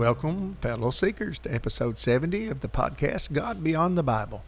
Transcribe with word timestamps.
Welcome, 0.00 0.56
fellow 0.62 0.92
seekers, 0.92 1.38
to 1.40 1.54
episode 1.54 1.98
70 1.98 2.46
of 2.46 2.60
the 2.60 2.68
podcast 2.68 3.34
God 3.34 3.62
Beyond 3.62 3.98
the 3.98 4.02
Bible. 4.02 4.42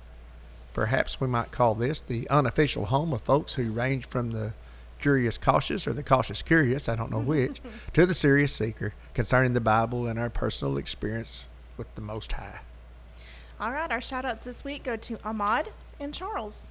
Perhaps 0.73 1.21
we 1.21 1.27
might 1.27 1.51
call 1.51 1.75
this 1.75 2.01
the 2.01 2.27
unofficial 2.31 2.87
home 2.87 3.13
of 3.13 3.21
folks 3.21 3.53
who 3.53 3.71
range 3.71 4.07
from 4.07 4.31
the 4.31 4.55
curious 4.99 5.37
cautious 5.37 5.87
or 5.87 5.93
the 5.93 6.03
cautious 6.03 6.41
curious, 6.41 6.89
I 6.89 6.97
don't 6.97 7.11
know 7.11 7.21
which, 7.21 7.61
to 7.93 8.07
the 8.07 8.15
serious 8.15 8.55
seeker 8.55 8.95
concerning 9.13 9.53
the 9.53 9.61
Bible 9.61 10.07
and 10.07 10.19
our 10.19 10.31
personal 10.31 10.79
experience 10.79 11.45
with 11.77 11.95
the 11.97 12.01
Most 12.01 12.33
High. 12.33 12.61
All 13.61 13.73
right, 13.73 13.93
our 13.93 14.01
shout 14.01 14.25
outs 14.25 14.45
this 14.47 14.65
week 14.65 14.85
go 14.85 14.97
to 14.97 15.19
Ahmad 15.23 15.69
and 16.01 16.15
Charles. 16.15 16.71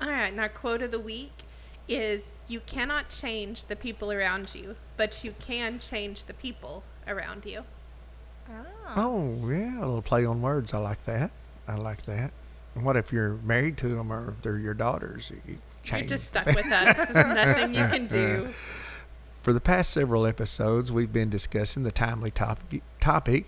All 0.00 0.10
right, 0.10 0.30
and 0.30 0.38
our 0.38 0.48
quote 0.48 0.82
of 0.82 0.92
the 0.92 1.00
week 1.00 1.42
is 1.88 2.36
You 2.46 2.60
cannot 2.60 3.08
change 3.10 3.64
the 3.64 3.74
people 3.74 4.12
around 4.12 4.54
you, 4.54 4.76
but 4.96 5.24
you 5.24 5.34
can 5.40 5.80
change 5.80 6.26
the 6.26 6.34
people 6.34 6.84
around 7.08 7.44
you. 7.44 7.64
Ah. 8.50 8.94
Oh, 8.96 9.48
yeah, 9.48 9.78
a 9.78 9.80
little 9.80 10.02
play 10.02 10.24
on 10.24 10.42
words. 10.42 10.74
I 10.74 10.78
like 10.78 11.04
that. 11.04 11.30
I 11.68 11.76
like 11.76 12.02
that. 12.02 12.32
And 12.74 12.84
what 12.84 12.96
if 12.96 13.12
you're 13.12 13.34
married 13.44 13.76
to 13.78 13.88
them 13.88 14.12
or 14.12 14.34
they're 14.42 14.58
your 14.58 14.74
daughters? 14.74 15.32
You 15.46 15.58
You're 15.84 16.02
just 16.02 16.28
stuck 16.28 16.46
with 16.46 16.66
us. 16.66 17.08
There's 17.08 17.34
nothing 17.34 17.74
you 17.74 17.86
can 17.86 18.06
do. 18.06 18.48
For 19.42 19.52
the 19.52 19.60
past 19.60 19.90
several 19.90 20.26
episodes, 20.26 20.92
we've 20.92 21.12
been 21.12 21.30
discussing 21.30 21.82
the 21.82 21.90
timely 21.92 22.30
topic, 22.30 22.82
topic 23.00 23.46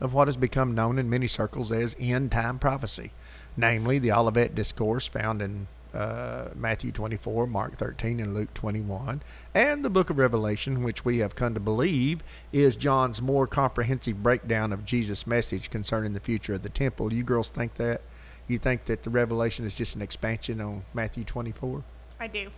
of 0.00 0.12
what 0.12 0.28
has 0.28 0.36
become 0.36 0.74
known 0.74 0.98
in 0.98 1.08
many 1.08 1.26
circles 1.26 1.70
as 1.72 1.96
end 1.98 2.32
time 2.32 2.58
prophecy, 2.58 3.12
namely 3.56 3.98
the 3.98 4.12
Olivet 4.12 4.54
Discourse 4.54 5.06
found 5.06 5.40
in 5.42 5.68
uh, 5.94 6.48
Matthew 6.54 6.92
24, 6.92 7.46
Mark 7.46 7.76
13, 7.76 8.20
and 8.20 8.34
Luke 8.34 8.52
21, 8.54 9.22
and 9.54 9.84
the 9.84 9.90
book 9.90 10.10
of 10.10 10.18
Revelation, 10.18 10.82
which 10.82 11.04
we 11.04 11.18
have 11.18 11.34
come 11.34 11.54
to 11.54 11.60
believe 11.60 12.22
is 12.52 12.76
John's 12.76 13.22
more 13.22 13.46
comprehensive 13.46 14.22
breakdown 14.22 14.72
of 14.72 14.84
Jesus' 14.84 15.26
message 15.26 15.70
concerning 15.70 16.12
the 16.12 16.20
future 16.20 16.54
of 16.54 16.62
the 16.62 16.68
temple. 16.68 17.12
You 17.12 17.22
girls 17.22 17.50
think 17.50 17.74
that? 17.74 18.02
You 18.46 18.58
think 18.58 18.86
that 18.86 19.02
the 19.02 19.10
Revelation 19.10 19.66
is 19.66 19.74
just 19.74 19.94
an 19.94 20.02
expansion 20.02 20.60
on 20.60 20.84
Matthew 20.94 21.24
24? 21.24 21.82
I 22.18 22.26
do. 22.26 22.50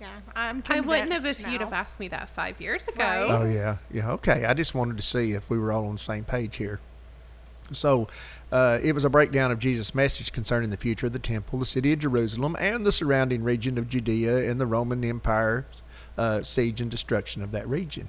Yeah, 0.00 0.08
I'm 0.36 0.62
I 0.68 0.80
wouldn't 0.80 1.12
have 1.12 1.22
convinced 1.22 1.40
if 1.40 1.50
you'd 1.50 1.60
have 1.60 1.72
asked 1.72 1.98
me 1.98 2.06
that 2.08 2.28
five 2.28 2.60
years 2.60 2.86
ago. 2.86 3.02
Right. 3.02 3.30
Oh 3.30 3.44
yeah, 3.50 3.78
yeah. 3.92 4.12
Okay, 4.12 4.44
I 4.44 4.54
just 4.54 4.72
wanted 4.74 4.96
to 4.96 5.02
see 5.02 5.32
if 5.32 5.50
we 5.50 5.58
were 5.58 5.72
all 5.72 5.86
on 5.86 5.92
the 5.92 5.98
same 5.98 6.24
page 6.24 6.56
here. 6.56 6.78
So, 7.72 8.08
uh, 8.50 8.78
it 8.82 8.94
was 8.94 9.04
a 9.04 9.10
breakdown 9.10 9.50
of 9.50 9.58
Jesus' 9.58 9.94
message 9.94 10.32
concerning 10.32 10.70
the 10.70 10.76
future 10.76 11.06
of 11.06 11.12
the 11.12 11.18
temple, 11.18 11.58
the 11.58 11.66
city 11.66 11.92
of 11.92 11.98
Jerusalem, 11.98 12.56
and 12.58 12.86
the 12.86 12.92
surrounding 12.92 13.42
region 13.42 13.76
of 13.78 13.88
Judea 13.88 14.50
and 14.50 14.60
the 14.60 14.66
Roman 14.66 15.04
Empire's 15.04 15.82
uh, 16.16 16.42
siege 16.42 16.80
and 16.80 16.90
destruction 16.90 17.42
of 17.42 17.52
that 17.52 17.68
region. 17.68 18.08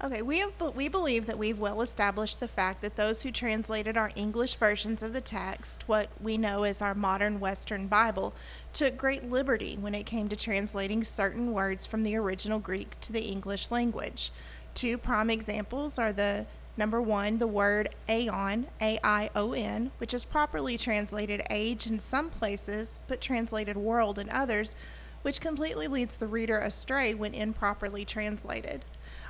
Okay, 0.00 0.22
we 0.22 0.38
have 0.38 0.52
we 0.76 0.86
believe 0.86 1.26
that 1.26 1.38
we've 1.38 1.58
well 1.58 1.82
established 1.82 2.38
the 2.38 2.46
fact 2.46 2.82
that 2.82 2.94
those 2.94 3.22
who 3.22 3.32
translated 3.32 3.96
our 3.96 4.12
English 4.14 4.54
versions 4.54 5.02
of 5.02 5.12
the 5.12 5.20
text, 5.20 5.88
what 5.88 6.08
we 6.20 6.38
know 6.38 6.62
as 6.62 6.80
our 6.80 6.94
modern 6.94 7.40
Western 7.40 7.88
Bible, 7.88 8.32
took 8.72 8.96
great 8.96 9.28
liberty 9.28 9.76
when 9.76 9.96
it 9.96 10.06
came 10.06 10.28
to 10.28 10.36
translating 10.36 11.02
certain 11.02 11.52
words 11.52 11.84
from 11.84 12.04
the 12.04 12.14
original 12.14 12.60
Greek 12.60 13.00
to 13.00 13.12
the 13.12 13.22
English 13.22 13.72
language. 13.72 14.30
Two 14.72 14.98
prime 14.98 15.30
examples 15.30 15.98
are 15.98 16.12
the 16.12 16.46
number 16.78 17.02
one, 17.02 17.38
the 17.38 17.46
word 17.46 17.90
aeon, 18.08 18.68
A 18.80 18.98
I 19.02 19.28
O 19.34 19.52
N, 19.52 19.90
which 19.98 20.14
is 20.14 20.24
properly 20.24 20.78
translated 20.78 21.42
age 21.50 21.86
in 21.86 22.00
some 22.00 22.30
places, 22.30 23.00
but 23.08 23.20
translated 23.20 23.76
world 23.76 24.18
in 24.18 24.30
others, 24.30 24.74
which 25.22 25.40
completely 25.40 25.88
leads 25.88 26.16
the 26.16 26.28
reader 26.28 26.58
astray 26.58 27.12
when 27.12 27.34
improperly 27.34 28.04
translated. 28.04 28.84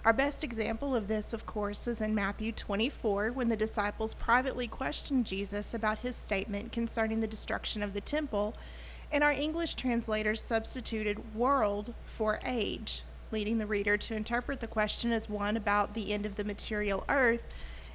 Our 0.04 0.12
best 0.12 0.44
example 0.44 0.94
of 0.94 1.08
this, 1.08 1.32
of 1.32 1.46
course, 1.46 1.88
is 1.88 2.00
in 2.00 2.14
Matthew 2.14 2.52
24 2.52 3.32
when 3.32 3.48
the 3.48 3.56
disciples 3.56 4.14
privately 4.14 4.68
questioned 4.68 5.26
Jesus 5.26 5.74
about 5.74 6.00
his 6.00 6.14
statement 6.14 6.70
concerning 6.70 7.20
the 7.20 7.26
destruction 7.26 7.82
of 7.82 7.94
the 7.94 8.00
temple, 8.00 8.54
and 9.10 9.24
our 9.24 9.32
English 9.32 9.74
translators 9.74 10.42
substituted 10.42 11.34
world 11.34 11.94
for 12.04 12.40
age, 12.44 13.02
leading 13.30 13.58
the 13.58 13.66
reader 13.66 13.96
to 13.96 14.14
interpret 14.14 14.60
the 14.60 14.66
question 14.66 15.12
as 15.12 15.28
one 15.28 15.56
about 15.56 15.94
the 15.94 16.12
end 16.12 16.26
of 16.26 16.36
the 16.36 16.44
material 16.44 17.04
earth 17.08 17.46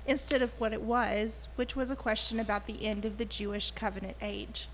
instead 0.06 0.42
of 0.42 0.60
what 0.60 0.74
it 0.74 0.82
was, 0.82 1.48
which 1.56 1.76
was 1.76 1.90
a 1.90 1.96
question 1.96 2.40
about 2.40 2.68
the 2.68 2.86
end 2.86 3.06
of 3.06 3.18
the 3.18 3.26
Jewish 3.26 3.72
covenant 3.72 4.18
age. 4.22 4.68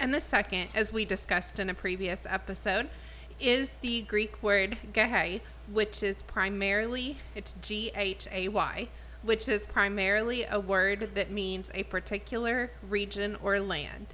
And 0.00 0.12
the 0.12 0.20
second, 0.20 0.68
as 0.74 0.92
we 0.92 1.04
discussed 1.04 1.58
in 1.58 1.70
a 1.70 1.74
previous 1.74 2.26
episode, 2.28 2.88
is 3.38 3.72
the 3.80 4.02
Greek 4.02 4.42
word 4.42 4.78
gehe, 4.92 5.40
which 5.70 6.02
is 6.02 6.22
primarily, 6.22 7.18
it's 7.34 7.54
G 7.60 7.92
H 7.94 8.26
A 8.32 8.48
Y, 8.48 8.88
which 9.22 9.48
is 9.48 9.64
primarily 9.64 10.44
a 10.44 10.58
word 10.58 11.10
that 11.14 11.30
means 11.30 11.70
a 11.74 11.84
particular 11.84 12.72
region 12.88 13.36
or 13.42 13.60
land. 13.60 14.06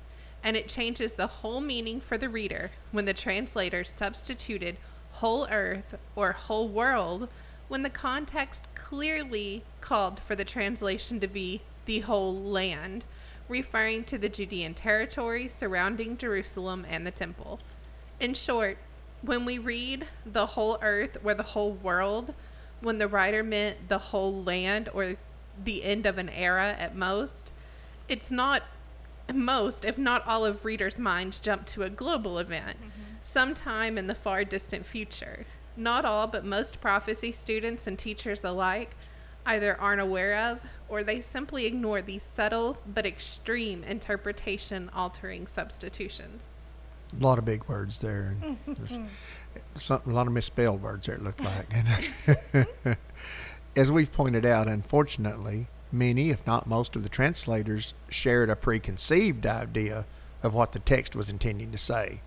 And 0.45 0.57
it 0.57 0.69
changes 0.69 1.15
the 1.15 1.27
whole 1.27 1.61
meaning 1.61 2.01
for 2.01 2.19
the 2.19 2.29
reader 2.29 2.71
when 2.93 3.07
the 3.07 3.15
translator 3.15 3.83
substituted 3.85 4.77
whole 5.13 5.47
earth 5.51 5.97
or 6.15 6.33
whole 6.33 6.69
world 6.69 7.29
when 7.69 7.83
the 7.83 7.91
context 7.91 8.65
clearly 8.75 9.63
called 9.81 10.21
for 10.21 10.35
the 10.35 10.45
translation 10.45 11.21
to 11.21 11.29
be 11.29 11.61
the 11.85 12.01
whole 12.01 12.35
land, 12.35 13.05
referring 13.49 14.05
to 14.05 14.19
the 14.19 14.29
Judean 14.29 14.75
territory 14.75 15.49
surrounding 15.49 16.17
Jerusalem 16.17 16.87
and 16.89 17.07
the 17.07 17.11
temple. 17.11 17.61
In 18.21 18.35
short, 18.35 18.79
when 19.23 19.45
we 19.45 19.59
read 19.59 20.07
the 20.25 20.47
whole 20.47 20.79
earth 20.83 21.19
or 21.25 21.35
the 21.35 21.43
whole 21.43 21.73
world, 21.73 22.35
when 22.81 22.99
the 22.99 23.09
writer 23.09 23.43
meant 23.43 23.89
the 23.89 23.99
whole 23.99 24.43
land 24.43 24.89
or 24.95 25.17
the 25.63 25.85
end 25.85 26.07
of 26.07 26.19
an 26.19 26.29
era 26.29 26.77
at 26.79 26.95
most, 26.95 27.53
it's 28.09 28.31
not 28.31 28.63
most, 29.33 29.85
if 29.85 29.99
not 29.99 30.27
all 30.27 30.45
of 30.45 30.65
readers' 30.65 30.99
minds 30.99 31.39
jump 31.39 31.67
to 31.67 31.83
a 31.83 31.91
global 31.91 32.39
event 32.39 32.79
mm-hmm. 32.79 32.98
Sometime 33.23 33.99
in 33.99 34.07
the 34.07 34.15
far 34.15 34.45
distant 34.45 34.87
future. 34.87 35.47
Not 35.77 36.05
all, 36.05 36.27
but 36.27 36.45
most 36.45 36.81
prophecy 36.81 37.33
students 37.33 37.87
and 37.87 37.99
teachers 37.99 38.41
alike 38.43 38.97
either 39.47 39.81
aren't 39.81 40.01
aware 40.01 40.37
of 40.37 40.61
or 40.89 41.03
they 41.03 41.21
simply 41.21 41.67
ignore 41.67 42.03
these 42.03 42.23
subtle 42.23 42.79
but 42.87 43.07
extreme 43.07 43.83
interpretation 43.85 44.91
altering 44.95 45.47
substitutions. 45.47 46.51
A 47.19 47.23
lot 47.23 47.39
of 47.39 47.45
big 47.47 47.65
words 47.65 48.01
there, 48.01 48.37
and 48.43 48.59
there's 48.67 48.99
some, 49.75 50.03
a 50.07 50.11
lot 50.11 50.27
of 50.27 50.33
misspelled 50.33 50.83
words 50.83 51.07
there. 51.07 51.17
It 51.17 51.23
looked 51.23 51.41
like. 51.41 51.67
As 53.77 53.91
we've 53.91 54.13
pointed 54.13 54.45
out, 54.45 54.69
unfortunately, 54.69 55.69
many, 55.91 56.29
if 56.29 56.47
not 56.47 56.67
most, 56.67 56.97
of 56.97 57.03
the 57.03 57.09
translators 57.09 57.95
shared 58.11 58.51
a 58.51 58.57
preconceived 58.57 59.47
idea 59.47 60.05
of 60.43 60.53
what 60.53 60.73
the 60.73 60.79
text 60.81 61.17
was 61.17 61.31
intending 61.31 61.73
to 61.73 61.79
say. 61.79 62.21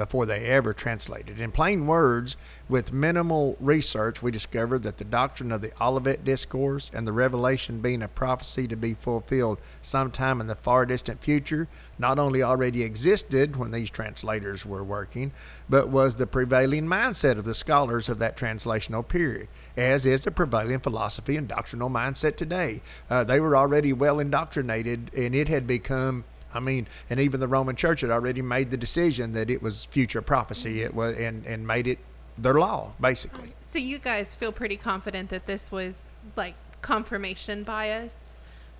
Before 0.00 0.24
they 0.24 0.46
ever 0.46 0.72
translated. 0.72 1.38
In 1.42 1.52
plain 1.52 1.86
words, 1.86 2.38
with 2.70 2.90
minimal 2.90 3.54
research, 3.60 4.22
we 4.22 4.30
discovered 4.30 4.82
that 4.82 4.96
the 4.96 5.04
doctrine 5.04 5.52
of 5.52 5.60
the 5.60 5.72
Olivet 5.78 6.24
Discourse 6.24 6.90
and 6.94 7.06
the 7.06 7.12
revelation 7.12 7.82
being 7.82 8.00
a 8.00 8.08
prophecy 8.08 8.66
to 8.68 8.76
be 8.76 8.94
fulfilled 8.94 9.58
sometime 9.82 10.40
in 10.40 10.46
the 10.46 10.54
far 10.54 10.86
distant 10.86 11.20
future 11.20 11.68
not 11.98 12.18
only 12.18 12.42
already 12.42 12.82
existed 12.82 13.56
when 13.56 13.72
these 13.72 13.90
translators 13.90 14.64
were 14.64 14.82
working, 14.82 15.32
but 15.68 15.90
was 15.90 16.14
the 16.14 16.26
prevailing 16.26 16.86
mindset 16.86 17.36
of 17.36 17.44
the 17.44 17.52
scholars 17.52 18.08
of 18.08 18.18
that 18.18 18.38
translational 18.38 19.06
period, 19.06 19.48
as 19.76 20.06
is 20.06 20.24
the 20.24 20.30
prevailing 20.30 20.80
philosophy 20.80 21.36
and 21.36 21.46
doctrinal 21.46 21.90
mindset 21.90 22.36
today. 22.36 22.80
Uh, 23.10 23.22
they 23.22 23.38
were 23.38 23.54
already 23.54 23.92
well 23.92 24.18
indoctrinated, 24.18 25.10
and 25.14 25.34
it 25.34 25.48
had 25.48 25.66
become 25.66 26.24
I 26.52 26.60
mean, 26.60 26.88
and 27.08 27.20
even 27.20 27.40
the 27.40 27.48
Roman 27.48 27.76
Church 27.76 28.00
had 28.00 28.10
already 28.10 28.42
made 28.42 28.70
the 28.70 28.76
decision 28.76 29.32
that 29.32 29.50
it 29.50 29.62
was 29.62 29.84
future 29.84 30.22
prophecy. 30.22 30.82
It 30.82 30.94
was 30.94 31.16
and 31.16 31.44
and 31.46 31.66
made 31.66 31.86
it 31.86 31.98
their 32.36 32.54
law 32.54 32.92
basically. 33.00 33.48
Um, 33.48 33.54
so 33.60 33.78
you 33.78 33.98
guys 33.98 34.34
feel 34.34 34.52
pretty 34.52 34.76
confident 34.76 35.30
that 35.30 35.46
this 35.46 35.70
was 35.70 36.02
like 36.36 36.54
confirmation 36.82 37.62
bias 37.62 38.29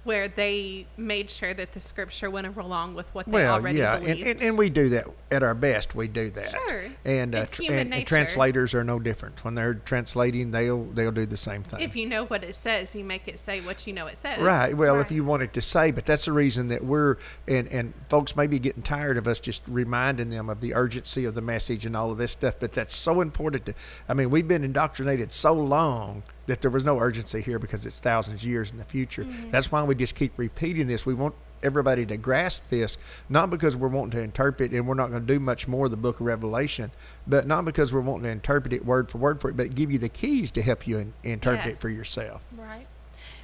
where 0.05 0.29
they 0.29 0.87
made 0.97 1.31
sure 1.31 1.53
that 1.53 1.73
the 1.73 1.81
scripture 1.81 2.31
went 2.31 2.47
along 2.57 2.95
with 2.95 3.15
what 3.15 3.27
they 3.27 3.33
well, 3.33 3.55
already 3.55 3.79
yeah, 3.79 3.97
and, 3.97 4.05
believed. 4.07 4.27
and, 4.29 4.41
and 4.43 4.59
we 4.59 4.71
do 4.71 4.89
that 4.91 5.07
at 5.31 5.43
our 5.43 5.55
best. 5.55 5.95
We 5.95 6.09
do 6.09 6.31
that. 6.31 6.51
Sure. 6.51 6.85
And, 7.05 7.35
uh, 7.35 7.47
tr- 7.47 7.65
and, 7.71 7.93
and 7.93 8.07
translators 8.07 8.75
are 8.75 8.83
no 8.83 8.99
different. 8.99 9.45
When 9.45 9.55
they're 9.55 9.75
translating, 9.75 10.51
they'll 10.53 10.85
they'll 10.85 11.13
do 11.13 11.27
the 11.27 11.37
same 11.37 11.63
thing. 11.63 11.81
if 11.81 11.95
you 11.95 12.07
know 12.07 12.25
what 12.25 12.43
it 12.43 12.55
says, 12.55 12.95
you 12.95 13.05
make 13.05 13.29
it 13.29 13.39
say 13.39 13.61
what 13.61 13.87
you 13.87 13.93
know 13.93 14.07
it 14.07 14.17
says. 14.19 14.41
Right. 14.41 14.75
Well, 14.77 14.97
if 15.01 15.07
Right. 15.07 15.13
you 15.13 15.25
wanted 15.25 15.53
to 15.55 15.61
say, 15.61 15.91
but 15.91 16.07
that's 16.07 16.25
the 16.25 16.33
reason 16.33 16.69
that 16.69 16.85
we're 16.85 17.17
and 17.47 17.69
and 17.69 17.93
folks 18.09 18.35
may 18.37 18.47
be 18.47 18.59
getting 18.59 18.83
tired 18.83 19.17
of 19.19 19.27
us 19.29 19.39
just 19.39 19.63
reminding 19.67 20.31
them 20.31 20.49
of 20.49 20.61
the 20.61 20.75
urgency 20.75 21.25
of 21.25 21.35
the 21.35 21.43
message 21.43 21.85
and 21.85 21.95
all 21.97 22.11
of 22.11 22.19
this 22.19 22.33
stuff. 22.33 22.55
But 22.59 22.73
that's 22.73 22.95
so 22.95 23.21
important. 23.21 23.67
To, 23.67 23.75
I 24.09 24.15
mean, 24.15 24.31
we've 24.31 24.49
been 24.49 24.65
indoctrinated 24.65 25.33
so 25.33 25.53
long 25.53 26.23
that 26.47 26.61
there 26.61 26.71
was 26.71 26.85
no 26.85 26.99
urgency 26.99 27.41
here 27.41 27.59
because 27.59 27.87
it's 27.87 28.01
thousands 28.01 28.43
of 28.43 28.49
years 28.49 28.73
in 28.73 28.79
the 28.79 28.85
future. 28.85 29.25
Mm-hmm. 29.25 29.51
That's 29.51 29.71
why 29.71 29.83
we 29.83 29.95
just 29.95 30.15
keep 30.15 30.39
repeating 30.39 30.87
this. 30.87 31.07
We 31.07 31.15
want 31.15 31.35
everybody 31.63 32.07
to 32.07 32.17
grasp 32.17 32.63
this, 32.69 32.99
not 33.29 33.51
because 33.51 33.77
we're 33.77 33.89
wanting 33.89 34.13
to 34.13 34.23
interpret 34.23 34.73
and 34.73 34.87
we're 34.87 34.95
not 34.95 35.11
going 35.11 35.27
to 35.27 35.33
do 35.33 35.39
much 35.39 35.69
more 35.69 35.87
of 35.87 35.91
the 35.91 35.97
book 35.97 36.21
of 36.21 36.27
Revelation, 36.27 36.91
but 37.27 37.47
not 37.47 37.65
because 37.65 37.93
we're 37.93 38.01
wanting 38.01 38.25
to 38.25 38.31
interpret 38.31 38.73
it 38.73 38.85
word 38.85 39.11
for 39.11 39.19
word 39.19 39.41
for 39.41 39.51
it, 39.51 39.57
but 39.57 39.75
give 39.75 39.91
you 39.91 39.99
the 39.99 40.09
keys 40.09 40.51
to 40.53 40.63
help 40.63 40.87
you 40.87 40.99
in, 40.99 41.13
interpret 41.23 41.67
it 41.67 41.79
for 41.79 41.89
yourself. 41.89 42.43
Right. 42.57 42.87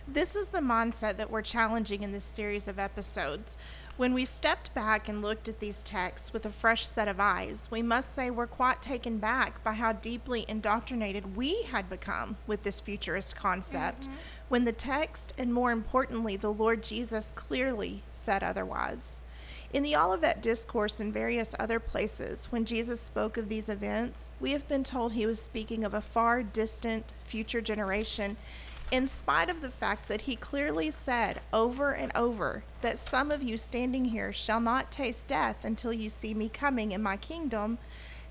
This 0.08 0.36
is 0.36 0.48
the 0.48 0.60
mindset 0.60 1.16
that 1.16 1.30
we're 1.30 1.42
challenging 1.42 2.02
in 2.02 2.12
this 2.12 2.24
series 2.24 2.68
of 2.68 2.78
episodes. 2.78 3.56
When 3.96 4.12
we 4.12 4.26
stepped 4.26 4.74
back 4.74 5.08
and 5.08 5.22
looked 5.22 5.48
at 5.48 5.58
these 5.58 5.82
texts 5.82 6.34
with 6.34 6.44
a 6.44 6.50
fresh 6.50 6.86
set 6.86 7.08
of 7.08 7.18
eyes, 7.18 7.70
we 7.70 7.80
must 7.80 8.14
say 8.14 8.28
we're 8.28 8.46
quite 8.46 8.82
taken 8.82 9.16
back 9.16 9.64
by 9.64 9.72
how 9.72 9.94
deeply 9.94 10.44
indoctrinated 10.46 11.34
we 11.34 11.62
had 11.62 11.88
become 11.88 12.36
with 12.46 12.62
this 12.62 12.78
futurist 12.78 13.34
concept 13.34 14.02
mm-hmm. 14.02 14.14
when 14.50 14.64
the 14.64 14.72
text, 14.72 15.32
and 15.38 15.54
more 15.54 15.72
importantly, 15.72 16.36
the 16.36 16.52
Lord 16.52 16.82
Jesus 16.82 17.32
clearly 17.34 18.02
said 18.12 18.42
otherwise. 18.42 19.22
In 19.72 19.82
the 19.82 19.96
Olivet 19.96 20.42
Discourse 20.42 21.00
and 21.00 21.12
various 21.12 21.54
other 21.58 21.80
places, 21.80 22.52
when 22.52 22.66
Jesus 22.66 23.00
spoke 23.00 23.38
of 23.38 23.48
these 23.48 23.70
events, 23.70 24.28
we 24.40 24.52
have 24.52 24.68
been 24.68 24.84
told 24.84 25.12
he 25.12 25.26
was 25.26 25.40
speaking 25.40 25.84
of 25.84 25.94
a 25.94 26.02
far 26.02 26.42
distant 26.42 27.14
future 27.24 27.62
generation, 27.62 28.36
in 28.90 29.06
spite 29.06 29.48
of 29.48 29.62
the 29.62 29.70
fact 29.70 30.08
that 30.08 30.22
he 30.22 30.36
clearly 30.36 30.90
said 30.90 31.40
over 31.52 31.92
and 31.92 32.12
over 32.14 32.62
that 32.82 32.98
some 32.98 33.30
of 33.30 33.42
you 33.42 33.56
standing 33.58 34.06
here 34.06 34.32
shall 34.32 34.60
not 34.60 34.92
taste 34.92 35.28
death 35.28 35.64
until 35.64 35.92
you 35.92 36.08
see 36.08 36.34
me 36.34 36.48
coming 36.48 36.92
in 36.92 37.02
my 37.02 37.16
kingdom. 37.16 37.78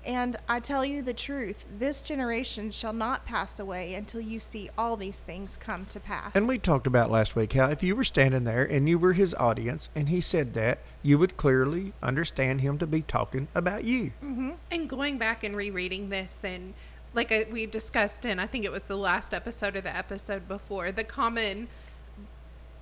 And 0.04 0.36
I 0.48 0.60
tell 0.60 0.84
you 0.84 1.02
the 1.02 1.12
truth, 1.12 1.66
this 1.78 2.00
generation 2.00 2.70
shall 2.70 2.92
not 2.92 3.26
pass 3.26 3.58
away 3.58 3.94
until 3.94 4.20
you 4.20 4.38
see 4.38 4.70
all 4.78 4.96
these 4.96 5.20
things 5.20 5.58
come 5.58 5.84
to 5.86 5.98
pass. 5.98 6.30
And 6.36 6.46
we 6.46 6.58
talked 6.58 6.86
about 6.86 7.10
last 7.10 7.34
week 7.34 7.54
how 7.54 7.68
if 7.70 7.82
you 7.82 7.96
were 7.96 8.04
standing 8.04 8.44
there 8.44 8.64
and 8.64 8.88
you 8.88 9.00
were 9.00 9.14
his 9.14 9.34
audience 9.34 9.90
and 9.96 10.08
he 10.08 10.20
said 10.20 10.54
that, 10.54 10.78
you 11.02 11.18
would 11.18 11.36
clearly 11.36 11.92
understand 12.02 12.60
him 12.60 12.78
to 12.78 12.86
be 12.86 13.02
talking 13.02 13.48
about 13.52 13.82
you. 13.82 14.12
Mm-hmm. 14.24 14.52
And 14.70 14.88
going 14.88 15.18
back 15.18 15.42
and 15.42 15.56
rereading 15.56 16.08
this, 16.08 16.38
and 16.44 16.74
like 17.16 17.32
I, 17.32 17.46
we 17.50 17.66
discussed 17.66 18.24
in, 18.24 18.38
I 18.38 18.46
think 18.46 18.64
it 18.64 18.70
was 18.70 18.84
the 18.84 18.96
last 18.96 19.34
episode 19.34 19.74
or 19.74 19.80
the 19.80 19.96
episode 19.96 20.46
before, 20.46 20.92
the 20.92 21.02
common 21.04 21.68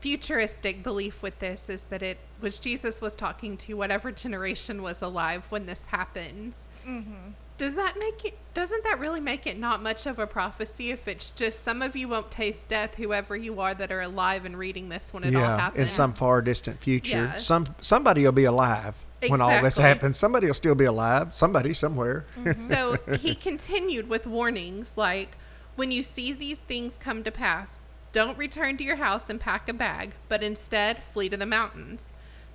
futuristic 0.00 0.82
belief 0.82 1.22
with 1.22 1.38
this 1.38 1.70
is 1.70 1.84
that 1.84 2.02
it 2.02 2.18
was 2.40 2.60
Jesus 2.60 3.00
was 3.00 3.16
talking 3.16 3.56
to 3.56 3.72
whatever 3.74 4.12
generation 4.12 4.82
was 4.82 5.00
alive 5.00 5.46
when 5.48 5.64
this 5.64 5.84
happens. 5.84 6.66
Mm-hmm. 6.86 7.30
Does 7.56 7.76
that 7.76 7.96
make 7.98 8.24
it? 8.24 8.36
Doesn't 8.52 8.82
that 8.84 8.98
really 8.98 9.20
make 9.20 9.46
it 9.46 9.58
not 9.58 9.80
much 9.80 10.06
of 10.06 10.18
a 10.18 10.26
prophecy 10.26 10.90
if 10.90 11.06
it's 11.06 11.30
just 11.30 11.62
some 11.62 11.80
of 11.82 11.94
you 11.94 12.08
won't 12.08 12.30
taste 12.30 12.68
death, 12.68 12.96
whoever 12.96 13.36
you 13.36 13.60
are 13.60 13.74
that 13.74 13.92
are 13.92 14.00
alive 14.00 14.44
and 14.44 14.58
reading 14.58 14.88
this 14.88 15.14
when 15.14 15.22
it 15.22 15.34
all 15.34 15.40
yeah, 15.40 15.58
happens? 15.58 15.86
in 15.86 15.90
some 15.90 16.12
far 16.12 16.42
distant 16.42 16.80
future. 16.80 17.30
Yeah. 17.32 17.38
Some 17.38 17.68
somebody 17.80 18.24
will 18.24 18.32
be 18.32 18.44
alive 18.44 18.96
when 19.30 19.40
all 19.40 19.62
this 19.62 19.76
happens. 19.76 20.16
Somebody 20.16 20.46
will 20.46 20.54
still 20.54 20.74
be 20.74 20.84
alive. 20.84 21.34
Somebody 21.34 21.74
somewhere. 21.74 22.24
Mm-hmm. 22.38 22.68
So 22.68 22.96
he 23.16 23.34
continued 23.34 24.08
with 24.08 24.26
warnings 24.26 24.96
like, 24.96 25.36
when 25.76 25.90
you 25.90 26.02
see 26.02 26.32
these 26.32 26.60
things 26.60 26.96
come 27.00 27.24
to 27.24 27.30
pass, 27.30 27.80
don't 28.12 28.38
return 28.38 28.76
to 28.76 28.84
your 28.84 28.96
house 28.96 29.28
and 29.28 29.40
pack 29.40 29.68
a 29.68 29.72
bag, 29.72 30.14
but 30.28 30.42
instead 30.42 31.02
flee 31.02 31.28
to 31.28 31.36
the 31.36 31.46
mountains. 31.46 32.12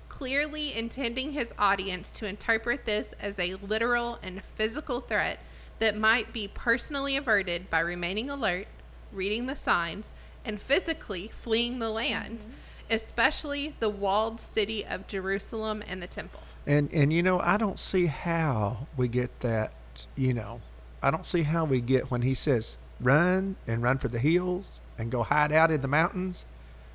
Clearly 0.08 0.74
intending 0.74 1.32
his 1.32 1.52
audience 1.58 2.10
to 2.12 2.26
interpret 2.26 2.86
this 2.86 3.10
as 3.20 3.38
a 3.38 3.56
literal 3.56 4.18
and 4.22 4.42
physical 4.42 5.00
threat 5.00 5.38
that 5.78 5.98
might 5.98 6.32
be 6.32 6.48
personally 6.48 7.16
averted 7.16 7.68
by 7.68 7.80
remaining 7.80 8.30
alert, 8.30 8.68
reading 9.12 9.46
the 9.46 9.54
signs, 9.54 10.10
and 10.44 10.60
physically 10.60 11.30
fleeing 11.32 11.78
the 11.78 11.90
land, 11.90 12.40
mm-hmm. 12.40 12.50
especially 12.90 13.74
the 13.80 13.90
walled 13.90 14.40
city 14.40 14.84
of 14.84 15.06
Jerusalem 15.06 15.82
and 15.86 16.02
the 16.02 16.06
temple. 16.06 16.40
And 16.66 16.92
and 16.92 17.12
you 17.12 17.22
know, 17.22 17.40
I 17.40 17.56
don't 17.56 17.78
see 17.78 18.06
how 18.06 18.86
we 18.96 19.08
get 19.08 19.40
that, 19.40 19.72
you 20.16 20.34
know. 20.34 20.60
I 21.02 21.10
don't 21.10 21.26
see 21.26 21.42
how 21.42 21.64
we 21.64 21.80
get 21.80 22.10
when 22.10 22.22
he 22.22 22.34
says 22.34 22.76
run 23.00 23.56
and 23.66 23.82
run 23.82 23.98
for 23.98 24.08
the 24.08 24.18
hills 24.18 24.80
and 24.98 25.10
go 25.10 25.22
hide 25.22 25.50
out 25.50 25.70
in 25.70 25.80
the 25.80 25.88
mountains, 25.88 26.44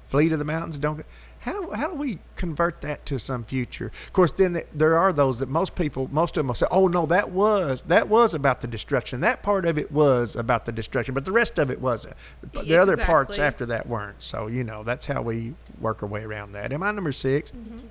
flee 0.07 0.29
to 0.29 0.38
the 0.38 0.45
mountains, 0.45 0.77
don't 0.77 0.97
go 0.97 1.03
how, 1.45 1.69
how 1.73 1.88
do 1.89 1.94
we 1.94 2.17
convert 2.35 2.81
that 2.81 3.06
to 3.06 3.19
some 3.19 3.44
future? 3.44 3.91
Of 4.07 4.13
course, 4.13 4.31
then 4.31 4.63
there 4.73 4.97
are 4.97 5.13
those 5.13 5.38
that 5.39 5.47
most 5.47 5.75
people, 5.75 6.09
most 6.12 6.31
of 6.31 6.41
them 6.41 6.47
will 6.47 6.56
say, 6.56 6.65
"Oh 6.71 6.88
no, 6.88 7.06
that 7.06 7.29
was 7.29 7.83
that 7.83 8.09
was 8.09 8.33
about 8.33 8.62
the 8.62 8.67
destruction. 8.67 9.21
That 9.21 9.44
part 9.44 9.67
of 9.67 9.77
it 9.77 9.91
was 9.91 10.35
about 10.35 10.65
the 10.65 10.71
destruction, 10.71 11.13
but 11.13 11.23
the 11.23 11.31
rest 11.31 11.59
of 11.59 11.69
it 11.69 11.79
wasn't. 11.79 12.15
But 12.41 12.65
the 12.65 12.77
other 12.77 12.97
parts 12.97 13.38
after 13.38 13.67
that 13.67 13.88
weren't." 13.88 14.23
So 14.23 14.47
you 14.47 14.63
know, 14.63 14.81
that's 14.83 15.06
how 15.06 15.21
we 15.21 15.53
work 15.79 16.01
our 16.01 16.09
way 16.09 16.23
around 16.23 16.53
that. 16.53 16.73
Am 16.73 16.81
I 16.81 16.91
number 16.91 17.12
6 17.12 17.51
mm-hmm. 17.51 17.88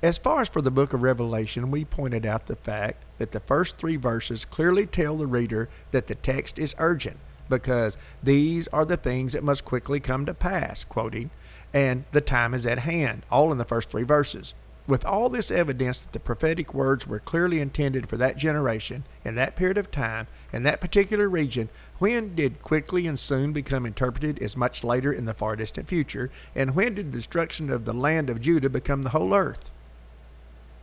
As 0.00 0.16
far 0.16 0.40
as 0.42 0.48
for 0.48 0.62
the 0.62 0.70
book 0.70 0.92
of 0.92 1.02
Revelation, 1.02 1.72
we 1.72 1.84
pointed 1.84 2.24
out 2.24 2.46
the 2.46 2.54
fact 2.54 3.04
that 3.18 3.32
the 3.32 3.40
first 3.40 3.78
three 3.78 3.96
verses 3.96 4.44
clearly 4.44 4.86
tell 4.86 5.16
the 5.16 5.26
reader 5.26 5.68
that 5.90 6.06
the 6.06 6.14
text 6.14 6.56
is 6.56 6.76
urgent 6.78 7.16
because 7.48 7.96
these 8.22 8.68
are 8.68 8.84
the 8.84 8.96
things 8.96 9.32
that 9.32 9.42
must 9.42 9.64
quickly 9.64 9.98
come 9.98 10.24
to 10.26 10.34
pass, 10.34 10.84
quoting, 10.84 11.30
and 11.74 12.04
the 12.12 12.20
time 12.20 12.54
is 12.54 12.64
at 12.64 12.80
hand, 12.80 13.24
all 13.30 13.50
in 13.50 13.58
the 13.58 13.64
first 13.64 13.90
three 13.90 14.04
verses. 14.04 14.54
With 14.86 15.04
all 15.04 15.28
this 15.28 15.50
evidence 15.50 16.04
that 16.04 16.12
the 16.12 16.20
prophetic 16.20 16.72
words 16.72 17.06
were 17.06 17.18
clearly 17.18 17.60
intended 17.60 18.08
for 18.08 18.16
that 18.18 18.36
generation, 18.36 19.04
in 19.24 19.34
that 19.34 19.56
period 19.56 19.76
of 19.76 19.90
time, 19.90 20.28
in 20.52 20.62
that 20.62 20.80
particular 20.80 21.28
region, 21.28 21.70
when 21.98 22.36
did 22.36 22.62
quickly 22.62 23.06
and 23.06 23.18
soon 23.18 23.52
become 23.52 23.84
interpreted 23.84 24.38
as 24.38 24.56
much 24.56 24.84
later 24.84 25.12
in 25.12 25.24
the 25.24 25.34
far 25.34 25.56
distant 25.56 25.88
future, 25.88 26.30
and 26.54 26.76
when 26.76 26.94
did 26.94 27.12
the 27.12 27.18
destruction 27.18 27.68
of 27.68 27.84
the 27.84 27.92
land 27.92 28.30
of 28.30 28.40
Judah 28.40 28.70
become 28.70 29.02
the 29.02 29.10
whole 29.10 29.34
earth? 29.34 29.72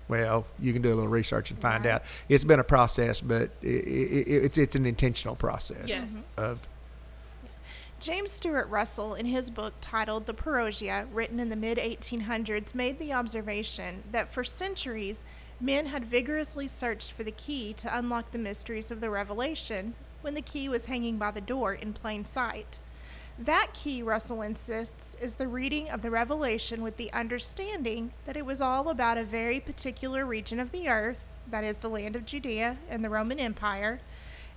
Well, 0.07 0.45
you 0.59 0.71
can 0.73 0.81
do 0.81 0.89
a 0.89 0.95
little 0.95 1.07
research 1.07 1.49
and 1.51 1.59
find 1.59 1.85
Right. 1.85 1.95
out. 1.95 2.03
It's 2.29 2.43
been 2.43 2.59
a 2.59 2.63
process, 2.63 3.21
but 3.21 3.49
i 3.63 3.67
i 3.67 3.69
it's 3.69 4.57
it's 4.57 4.75
an 4.75 4.85
intentional 4.85 5.35
process. 5.35 5.87
Yes. 5.87 6.11
Mm-hmm. 6.11 6.41
Of 6.41 6.59
James 7.99 8.31
Stuart 8.31 8.67
Russell, 8.69 9.15
in 9.15 9.25
his 9.25 9.49
book 9.49 9.73
titled 9.81 10.25
The 10.25 10.33
Parousia, 10.33 11.07
written 11.11 11.39
in 11.39 11.49
the 11.49 11.55
mid 11.55 11.77
1800s, 11.79 12.75
made 12.75 12.99
the 12.99 13.13
observation 13.13 14.03
that 14.11 14.31
for 14.31 14.43
centuries 14.43 15.25
men 15.59 15.87
had 15.87 16.05
vigorously 16.05 16.67
searched 16.67 17.11
for 17.11 17.23
the 17.23 17.31
key 17.31 17.73
to 17.73 17.97
unlock 17.97 18.31
the 18.31 18.37
mysteries 18.37 18.91
of 18.91 18.99
the 19.01 19.09
revelation 19.09 19.95
when 20.21 20.33
the 20.33 20.41
key 20.41 20.67
was 20.69 20.85
hanging 20.87 21.17
by 21.17 21.31
the 21.31 21.41
door 21.41 21.73
in 21.73 21.93
plain 21.93 22.25
sight. 22.25 22.79
That 23.37 23.73
key, 23.73 24.01
Russell 24.01 24.41
insists, 24.41 25.15
is 25.19 25.35
the 25.35 25.47
reading 25.47 25.89
of 25.89 26.01
the 26.01 26.09
revelation 26.09 26.81
with 26.81 26.95
the 26.95 27.11
understanding 27.11 28.13
that 28.25 28.37
it 28.37 28.45
was 28.45 28.61
all 28.61 28.87
about 28.87 29.17
a 29.17 29.25
very 29.25 29.59
particular 29.59 30.25
region 30.25 30.57
of 30.57 30.71
the 30.71 30.87
earth, 30.87 31.31
that 31.51 31.65
is, 31.65 31.79
the 31.79 31.89
land 31.89 32.15
of 32.15 32.25
Judea 32.25 32.77
and 32.89 33.03
the 33.03 33.09
Roman 33.09 33.37
Empire, 33.37 33.99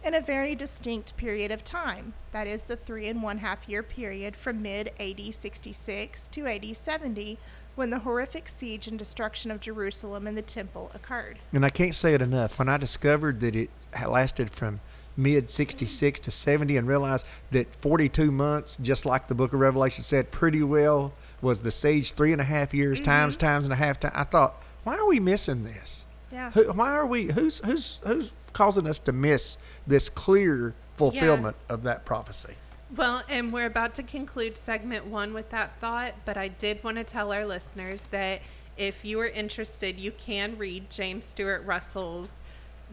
in 0.04 0.14
a 0.14 0.20
very 0.20 0.54
distinct 0.54 1.16
period 1.16 1.50
of 1.50 1.64
time. 1.64 2.14
That 2.30 2.46
is 2.46 2.64
the 2.64 2.76
three 2.76 3.08
and 3.08 3.20
one 3.20 3.38
half 3.38 3.68
year 3.68 3.82
period 3.82 4.36
from 4.36 4.62
mid 4.62 4.92
AD 5.00 5.34
66 5.34 6.28
to 6.28 6.46
AD 6.46 6.76
70 6.76 7.36
when 7.74 7.90
the 7.90 8.00
horrific 8.00 8.48
siege 8.48 8.86
and 8.86 8.96
destruction 8.96 9.50
of 9.50 9.60
Jerusalem 9.60 10.28
and 10.28 10.38
the 10.38 10.42
temple 10.42 10.92
occurred. 10.94 11.40
And 11.52 11.64
I 11.64 11.70
can't 11.70 11.96
say 11.96 12.14
it 12.14 12.22
enough. 12.22 12.60
When 12.60 12.68
I 12.68 12.76
discovered 12.76 13.40
that 13.40 13.56
it 13.56 13.70
lasted 14.06 14.50
from 14.50 14.80
mid 15.18 15.50
66 15.50 16.20
to 16.20 16.30
70 16.30 16.76
and 16.76 16.88
realized 16.88 17.26
that 17.50 17.74
42 17.76 18.30
months, 18.30 18.78
just 18.80 19.04
like 19.04 19.28
the 19.28 19.34
book 19.34 19.52
of 19.52 19.60
Revelation 19.60 20.04
said, 20.04 20.30
pretty 20.30 20.62
well 20.62 21.12
was 21.42 21.60
the 21.60 21.70
siege 21.70 22.12
three 22.12 22.32
and 22.32 22.40
a 22.40 22.44
half 22.44 22.72
years, 22.72 22.98
mm-hmm. 22.98 23.10
times, 23.10 23.36
times 23.36 23.66
and 23.66 23.72
a 23.72 23.76
half 23.76 24.00
time. 24.00 24.12
I 24.14 24.24
thought, 24.24 24.62
why 24.84 24.96
are 24.96 25.06
we 25.06 25.20
missing 25.20 25.64
this? 25.64 26.04
Yeah. 26.32 26.50
Who, 26.52 26.72
why 26.72 26.92
are 26.92 27.06
we? 27.06 27.24
Who's 27.24 27.58
who's 27.64 27.98
who's 28.02 28.32
causing 28.52 28.86
us 28.86 28.98
to 29.00 29.12
miss 29.12 29.58
this 29.86 30.08
clear 30.08 30.74
fulfillment 30.96 31.56
of 31.68 31.82
that 31.84 32.04
prophecy? 32.04 32.54
Well, 32.94 33.22
and 33.28 33.52
we're 33.52 33.66
about 33.66 33.94
to 33.94 34.02
conclude 34.02 34.56
segment 34.56 35.06
one 35.06 35.34
with 35.34 35.50
that 35.50 35.78
thought, 35.78 36.14
but 36.24 36.36
I 36.36 36.48
did 36.48 36.82
want 36.82 36.96
to 36.96 37.04
tell 37.04 37.32
our 37.32 37.46
listeners 37.46 38.02
that 38.10 38.40
if 38.78 39.04
you 39.04 39.20
are 39.20 39.26
interested, 39.26 39.98
you 39.98 40.12
can 40.12 40.56
read 40.56 40.88
James 40.88 41.26
Stuart 41.26 41.64
Russell's 41.66 42.40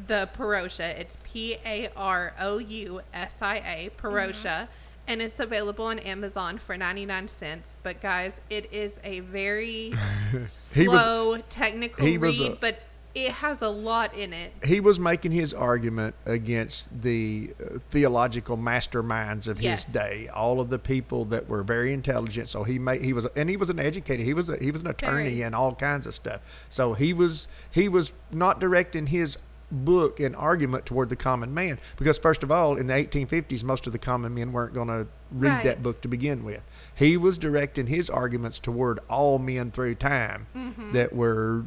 The 0.07 0.29
Parousia. 0.37 0.97
It's 0.99 1.17
P 1.23 1.57
A 1.65 1.89
R 1.95 2.33
O 2.39 2.57
U 2.57 3.01
S 3.13 3.41
I 3.41 3.57
A, 3.57 3.91
Parousia. 4.01 4.67
And 5.07 5.21
it's 5.21 5.39
available 5.39 5.85
on 5.85 5.99
Amazon 5.99 6.57
for 6.57 6.75
99 6.75 7.27
cents. 7.27 7.75
But 7.83 8.01
guys, 8.01 8.37
it 8.49 8.71
is 8.73 8.95
a 9.03 9.19
very 9.19 9.93
He 10.73 10.87
was- 10.87 11.01
slow, 11.03 11.37
technical 11.49 12.05
read, 12.17 12.41
a- 12.41 12.55
but 12.59 12.79
it 13.13 13.31
has 13.31 13.61
a 13.61 13.69
lot 13.69 14.13
in 14.13 14.33
it. 14.33 14.51
He 14.65 14.81
was 14.81 14.99
making 14.99 15.31
his 15.31 15.53
argument 15.53 16.15
against 16.25 17.01
the 17.01 17.53
uh, 17.63 17.77
theological 17.89 18.57
masterminds 18.57 19.47
of 19.47 19.61
Yes. 19.61 19.85
his 19.85 19.93
day, 19.93 20.27
all 20.33 20.59
of 20.59 20.69
the 20.69 20.79
people 20.79 21.23
that 21.25 21.47
were 21.47 21.63
very 21.63 21.93
intelligent. 21.93 22.49
So 22.49 22.63
he 22.63 22.77
made 22.79 23.01
he 23.03 23.13
was 23.13 23.25
and 23.37 23.49
he 23.49 23.55
was 23.55 23.69
an 23.69 23.79
educator. 23.79 24.21
He 24.23 24.33
was 24.33 24.49
a, 24.49 24.57
he 24.57 24.69
was 24.71 24.81
an 24.81 24.87
attorney 24.87 25.29
Very. 25.29 25.41
and 25.43 25.55
all 25.55 25.73
kinds 25.75 26.05
of 26.07 26.13
stuff. 26.13 26.41
So 26.67 26.93
he 26.93 27.13
was 27.13 27.47
he 27.71 27.87
was 27.87 28.11
not 28.31 28.59
directing 28.59 29.07
his 29.07 29.37
book 29.75 30.19
and 30.19 30.35
argument 30.35 30.85
toward 30.85 31.09
the 31.09 31.15
common 31.15 31.53
man 31.53 31.77
because 31.97 32.17
first 32.17 32.43
of 32.43 32.51
all 32.51 32.77
in 32.77 32.87
the 32.87 32.93
1850s 32.93 33.63
most 33.63 33.85
of 33.87 33.93
the 33.93 33.99
common 33.99 34.33
men 34.33 34.51
weren't 34.53 34.73
going 34.73 34.87
to 34.87 35.05
read 35.31 35.49
Right. 35.49 35.63
that 35.65 35.83
book 35.83 36.01
to 36.01 36.07
begin 36.07 36.43
with 36.45 36.61
he 36.95 37.17
was 37.17 37.37
directing 37.37 37.87
his 37.87 38.09
arguments 38.09 38.59
toward 38.59 38.99
all 39.09 39.37
men 39.39 39.71
through 39.71 39.95
time 39.95 40.47
Mm-hmm. 40.55 40.93
that 40.93 41.13
were 41.13 41.65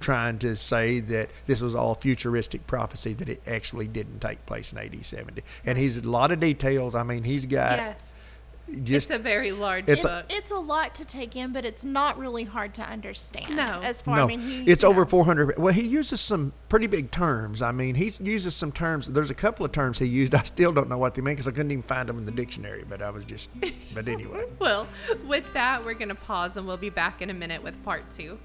trying 0.00 0.38
to 0.40 0.56
say 0.56 1.00
that 1.00 1.30
this 1.46 1.60
was 1.60 1.74
all 1.74 1.94
futuristic 1.94 2.66
prophecy 2.66 3.12
that 3.14 3.28
it 3.28 3.40
actually 3.46 3.86
didn't 3.86 4.20
take 4.20 4.44
place 4.46 4.72
in 4.72 4.78
AD 4.78 5.04
70 5.04 5.42
and 5.64 5.78
he's 5.78 5.98
a 5.98 6.08
lot 6.08 6.32
of 6.32 6.40
details 6.40 6.94
i 6.94 7.02
mean 7.02 7.22
he's 7.24 7.46
got 7.46 7.78
yes. 7.78 8.04
Just 8.82 9.10
it's 9.10 9.16
a 9.16 9.18
very 9.18 9.52
large 9.52 9.88
It's 9.88 10.04
a- 10.04 10.08
book. 10.08 10.26
It's 10.30 10.50
a 10.50 10.58
lot 10.58 10.94
to 10.96 11.04
take 11.04 11.36
in, 11.36 11.52
but 11.52 11.64
it's 11.64 11.84
not 11.84 12.18
really 12.18 12.44
hard 12.44 12.74
to 12.74 12.82
understand. 12.82 13.54
No. 13.56 13.80
As 13.82 14.00
far, 14.00 14.16
no, 14.16 14.24
I 14.24 14.26
mean, 14.26 14.40
he, 14.40 14.64
it's 14.64 14.82
you 14.82 14.88
over 14.88 15.04
400. 15.04 15.58
Well, 15.58 15.72
he 15.72 15.86
uses 15.86 16.20
some 16.20 16.52
pretty 16.68 16.86
big 16.86 17.10
terms. 17.10 17.62
I 17.62 17.72
mean, 17.72 17.94
he 17.94 18.10
uses 18.22 18.54
some 18.54 18.72
terms. 18.72 19.06
There's 19.08 19.30
a 19.30 19.34
couple 19.34 19.64
of 19.66 19.72
terms 19.72 19.98
he 19.98 20.06
used. 20.06 20.34
I 20.34 20.42
still 20.42 20.72
don't 20.72 20.88
know 20.88 20.98
what 20.98 21.14
they 21.14 21.22
mean 21.22 21.34
because 21.34 21.48
I 21.48 21.50
couldn't 21.52 21.70
even 21.70 21.82
find 21.82 22.08
them 22.08 22.18
in 22.18 22.24
the 22.26 22.32
dictionary. 22.32 22.84
But 22.88 23.02
I 23.02 23.10
was 23.10 23.24
just. 23.24 23.50
But 23.94 24.08
anyway. 24.08 24.44
Well, 24.58 24.86
with 25.26 25.52
that, 25.52 25.84
we're 25.84 25.94
going 25.94 26.08
to 26.08 26.14
pause 26.14 26.56
and 26.56 26.66
we'll 26.66 26.76
be 26.78 26.88
back 26.88 27.20
in 27.20 27.28
a 27.28 27.34
minute 27.34 27.62
with 27.62 27.82
part 27.84 28.08
two. 28.10 28.38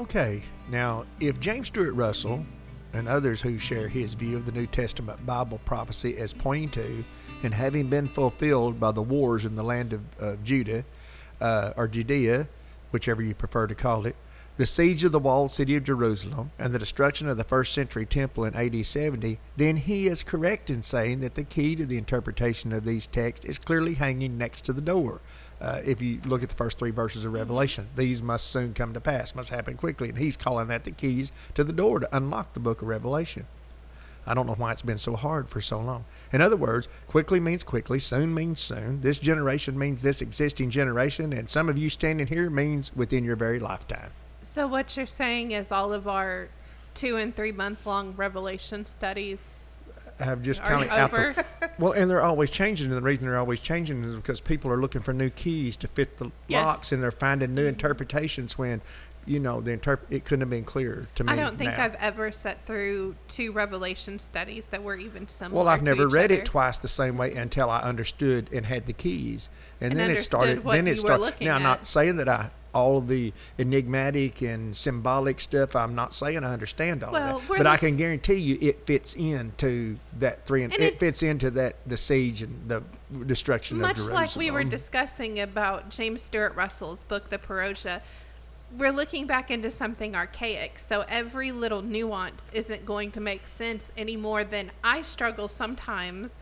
Okay, 0.00 0.42
now 0.70 1.04
if 1.20 1.38
James 1.40 1.66
Stuart 1.66 1.92
Russell 1.92 2.46
and 2.94 3.06
others 3.06 3.42
who 3.42 3.58
share 3.58 3.86
his 3.86 4.14
view 4.14 4.34
of 4.34 4.46
the 4.46 4.52
New 4.52 4.66
Testament 4.66 5.26
Bible 5.26 5.60
prophecy 5.66 6.16
as 6.16 6.32
pointing 6.32 6.70
to 6.70 7.04
and 7.42 7.52
having 7.52 7.90
been 7.90 8.06
fulfilled 8.06 8.80
by 8.80 8.92
the 8.92 9.02
wars 9.02 9.44
in 9.44 9.56
the 9.56 9.62
land 9.62 9.92
of, 9.92 10.00
of 10.18 10.42
Judah 10.42 10.86
uh, 11.38 11.74
or 11.76 11.86
Judea, 11.86 12.48
whichever 12.92 13.20
you 13.20 13.34
prefer 13.34 13.66
to 13.66 13.74
call 13.74 14.06
it, 14.06 14.16
the 14.56 14.64
siege 14.64 15.04
of 15.04 15.12
the 15.12 15.18
walled 15.18 15.50
city 15.50 15.76
of 15.76 15.84
Jerusalem, 15.84 16.50
and 16.58 16.72
the 16.72 16.78
destruction 16.78 17.28
of 17.28 17.36
the 17.36 17.44
first 17.44 17.74
century 17.74 18.06
temple 18.06 18.46
in 18.46 18.54
AD 18.54 18.86
70, 18.86 19.38
then 19.58 19.76
he 19.76 20.06
is 20.06 20.22
correct 20.22 20.70
in 20.70 20.82
saying 20.82 21.20
that 21.20 21.34
the 21.34 21.44
key 21.44 21.76
to 21.76 21.84
the 21.84 21.98
interpretation 21.98 22.72
of 22.72 22.86
these 22.86 23.06
texts 23.06 23.44
is 23.44 23.58
clearly 23.58 23.96
hanging 23.96 24.38
next 24.38 24.64
to 24.64 24.72
the 24.72 24.80
door. 24.80 25.20
Uh, 25.60 25.80
if 25.84 26.00
you 26.00 26.20
look 26.24 26.42
at 26.42 26.48
the 26.48 26.54
first 26.54 26.78
three 26.78 26.90
verses 26.90 27.24
of 27.24 27.32
Revelation, 27.32 27.86
these 27.94 28.22
must 28.22 28.46
soon 28.46 28.72
come 28.72 28.94
to 28.94 29.00
pass, 29.00 29.34
must 29.34 29.50
happen 29.50 29.76
quickly. 29.76 30.08
And 30.08 30.18
he's 30.18 30.36
calling 30.36 30.68
that 30.68 30.84
the 30.84 30.90
keys 30.90 31.32
to 31.54 31.64
the 31.64 31.72
door 31.72 32.00
to 32.00 32.16
unlock 32.16 32.54
the 32.54 32.60
book 32.60 32.80
of 32.80 32.88
Revelation. 32.88 33.46
I 34.26 34.34
don't 34.34 34.46
know 34.46 34.54
why 34.54 34.72
it's 34.72 34.82
been 34.82 34.98
so 34.98 35.16
hard 35.16 35.48
for 35.48 35.60
so 35.60 35.80
long. 35.80 36.04
In 36.32 36.40
other 36.40 36.56
words, 36.56 36.88
quickly 37.08 37.40
means 37.40 37.64
quickly, 37.64 37.98
soon 37.98 38.32
means 38.32 38.60
soon. 38.60 39.00
This 39.00 39.18
generation 39.18 39.78
means 39.78 40.02
this 40.02 40.20
existing 40.22 40.70
generation, 40.70 41.32
and 41.32 41.48
some 41.48 41.68
of 41.68 41.76
you 41.78 41.90
standing 41.90 42.26
here 42.26 42.50
means 42.50 42.94
within 42.94 43.24
your 43.24 43.36
very 43.36 43.58
lifetime. 43.58 44.10
So, 44.42 44.66
what 44.66 44.96
you're 44.96 45.06
saying 45.06 45.52
is 45.52 45.72
all 45.72 45.92
of 45.92 46.06
our 46.06 46.48
two 46.94 47.16
and 47.16 47.34
three 47.34 47.52
month 47.52 47.86
long 47.86 48.14
revelation 48.16 48.86
studies 48.86 49.69
have 50.20 50.42
just 50.42 50.62
kind 50.62 50.84
of 50.84 50.90
out 50.90 51.12
over. 51.12 51.32
the, 51.32 51.70
well, 51.78 51.92
and 51.92 52.10
they're 52.10 52.22
always 52.22 52.50
changing. 52.50 52.86
And 52.86 52.94
the 52.94 53.00
reason 53.00 53.24
they're 53.24 53.38
always 53.38 53.60
changing 53.60 54.04
is 54.04 54.16
because 54.16 54.40
people 54.40 54.70
are 54.70 54.80
looking 54.80 55.02
for 55.02 55.12
new 55.12 55.30
keys 55.30 55.76
to 55.78 55.88
fit 55.88 56.18
the 56.18 56.30
Yes. 56.48 56.64
locks, 56.64 56.92
and 56.92 57.02
they're 57.02 57.10
finding 57.10 57.54
new 57.54 57.62
mm-hmm. 57.62 57.70
interpretations 57.70 58.56
when, 58.58 58.80
you 59.26 59.40
know, 59.40 59.60
the 59.60 59.76
interp- 59.76 60.10
it 60.10 60.24
couldn't 60.24 60.40
have 60.40 60.50
been 60.50 60.64
clearer 60.64 61.06
to 61.14 61.24
me. 61.24 61.32
I 61.32 61.36
don't 61.36 61.58
think 61.58 61.76
now. 61.76 61.84
I've 61.84 61.96
ever 61.96 62.32
sat 62.32 62.64
through 62.66 63.14
two 63.28 63.52
revelation 63.52 64.18
studies 64.18 64.66
that 64.66 64.82
were 64.82 64.96
even 64.96 65.28
similar. 65.28 65.56
Well, 65.64 65.68
I've 65.68 65.82
never 65.82 66.08
read 66.08 66.32
other. 66.32 66.40
it 66.40 66.46
twice 66.46 66.78
the 66.78 66.88
same 66.88 67.16
way 67.16 67.34
until 67.34 67.70
I 67.70 67.80
understood 67.80 68.48
and 68.52 68.66
had 68.66 68.86
the 68.86 68.92
keys, 68.92 69.48
and, 69.80 69.92
And 69.92 70.00
then 70.00 70.10
it 70.10 70.18
started. 70.18 70.64
then 70.64 70.86
it 70.86 70.98
started. 70.98 71.34
Now, 71.40 71.56
I'm 71.56 71.62
not 71.62 71.86
saying 71.86 72.16
that 72.16 72.28
I 72.28 72.50
all 72.74 73.00
the 73.00 73.32
enigmatic 73.58 74.42
and 74.42 74.74
symbolic 74.74 75.40
stuff. 75.40 75.74
I'm 75.76 75.94
not 75.94 76.14
saying 76.14 76.44
I 76.44 76.52
understand 76.52 77.02
all 77.02 77.12
Well, 77.12 77.36
of 77.36 77.48
that, 77.48 77.58
but 77.58 77.66
I 77.66 77.76
can 77.76 77.96
guarantee 77.96 78.34
you 78.34 78.58
it 78.60 78.86
fits 78.86 79.14
into 79.14 79.96
that 80.18 80.46
three. 80.46 80.62
And, 80.62 80.72
And 80.74 80.82
it 80.82 80.98
fits 80.98 81.22
into 81.22 81.50
that 81.52 81.76
the 81.86 81.96
siege 81.96 82.42
and 82.42 82.68
the 82.68 82.82
destruction 83.26 83.78
of 83.78 83.82
Much 83.82 84.00
like 84.00 84.36
we 84.36 84.50
were 84.50 84.64
discussing 84.64 85.40
about 85.40 85.90
James 85.90 86.22
Stuart 86.22 86.54
Russell's 86.54 87.02
book, 87.04 87.30
The 87.30 87.38
Parousia, 87.38 88.02
we're 88.76 88.92
looking 88.92 89.26
back 89.26 89.50
into 89.50 89.70
something 89.70 90.14
archaic. 90.14 90.78
So 90.78 91.04
every 91.08 91.50
little 91.52 91.82
nuance 91.82 92.50
isn't 92.52 92.86
going 92.86 93.10
to 93.12 93.20
make 93.20 93.46
sense 93.46 93.90
any 93.96 94.16
more 94.16 94.44
than 94.44 94.70
I 94.84 95.02
struggle 95.02 95.48
sometimes 95.48 96.36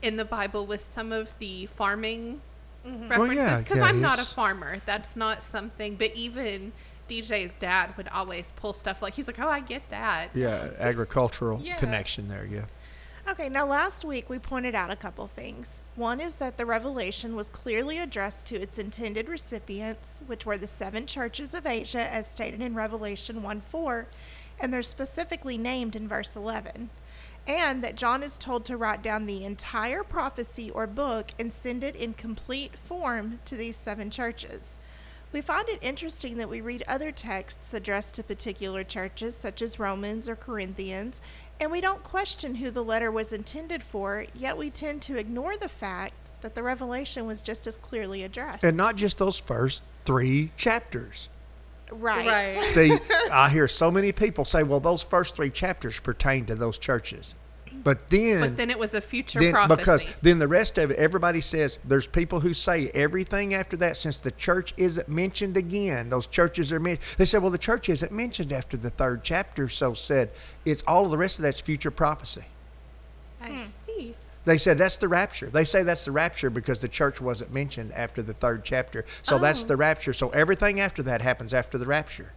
in 0.00 0.16
the 0.16 0.24
Bible 0.24 0.66
with 0.66 0.86
some 0.94 1.12
of 1.12 1.34
the 1.38 1.66
farming 1.66 2.40
Mm-hmm. 2.86 3.08
references 3.08 3.36
yeah, 3.36 3.58
because 3.58 3.78
yeah, 3.78 3.84
I'm 3.84 4.00
not 4.00 4.18
a 4.18 4.24
farmer. 4.24 4.78
That's 4.86 5.16
not 5.16 5.42
something. 5.42 5.96
But 5.96 6.14
even 6.14 6.72
DJ's 7.08 7.52
dad 7.54 7.96
would 7.96 8.08
always 8.08 8.52
pull 8.56 8.72
stuff 8.72 9.00
like 9.02 9.14
he's 9.14 9.26
like, 9.26 9.38
"Oh, 9.40 9.48
I 9.48 9.60
get 9.60 9.88
that." 9.90 10.28
yeah 10.34 10.70
agricultural 10.78 11.60
Yeah. 11.62 11.76
connection 11.76 12.28
there. 12.28 12.44
Yeah. 12.44 12.64
Okay, 13.26 13.48
now 13.48 13.64
last 13.64 14.04
week 14.04 14.28
we 14.28 14.38
pointed 14.38 14.74
out 14.74 14.90
a 14.90 14.96
couple 14.96 15.26
things. 15.28 15.80
One 15.96 16.20
is 16.20 16.34
that 16.34 16.58
the 16.58 16.66
revelation 16.66 17.34
was 17.34 17.48
clearly 17.48 17.96
addressed 17.98 18.44
to 18.46 18.60
its 18.60 18.78
intended 18.78 19.30
recipients, 19.30 20.20
which 20.26 20.44
were 20.44 20.58
the 20.58 20.66
seven 20.66 21.06
churches 21.06 21.54
of 21.54 21.66
Asia, 21.66 22.06
as 22.06 22.26
stated 22.30 22.60
in 22.60 22.74
Revelation 22.74 23.42
1 23.42 23.62
4, 23.62 24.08
and 24.60 24.74
they're 24.74 24.82
specifically 24.82 25.56
named 25.56 25.96
in 25.96 26.06
verse 26.06 26.36
11. 26.36 26.90
And 27.46 27.84
that 27.84 27.96
John 27.96 28.22
is 28.22 28.38
told 28.38 28.64
to 28.66 28.76
write 28.76 29.02
down 29.02 29.26
the 29.26 29.44
entire 29.44 30.02
prophecy 30.02 30.70
or 30.70 30.86
book 30.86 31.32
and 31.38 31.52
send 31.52 31.84
it 31.84 31.94
in 31.94 32.14
complete 32.14 32.78
form 32.78 33.40
to 33.44 33.54
these 33.54 33.76
seven 33.76 34.10
churches. 34.10 34.78
We 35.30 35.40
find 35.40 35.68
it 35.68 35.80
interesting 35.82 36.36
that 36.38 36.48
we 36.48 36.60
read 36.60 36.84
other 36.86 37.10
texts 37.10 37.74
addressed 37.74 38.14
to 38.14 38.22
particular 38.22 38.84
churches, 38.84 39.36
such 39.36 39.60
as 39.62 39.80
Romans 39.80 40.28
or 40.28 40.36
Corinthians, 40.36 41.20
and 41.60 41.70
we 41.70 41.80
don't 41.80 42.02
question 42.02 42.56
who 42.56 42.70
the 42.70 42.84
letter 42.84 43.10
was 43.10 43.32
intended 43.32 43.82
for, 43.82 44.26
yet 44.34 44.56
we 44.56 44.70
tend 44.70 45.02
to 45.02 45.16
ignore 45.16 45.56
the 45.56 45.68
fact 45.68 46.14
that 46.40 46.54
the 46.54 46.62
revelation 46.62 47.26
was 47.26 47.42
just 47.42 47.66
as 47.66 47.76
clearly 47.76 48.22
addressed. 48.22 48.64
And 48.64 48.76
not 48.76 48.96
just 48.96 49.18
those 49.18 49.38
first 49.38 49.82
three 50.04 50.50
chapters. 50.56 51.28
Right. 51.94 52.56
Right. 52.56 52.62
See, 52.68 52.96
I 53.32 53.48
hear 53.48 53.68
so 53.68 53.90
many 53.90 54.12
people 54.12 54.44
say, 54.44 54.62
well, 54.62 54.80
those 54.80 55.02
first 55.02 55.36
three 55.36 55.50
chapters 55.50 55.98
pertain 56.00 56.46
to 56.46 56.54
those 56.54 56.78
churches. 56.78 57.34
But 57.84 58.08
then, 58.08 58.40
But 58.40 58.56
then 58.56 58.70
it 58.70 58.78
was 58.78 58.94
a 58.94 59.00
future 59.00 59.38
then 59.38 59.52
prophecy. 59.52 59.76
because 59.76 60.04
then 60.22 60.38
the 60.38 60.48
rest 60.48 60.78
of 60.78 60.90
it, 60.90 60.98
everybody 60.98 61.42
says 61.42 61.78
there's 61.84 62.06
people 62.06 62.40
who 62.40 62.54
say 62.54 62.88
everything 62.94 63.52
after 63.52 63.76
that, 63.76 63.98
since 63.98 64.20
the 64.20 64.30
church 64.30 64.72
isn't 64.78 65.06
mentioned 65.06 65.58
again, 65.58 66.08
those 66.08 66.26
churches 66.26 66.72
are 66.72 66.80
mentioned. 66.80 67.18
They 67.18 67.26
say, 67.26 67.36
well, 67.38 67.50
the 67.50 67.58
church 67.58 67.90
isn't 67.90 68.10
mentioned 68.10 68.54
after 68.54 68.78
the 68.78 68.88
third 68.88 69.22
chapter, 69.22 69.68
so 69.68 69.92
said 69.92 70.30
it's 70.64 70.82
all 70.86 71.04
of 71.04 71.10
the 71.10 71.18
rest 71.18 71.38
of 71.38 71.42
that's 71.42 71.60
future 71.60 71.90
prophecy. 71.90 72.44
I 73.42 73.48
hmm. 73.48 73.62
see. 73.64 74.14
They 74.44 74.58
said 74.58 74.76
that's 74.78 74.98
the 74.98 75.08
rapture. 75.08 75.46
They 75.46 75.64
say 75.64 75.82
that's 75.82 76.04
the 76.04 76.12
rapture 76.12 76.50
because 76.50 76.80
the 76.80 76.88
church 76.88 77.20
wasn't 77.20 77.52
mentioned 77.52 77.92
after 77.94 78.22
the 78.22 78.34
third 78.34 78.62
chapter. 78.64 79.04
So 79.22 79.38
that's 79.38 79.64
Oh. 79.64 79.68
the 79.68 79.76
rapture. 79.76 80.12
So 80.12 80.28
everything 80.30 80.80
after 80.80 81.02
that 81.04 81.22
happens 81.22 81.54
after 81.54 81.78
the 81.78 81.86
rapture. 81.86 82.32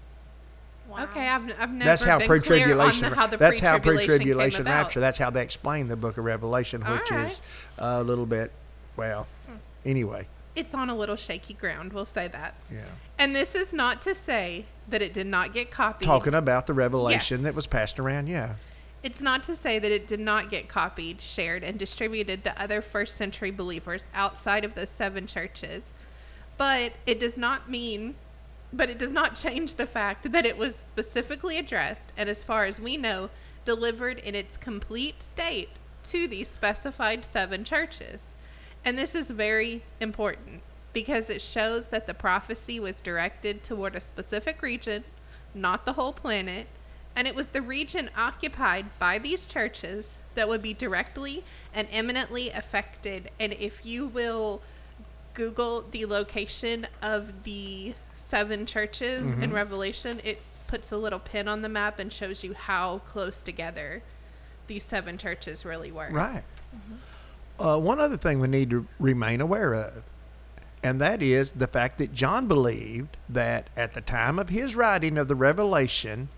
Wow. 0.88 1.04
Okay, 1.04 1.28
I've, 1.28 1.44
I've 1.60 1.70
never 1.72 1.84
that's 1.84 2.04
how 2.04 2.18
been 2.18 2.28
clear 2.28 2.38
on 2.38 2.42
pre-tribulation. 2.44 3.10
the, 3.10 3.16
how 3.16 3.28
the 3.28 3.36
that's 3.38 3.60
how 3.60 3.74
pre-tribulation, 3.74 4.08
pre-tribulation 4.08 4.58
came 4.64 4.68
about. 4.68 4.84
rapture. 4.84 5.00
That's 5.02 5.18
how 5.18 5.30
they 5.30 5.42
explain 5.44 5.90
the 5.90 5.98
book 5.98 6.18
of 6.18 6.24
Revelation, 6.24 6.82
which 6.82 7.12
right. 7.12 7.26
is 7.30 7.42
a 7.78 8.02
little 8.04 8.26
bit, 8.26 8.52
well, 8.96 9.28
hmm. 9.48 9.56
anyway, 9.86 10.28
It's 10.56 10.74
on 10.74 10.90
a 10.90 10.96
little 10.96 11.18
shaky 11.18 11.56
ground, 11.56 11.92
we'll 11.92 12.06
say 12.06 12.30
that. 12.30 12.56
yeah. 12.72 12.86
And 13.20 13.36
this 13.36 13.54
is 13.54 13.74
not 13.74 14.02
to 14.04 14.16
say 14.16 14.66
that 14.88 15.02
it 15.02 15.14
did 15.14 15.28
not 15.28 15.54
get 15.54 15.70
copied. 15.72 16.06
Talking 16.06 16.34
about 16.34 16.68
the 16.68 16.74
revelation 16.74 17.40
Yes. 17.40 17.44
that 17.44 17.56
was 17.56 17.68
passed 17.68 18.00
around, 18.00 18.28
yeah. 18.28 18.54
It's 19.08 19.22
not 19.22 19.42
to 19.44 19.56
say 19.56 19.80
that 19.80 19.90
it 19.90 20.06
did 20.06 20.20
not 20.20 20.52
get 20.52 20.68
copied, 20.68 21.22
shared, 21.22 21.64
and 21.64 21.80
distributed 21.80 22.44
to 22.44 22.62
other 22.62 22.82
first 22.82 23.16
century 23.16 23.52
believers 23.52 24.06
outside 24.14 24.66
of 24.66 24.76
those 24.76 24.90
seven 24.90 25.28
churches. 25.28 25.94
But 26.58 26.92
it 27.06 27.18
does 27.18 27.38
not 27.38 27.70
mean, 27.70 28.16
but 28.74 28.90
it 28.90 29.00
does 29.00 29.14
not 29.14 29.38
change 29.38 29.76
the 29.76 29.86
fact 29.86 30.30
that 30.34 30.46
it 30.46 30.58
was 30.58 30.76
specifically 30.76 31.58
addressed 31.58 32.12
and, 32.18 32.28
as 32.28 32.44
far 32.44 32.66
as 32.66 32.82
we 32.82 32.98
know, 32.98 33.30
delivered 33.64 34.20
in 34.20 34.36
its 34.36 34.58
complete 34.58 35.24
state 35.24 35.70
to 36.04 36.28
these 36.28 36.50
specified 36.50 37.24
seven 37.24 37.64
churches. 37.64 38.36
And 38.84 38.98
this 38.98 39.16
is 39.16 39.30
very 39.30 39.86
important 40.02 40.62
because 40.92 41.30
it 41.30 41.42
shows 41.42 41.88
that 41.88 42.08
the 42.08 42.14
prophecy 42.14 42.78
was 42.78 43.00
directed 43.00 43.64
toward 43.64 43.96
a 43.96 44.02
specific 44.02 44.62
region, 44.62 45.06
not 45.54 45.86
the 45.86 45.94
whole 45.94 46.12
planet, 46.12 46.68
and 47.18 47.28
it 47.28 47.34
was 47.34 47.50
the 47.50 47.64
region 47.64 48.12
occupied 48.16 48.86
by 49.00 49.18
these 49.18 49.48
churches 49.48 50.20
that 50.36 50.48
would 50.48 50.62
be 50.62 50.72
directly 50.72 51.44
and 51.74 51.88
eminently 51.92 52.52
affected. 52.52 53.32
And 53.40 53.54
if 53.54 53.84
you 53.84 54.06
will 54.06 54.62
Google 55.34 55.84
the 55.90 56.06
location 56.06 56.86
of 57.02 57.44
the 57.44 57.96
seven 58.16 58.68
churches 58.68 59.26
in 59.42 59.52
Revelation, 59.52 60.22
it 60.24 60.42
puts 60.68 60.92
a 60.92 60.98
little 60.98 61.18
pin 61.18 61.48
on 61.48 61.64
the 61.64 61.70
map 61.70 61.98
and 61.98 62.14
shows 62.14 62.44
you 62.44 62.54
how 62.54 63.00
close 63.00 63.42
together 63.42 64.04
these 64.68 64.84
seven 64.84 65.18
churches 65.18 65.66
really 65.66 65.92
were. 65.92 66.10
Right. 66.12 66.44
Uh, 67.60 67.80
one 67.80 68.00
other 68.00 68.18
thing 68.18 68.40
we 68.40 68.48
need 68.48 68.70
to 68.70 68.86
remain 69.00 69.42
aware 69.42 69.74
of, 69.74 70.04
and 70.84 71.02
that 71.02 71.24
is 71.24 71.54
the 71.54 71.68
fact 71.68 71.98
that 71.98 72.14
John 72.14 72.48
believed 72.48 73.18
that 73.28 73.72
at 73.76 73.96
the 73.96 74.02
time 74.02 74.38
of 74.38 74.50
his 74.50 74.76
writing 74.76 75.18
of 75.18 75.28
the 75.28 75.36
Revelation, 75.36 76.30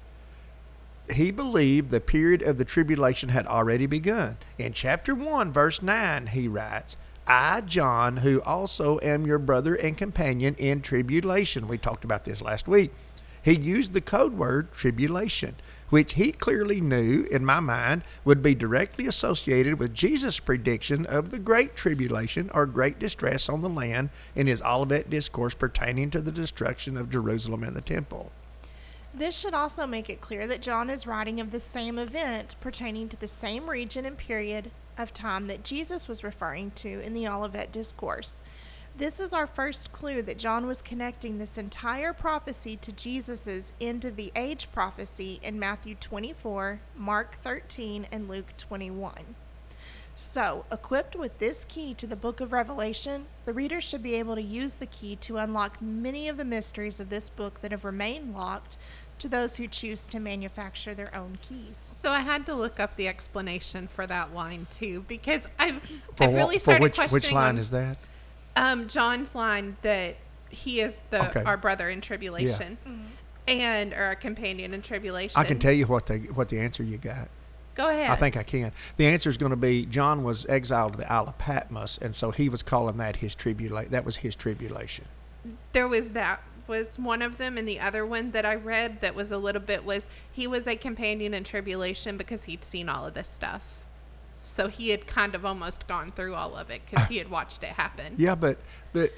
he 1.11 1.31
believed 1.31 1.91
the 1.91 1.99
period 1.99 2.41
of 2.41 2.57
the 2.57 2.65
tribulation 2.65 3.29
had 3.29 3.47
already 3.47 3.85
begun. 3.85 4.37
In 4.57 4.73
chapter 4.73 5.15
1, 5.15 5.51
verse 5.51 5.81
9, 5.81 6.27
he 6.27 6.47
writes, 6.47 6.95
I, 7.27 7.61
John, 7.61 8.17
who 8.17 8.41
also 8.41 8.99
am 9.03 9.25
your 9.25 9.37
brother 9.37 9.75
and 9.75 9.97
companion 9.97 10.55
in 10.57 10.81
tribulation. 10.81 11.67
We 11.67 11.77
talked 11.77 12.03
about 12.03 12.25
this 12.25 12.41
last 12.41 12.67
week. 12.67 12.91
He 13.41 13.53
used 13.53 13.93
the 13.93 14.01
code 14.01 14.33
word 14.33 14.73
tribulation, 14.73 15.55
which 15.89 16.13
he 16.13 16.31
clearly 16.31 16.81
knew, 16.81 17.27
in 17.31 17.45
my 17.45 17.59
mind, 17.59 18.03
would 18.25 18.41
be 18.41 18.55
directly 18.55 19.07
associated 19.07 19.79
with 19.79 19.93
Jesus' 19.93 20.39
prediction 20.39 21.05
of 21.05 21.29
the 21.29 21.39
great 21.39 21.75
tribulation 21.75 22.49
or 22.53 22.65
great 22.65 22.99
distress 22.99 23.47
on 23.47 23.61
the 23.61 23.69
land 23.69 24.09
in 24.35 24.47
his 24.47 24.61
Olivet 24.61 25.09
discourse 25.09 25.53
pertaining 25.53 26.09
to 26.11 26.21
the 26.21 26.31
destruction 26.31 26.97
of 26.97 27.09
Jerusalem 27.09 27.63
and 27.63 27.75
the 27.75 27.81
temple. 27.81 28.31
This 29.13 29.35
should 29.35 29.55
also 29.55 29.87
make 29.87 30.09
it 30.09 30.21
clear 30.21 30.45
that 30.47 30.61
John 30.61 30.89
is 30.89 31.07
writing 31.07 31.39
of 31.39 31.51
the 31.51 31.59
same 31.59 31.97
event 31.97 32.55
pertaining 32.59 33.09
to 33.09 33.17
the 33.17 33.27
same 33.27 33.69
region 33.69 34.05
and 34.05 34.17
period 34.17 34.71
of 34.97 35.13
time 35.13 35.47
that 35.47 35.63
Jesus 35.63 36.07
was 36.07 36.23
referring 36.23 36.71
to 36.71 36.99
in 37.01 37.13
the 37.13 37.27
Olivet 37.27 37.71
Discourse. 37.71 38.43
This 38.95 39.19
is 39.19 39.33
our 39.33 39.47
first 39.47 39.91
clue 39.91 40.21
that 40.23 40.37
John 40.37 40.67
was 40.67 40.81
connecting 40.81 41.37
this 41.37 41.57
entire 41.57 42.13
prophecy 42.13 42.75
to 42.77 42.91
Jesus' 42.91 43.71
end 43.79 44.05
of 44.05 44.15
the 44.15 44.31
age 44.35 44.67
prophecy 44.71 45.39
in 45.41 45.57
Matthew 45.57 45.95
24, 45.95 46.81
Mark 46.95 47.37
13, 47.41 48.07
and 48.11 48.27
Luke 48.27 48.53
21. 48.57 49.35
So, 50.15 50.65
equipped 50.69 51.15
with 51.15 51.39
this 51.39 51.63
key 51.63 51.93
to 51.93 52.05
the 52.05 52.17
book 52.17 52.41
of 52.41 52.51
Revelation, 52.51 53.27
the 53.45 53.53
reader 53.53 53.79
should 53.79 54.03
be 54.03 54.15
able 54.15 54.35
to 54.35 54.41
use 54.41 54.73
the 54.73 54.85
key 54.85 55.15
to 55.15 55.37
unlock 55.37 55.81
many 55.81 56.27
of 56.27 56.35
the 56.35 56.43
mysteries 56.43 56.99
of 56.99 57.09
this 57.09 57.29
book 57.29 57.61
that 57.61 57.71
have 57.71 57.85
remained 57.85 58.35
locked 58.35 58.77
to 59.19 59.29
those 59.29 59.57
who 59.57 59.67
choose 59.67 60.07
to 60.07 60.19
manufacture 60.19 60.93
their 60.93 61.13
own 61.15 61.37
keys. 61.41 61.77
So 61.91 62.11
I 62.11 62.21
had 62.21 62.45
to 62.47 62.53
look 62.53 62.79
up 62.79 62.95
the 62.95 63.07
explanation 63.07 63.87
for 63.87 64.07
that 64.07 64.33
line 64.33 64.67
too 64.71 65.05
because 65.07 65.43
I've 65.59 65.81
For, 66.15 66.23
I've 66.25 66.35
really 66.35 66.55
for 66.55 66.59
started 66.61 66.81
which, 66.83 66.95
questioning 66.95 67.21
which 67.23 67.31
line 67.31 67.57
is 67.57 67.71
that? 67.71 67.97
um 68.55 68.87
John's 68.87 69.35
line 69.35 69.77
that 69.81 70.15
he 70.49 70.81
is 70.81 71.01
the 71.11 71.27
Okay. 71.29 71.43
our 71.43 71.57
brother 71.57 71.89
in 71.89 72.01
tribulation 72.01 72.77
and 73.47 73.93
or 73.93 74.11
a 74.11 74.15
companion 74.15 74.73
in 74.73 74.81
tribulation. 74.81 75.39
I 75.39 75.43
can 75.43 75.59
tell 75.59 75.71
you 75.73 75.85
what 75.85 76.07
the 76.07 76.17
what 76.33 76.49
the 76.49 76.59
answer 76.59 76.83
you 76.83 76.97
got. 76.97 77.27
Go 77.75 77.87
ahead. 77.87 78.09
I 78.09 78.15
think 78.15 78.35
I 78.35 78.43
can. 78.43 78.73
The 78.97 79.07
answer 79.07 79.29
is 79.29 79.37
going 79.37 79.51
to 79.51 79.55
be 79.55 79.85
John 79.85 80.23
was 80.23 80.45
exiled 80.47 80.93
to 80.93 80.97
the 80.97 81.09
Isle 81.11 81.27
of 81.29 81.37
Patmos, 81.37 81.97
and 82.01 82.13
so 82.13 82.31
he 82.31 82.49
was 82.49 82.61
calling 82.61 82.97
that 82.97 83.17
his 83.17 83.33
tribulation. 83.35 83.91
That 83.91 84.03
was 84.03 84.17
his 84.17 84.35
tribulation. 84.35 85.05
there 85.71 85.87
was 85.87 86.11
that 86.11 86.41
was 86.69 86.97
one 86.97 87.21
of 87.21 87.37
them 87.37 87.57
and 87.57 87.67
the 87.67 87.79
other 87.79 88.05
one 88.05 88.31
that 88.31 88.45
I 88.45 88.55
read 88.55 89.01
that 89.01 89.15
was 89.15 89.31
a 89.31 89.37
little 89.37 89.61
bit 89.61 89.83
was 89.83 90.07
he 90.31 90.47
was 90.47 90.67
a 90.67 90.75
companion 90.75 91.33
in 91.33 91.43
tribulation 91.43 92.15
because 92.15 92.43
he'd 92.43 92.63
seen 92.63 92.87
all 92.87 93.05
of 93.05 93.15
this 93.15 93.27
stuff. 93.27 93.83
So 94.41 94.67
he 94.67 94.89
had 94.89 95.05
kind 95.05 95.35
of 95.35 95.45
almost 95.45 95.87
gone 95.87 96.11
through 96.11 96.33
all 96.33 96.55
of 96.55 96.69
it 96.69 96.81
because 96.89 97.07
he 97.07 97.17
had 97.17 97.29
watched 97.29 97.63
it 97.63 97.69
happen. 97.69 98.15
Yeah, 98.17 98.35
but 98.35 98.57
but 98.93 99.11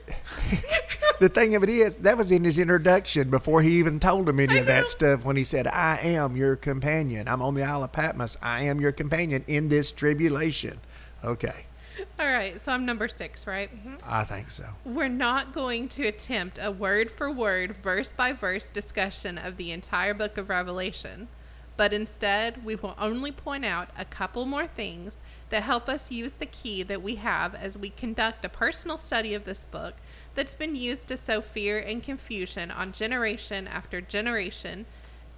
the 1.19 1.29
thing 1.29 1.55
of 1.55 1.63
it 1.63 1.69
is 1.69 1.97
that 1.97 2.17
was 2.17 2.31
in 2.31 2.43
his 2.43 2.59
introduction 2.59 3.29
before 3.29 3.61
he 3.61 3.79
even 3.79 3.99
told 3.99 4.27
him 4.27 4.39
any 4.39 4.55
I 4.55 4.57
of 4.57 4.65
that 4.67 4.87
stuff. 4.87 5.23
When 5.23 5.37
he 5.37 5.43
said, 5.43 5.67
"I 5.67 5.99
am 6.01 6.35
your 6.35 6.55
companion. 6.55 7.27
I'm 7.27 7.41
on 7.41 7.53
the 7.53 7.63
Isle 7.63 7.83
of 7.83 7.91
Patmos. 7.91 8.35
I 8.41 8.63
am 8.63 8.81
your 8.81 8.91
companion 8.91 9.43
in 9.47 9.69
this 9.69 9.91
tribulation." 9.91 10.79
Okay, 11.23 11.65
All 12.19 12.27
right, 12.27 12.60
so 12.60 12.71
I'm 12.71 12.86
number 12.86 13.08
six, 13.08 13.45
right? 13.47 13.73
Mm-hmm. 13.73 13.95
I 14.06 14.23
think 14.23 14.51
so. 14.51 14.65
We're 14.86 15.08
not 15.08 15.54
going 15.54 15.89
to 15.89 16.08
attempt 16.08 16.60
a 16.62 16.71
word 16.71 17.12
for 17.12 17.32
word, 17.32 17.77
verse 17.77 18.12
by 18.12 18.32
verse 18.32 18.69
discussion 18.69 19.38
of 19.38 19.58
the 19.58 19.71
entire 19.71 20.13
book 20.13 20.38
of 20.38 20.49
Revelation, 20.49 21.27
but 21.77 21.93
instead 21.93 22.63
we 22.63 22.75
will 22.75 22.95
only 22.99 23.32
point 23.32 23.65
out 23.65 23.89
a 23.97 24.06
couple 24.06 24.45
more 24.45 24.67
things 24.67 25.17
that 25.49 25.63
help 25.63 25.89
us 25.89 26.12
use 26.12 26.34
the 26.34 26.45
key 26.45 26.84
that 26.84 27.01
we 27.01 27.15
have 27.15 27.54
as 27.56 27.77
we 27.77 27.89
conduct 27.89 28.45
a 28.45 28.49
personal 28.49 28.97
study 28.97 29.34
of 29.34 29.43
this 29.43 29.65
book 29.65 29.95
that's 30.34 30.54
been 30.54 30.75
used 30.75 31.08
to 31.08 31.17
sow 31.17 31.41
fear 31.41 31.77
and 31.77 32.04
confusion 32.04 32.71
on 32.71 32.91
generation 32.91 33.67
after 33.67 33.99
generation 33.99 34.86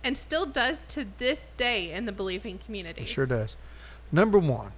and 0.04 0.18
still 0.18 0.46
does 0.46 0.84
to 0.84 1.08
this 1.18 1.52
day 1.58 1.92
in 1.92 2.06
the 2.06 2.12
believing 2.12 2.58
community. 2.58 3.04
It 3.04 3.08
sure 3.08 3.26
does. 3.26 3.58
Number 4.12 4.38
one, 4.38 4.74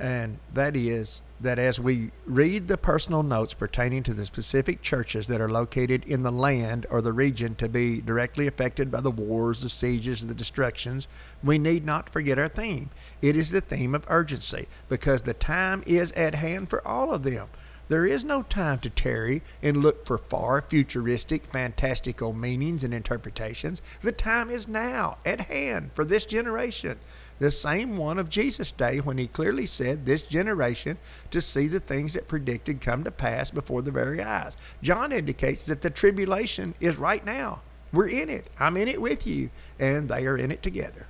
and 0.00 0.38
that 0.54 0.74
is 0.74 1.22
that 1.40 1.58
as 1.58 1.78
we 1.78 2.10
read 2.26 2.68
the 2.68 2.76
personal 2.76 3.22
notes 3.22 3.54
pertaining 3.54 4.02
to 4.02 4.14
the 4.14 4.26
specific 4.26 4.82
churches 4.82 5.26
that 5.26 5.40
are 5.40 5.48
located 5.48 6.04
in 6.04 6.22
the 6.22 6.32
land 6.32 6.86
or 6.90 7.00
the 7.00 7.12
region 7.12 7.54
to 7.54 7.68
be 7.68 8.00
directly 8.00 8.46
affected 8.46 8.90
by 8.90 9.00
the 9.00 9.10
wars, 9.10 9.62
the 9.62 9.68
sieges, 9.68 10.26
the 10.26 10.34
destructions, 10.34 11.06
we 11.42 11.58
need 11.58 11.84
not 11.84 12.10
forget 12.10 12.38
our 12.38 12.48
theme. 12.48 12.90
It 13.22 13.36
is 13.36 13.50
the 13.50 13.60
theme 13.60 13.94
of 13.94 14.04
urgency 14.08 14.68
because 14.88 15.22
the 15.22 15.34
time 15.34 15.82
is 15.86 16.12
at 16.12 16.34
hand 16.34 16.68
for 16.68 16.86
all 16.86 17.12
of 17.12 17.22
them. 17.22 17.48
There 17.88 18.06
is 18.06 18.24
no 18.24 18.42
time 18.42 18.78
to 18.80 18.90
tarry 18.90 19.42
and 19.62 19.78
look 19.78 20.06
for 20.06 20.16
far 20.16 20.62
futuristic, 20.62 21.44
fantastical 21.44 22.32
meanings 22.32 22.84
and 22.84 22.94
interpretations. 22.94 23.82
The 24.02 24.12
time 24.12 24.48
is 24.48 24.68
now 24.68 25.18
at 25.26 25.40
hand 25.40 25.90
for 25.94 26.04
this 26.04 26.24
generation. 26.24 27.00
The 27.40 27.50
same 27.50 27.96
one 27.96 28.18
of 28.18 28.28
Jesus' 28.28 28.70
day 28.70 28.98
when 28.98 29.16
he 29.16 29.26
clearly 29.26 29.64
said 29.64 30.04
this 30.04 30.22
generation 30.22 30.98
to 31.30 31.40
see 31.40 31.68
the 31.68 31.80
things 31.80 32.12
that 32.12 32.28
predicted 32.28 32.82
come 32.82 33.02
to 33.04 33.10
pass 33.10 33.50
before 33.50 33.80
their 33.80 33.94
very 33.94 34.22
eyes. 34.22 34.58
John 34.82 35.10
indicates 35.10 35.64
that 35.66 35.80
the 35.80 35.88
tribulation 35.88 36.74
is 36.80 36.98
right 36.98 37.24
now. 37.24 37.62
We're 37.92 38.10
in 38.10 38.28
it. 38.28 38.48
I'm 38.60 38.76
in 38.76 38.88
it 38.88 39.00
with 39.00 39.26
you, 39.26 39.50
and 39.78 40.08
they 40.08 40.26
are 40.26 40.36
in 40.36 40.52
it 40.52 40.62
together. 40.62 41.06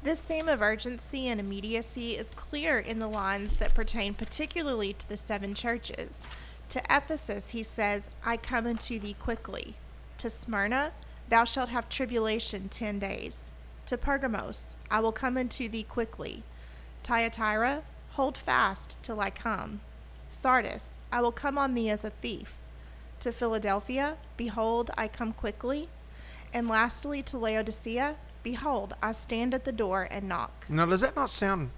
This 0.00 0.20
theme 0.20 0.48
of 0.48 0.62
urgency 0.62 1.26
and 1.26 1.40
immediacy 1.40 2.16
is 2.16 2.30
clear 2.36 2.78
in 2.78 3.00
the 3.00 3.08
lines 3.08 3.56
that 3.56 3.74
pertain 3.74 4.14
particularly 4.14 4.92
to 4.92 5.08
the 5.08 5.16
seven 5.16 5.54
churches. 5.54 6.28
To 6.68 6.80
Ephesus, 6.88 7.48
he 7.48 7.64
says, 7.64 8.08
I 8.24 8.36
come 8.36 8.66
unto 8.66 9.00
thee 9.00 9.16
quickly. 9.18 9.74
To 10.18 10.30
Smyrna, 10.30 10.92
thou 11.28 11.44
shalt 11.44 11.70
have 11.70 11.88
tribulation 11.88 12.68
ten 12.68 13.00
days. 13.00 13.50
To 13.88 13.96
Pergamos, 13.96 14.74
I 14.90 15.00
will 15.00 15.12
come 15.12 15.38
unto 15.38 15.66
thee 15.66 15.82
quickly. 15.82 16.42
Thyatira, 17.04 17.84
hold 18.10 18.36
fast 18.36 18.98
till 19.00 19.18
I 19.18 19.30
come. 19.30 19.80
Sardis, 20.28 20.98
I 21.10 21.22
will 21.22 21.32
come 21.32 21.56
on 21.56 21.72
thee 21.72 21.88
as 21.88 22.04
a 22.04 22.10
thief. 22.10 22.56
To 23.20 23.32
Philadelphia, 23.32 24.18
behold, 24.36 24.90
I 24.98 25.08
come 25.08 25.32
quickly. 25.32 25.88
And 26.52 26.68
lastly, 26.68 27.22
to 27.22 27.38
Laodicea, 27.38 28.16
behold, 28.42 28.94
I 29.02 29.12
stand 29.12 29.54
at 29.54 29.64
the 29.64 29.72
door 29.72 30.06
and 30.10 30.28
knock. 30.28 30.66
Now, 30.68 30.84
does 30.84 31.00
that 31.00 31.16
not 31.16 31.30
sound 31.30 31.70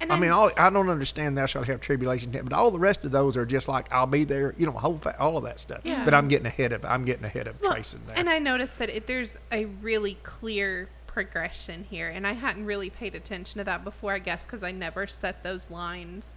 And 0.00 0.12
I 0.12 0.18
mean, 0.18 0.30
all 0.30 0.50
I 0.56 0.70
don't 0.70 0.88
understand. 0.88 1.38
Thou 1.38 1.46
shalt 1.46 1.66
have 1.66 1.80
tribulation, 1.80 2.30
but 2.30 2.52
all 2.52 2.70
the 2.70 2.78
rest 2.78 3.04
of 3.04 3.10
those 3.10 3.36
are 3.36 3.46
just 3.46 3.68
like 3.68 3.90
I'll 3.92 4.06
be 4.06 4.24
there. 4.24 4.54
You 4.58 4.66
know, 4.66 4.72
whole 4.72 4.98
fa- 4.98 5.16
all 5.18 5.36
of 5.38 5.44
that 5.44 5.60
stuff. 5.60 5.80
Yeah. 5.84 6.04
But 6.04 6.14
I'm 6.14 6.28
getting 6.28 6.46
ahead 6.46 6.72
of. 6.72 6.84
I'm 6.84 7.04
getting 7.04 7.24
ahead 7.24 7.46
of 7.46 7.60
Well, 7.60 7.72
tracing 7.72 8.00
that. 8.08 8.18
And 8.18 8.28
I 8.28 8.38
noticed 8.38 8.78
that 8.78 8.90
it, 8.90 9.06
there's 9.06 9.36
a 9.52 9.64
really 9.64 10.18
clear 10.22 10.88
progression 11.06 11.84
here, 11.88 12.08
and 12.08 12.26
I 12.26 12.32
hadn't 12.32 12.66
really 12.66 12.90
paid 12.90 13.14
attention 13.14 13.58
to 13.58 13.64
that 13.64 13.84
before, 13.84 14.12
I 14.12 14.18
guess, 14.18 14.44
because 14.44 14.62
I 14.62 14.72
never 14.72 15.06
set 15.06 15.42
those 15.42 15.70
lines 15.70 16.34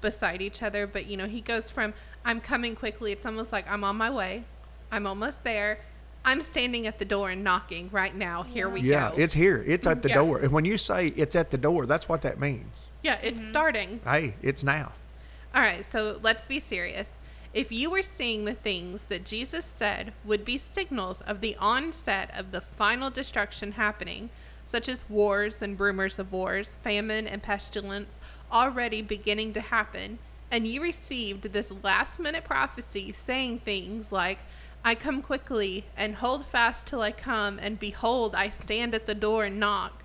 beside 0.00 0.40
each 0.40 0.62
other. 0.62 0.86
But 0.86 1.06
you 1.06 1.16
know, 1.16 1.26
he 1.26 1.40
goes 1.40 1.70
from 1.70 1.94
"I'm 2.24 2.40
coming 2.40 2.74
quickly." 2.74 3.12
It's 3.12 3.26
almost 3.26 3.52
like 3.52 3.68
I'm 3.68 3.84
on 3.84 3.96
my 3.96 4.10
way. 4.10 4.44
I'm 4.90 5.06
almost 5.06 5.44
there. 5.44 5.80
I'm 6.24 6.40
standing 6.42 6.86
at 6.86 6.98
the 6.98 7.04
door 7.04 7.30
and 7.30 7.42
knocking 7.42 7.88
right 7.92 8.14
now. 8.14 8.42
Here 8.42 8.68
we 8.68 8.80
yeah, 8.82 9.10
go. 9.10 9.16
Yeah, 9.16 9.22
it's 9.24 9.32
here. 9.32 9.64
It's 9.66 9.86
at 9.86 10.02
the 10.02 10.10
Yeah. 10.10 10.16
door. 10.16 10.38
And 10.38 10.52
when 10.52 10.64
you 10.64 10.76
say 10.76 11.08
it's 11.08 11.34
at 11.34 11.50
the 11.50 11.58
door, 11.58 11.86
that's 11.86 12.08
what 12.08 12.22
that 12.22 12.38
means. 12.38 12.88
yeah, 13.02 13.18
it's 13.22 13.40
mm-hmm. 13.40 13.48
starting. 13.48 14.00
Hey, 14.04 14.34
it's 14.42 14.62
now. 14.62 14.92
All 15.54 15.62
right, 15.62 15.82
so 15.82 16.20
let's 16.22 16.44
be 16.44 16.60
serious. 16.60 17.10
If 17.54 17.72
you 17.72 17.90
were 17.90 18.02
seeing 18.02 18.44
the 18.44 18.54
things 18.54 19.06
that 19.08 19.24
Jesus 19.24 19.64
said 19.64 20.12
would 20.24 20.44
be 20.44 20.58
signals 20.58 21.22
of 21.22 21.40
the 21.40 21.56
onset 21.56 22.30
of 22.36 22.52
the 22.52 22.60
final 22.60 23.10
destruction 23.10 23.72
happening, 23.72 24.28
such 24.64 24.88
as 24.88 25.08
wars 25.08 25.62
and 25.62 25.80
rumors 25.80 26.18
of 26.18 26.30
wars, 26.30 26.76
famine 26.84 27.26
and 27.26 27.42
pestilence 27.42 28.18
already 28.52 29.02
beginning 29.02 29.52
to 29.54 29.60
happen, 29.60 30.18
and 30.50 30.66
you 30.66 30.82
received 30.82 31.52
this 31.52 31.72
last 31.82 32.20
minute 32.20 32.44
prophecy 32.44 33.10
saying 33.12 33.60
things 33.60 34.12
like, 34.12 34.40
I 34.84 34.94
come 34.94 35.20
quickly, 35.20 35.84
and 35.96 36.16
hold 36.16 36.46
fast 36.46 36.86
till 36.86 37.02
I 37.02 37.12
come, 37.12 37.58
and 37.58 37.78
behold, 37.78 38.34
I 38.34 38.48
stand 38.48 38.94
at 38.94 39.06
the 39.06 39.14
door 39.14 39.44
and 39.44 39.60
knock. 39.60 40.04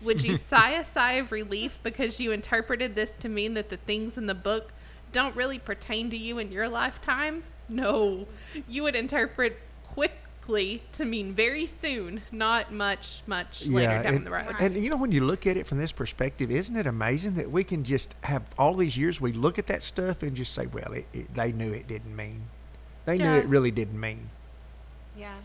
Would 0.00 0.22
you 0.22 0.36
sigh 0.36 0.72
a 0.72 0.84
sigh 0.84 1.12
of 1.14 1.32
relief 1.32 1.78
because 1.82 2.20
you 2.20 2.32
interpreted 2.32 2.94
this 2.94 3.16
to 3.18 3.28
mean 3.28 3.54
that 3.54 3.68
the 3.68 3.76
things 3.76 4.16
in 4.16 4.26
the 4.26 4.34
book 4.34 4.72
don't 5.12 5.36
really 5.36 5.58
pertain 5.58 6.10
to 6.10 6.16
you 6.16 6.38
in 6.38 6.50
your 6.50 6.68
lifetime? 6.68 7.44
No. 7.68 8.26
You 8.68 8.82
would 8.84 8.94
interpret 8.94 9.60
quickly 9.84 10.82
to 10.92 11.04
mean 11.04 11.34
very 11.34 11.66
soon, 11.66 12.22
not 12.30 12.72
much, 12.72 13.22
much 13.26 13.66
later 13.66 14.02
down 14.02 14.14
and, 14.14 14.26
the 14.26 14.30
road. 14.30 14.54
and 14.60 14.76
you 14.76 14.88
know 14.88 14.96
when 14.96 15.10
you 15.10 15.24
look 15.24 15.46
at 15.46 15.56
it 15.56 15.66
from 15.66 15.78
this 15.78 15.92
perspective, 15.92 16.50
isn't 16.50 16.76
it 16.76 16.86
amazing 16.86 17.34
that 17.34 17.50
we 17.50 17.64
can 17.64 17.82
just 17.82 18.14
have 18.22 18.42
all 18.56 18.74
these 18.74 18.96
years 18.96 19.20
we 19.20 19.32
look 19.32 19.58
at 19.58 19.66
that 19.66 19.82
stuff 19.82 20.22
and 20.22 20.36
just 20.36 20.54
say, 20.54 20.66
well, 20.66 20.92
it, 20.92 21.06
it, 21.12 21.34
they 21.34 21.52
knew 21.52 21.72
it 21.72 21.88
didn't 21.88 22.14
mean. 22.14 22.48
They 23.06 23.16
knew 23.18 23.32
it 23.32 23.46
really 23.46 23.70
didn't 23.70 23.98
mean. 23.98 24.28
Yeah. 25.16 25.36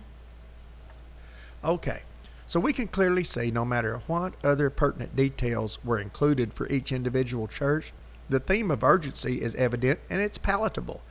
Okay. 1.63 2.02
So 2.47 2.60
we 2.60 2.74
can 2.74 2.88
clearly 2.88 3.24
see 3.24 3.50
no 3.50 3.63
matter 3.63 4.02
what 4.08 4.34
other 4.43 4.69
pertinent 4.69 5.15
details 5.15 5.80
were 5.86 6.00
included 6.00 6.54
for 6.54 6.67
each 6.67 6.91
individual 6.91 7.47
church, 7.47 7.93
the 8.30 8.41
theme 8.41 8.71
of 8.71 8.84
urgency 8.84 9.41
is 9.41 9.56
evident 9.56 10.00
and 10.10 10.19
it's 10.19 10.38
palatable. 10.38 11.02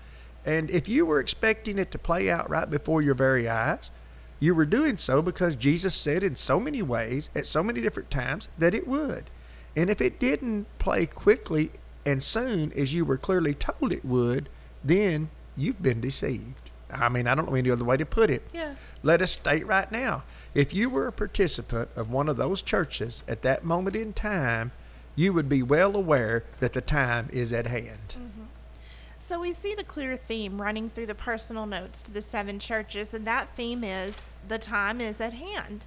And 0.44 0.70
if 0.70 0.88
you 0.88 1.06
were 1.06 1.20
expecting 1.20 1.78
it 1.78 1.90
to 1.92 1.98
play 1.98 2.30
out 2.30 2.50
right 2.50 2.68
before 2.68 3.00
your 3.00 3.14
very 3.14 3.48
eyes, 3.48 3.90
you 4.38 4.54
were 4.54 4.66
doing 4.66 4.96
so 4.96 5.22
because 5.22 5.54
Jesus 5.54 5.94
said 5.94 6.22
in 6.22 6.34
so 6.34 6.58
many 6.58 6.82
ways, 6.82 7.30
at 7.34 7.46
so 7.46 7.62
many 7.62 7.80
different 7.80 8.10
times, 8.10 8.48
that 8.58 8.74
it 8.74 8.88
would. 8.88 9.30
And 9.76 9.88
if 9.88 10.00
it 10.00 10.18
didn't 10.18 10.66
play 10.78 11.06
quickly 11.06 11.70
and 12.04 12.22
soon 12.22 12.72
as 12.72 12.92
you 12.92 13.04
were 13.04 13.18
clearly 13.18 13.54
told 13.54 13.92
it 13.92 14.04
would, 14.04 14.48
then 14.82 15.30
you've 15.56 15.82
been 15.82 16.00
deceived. 16.00 16.70
I 16.90 17.08
mean, 17.08 17.26
I 17.26 17.34
don't 17.34 17.48
know 17.48 17.54
any 17.54 17.70
other 17.70 17.84
way 17.84 17.96
to 17.96 18.06
put 18.06 18.30
it. 18.30 18.42
Yeah. 18.52 18.74
Let 19.02 19.22
us 19.22 19.32
state 19.32 19.66
right 19.66 19.90
now 19.90 20.24
if 20.54 20.74
you 20.74 20.90
were 20.90 21.06
a 21.06 21.12
participant 21.12 21.90
of 21.94 22.10
one 22.10 22.28
of 22.28 22.36
those 22.36 22.62
churches 22.62 23.22
at 23.28 23.42
that 23.42 23.64
moment 23.64 23.96
in 23.96 24.12
time, 24.12 24.72
you 25.14 25.32
would 25.32 25.48
be 25.48 25.62
well 25.62 25.94
aware 25.94 26.44
that 26.60 26.72
the 26.72 26.80
time 26.80 27.28
is 27.32 27.52
at 27.52 27.66
hand. 27.66 28.14
Mm-hmm. 28.16 28.44
So 29.18 29.40
we 29.40 29.52
see 29.52 29.74
the 29.74 29.84
clear 29.84 30.16
theme 30.16 30.60
running 30.60 30.90
through 30.90 31.06
the 31.06 31.14
personal 31.14 31.66
notes 31.66 32.02
to 32.02 32.10
the 32.10 32.22
seven 32.22 32.58
churches, 32.58 33.14
and 33.14 33.24
that 33.26 33.54
theme 33.54 33.84
is 33.84 34.24
the 34.46 34.58
time 34.58 35.00
is 35.00 35.20
at 35.20 35.34
hand. 35.34 35.84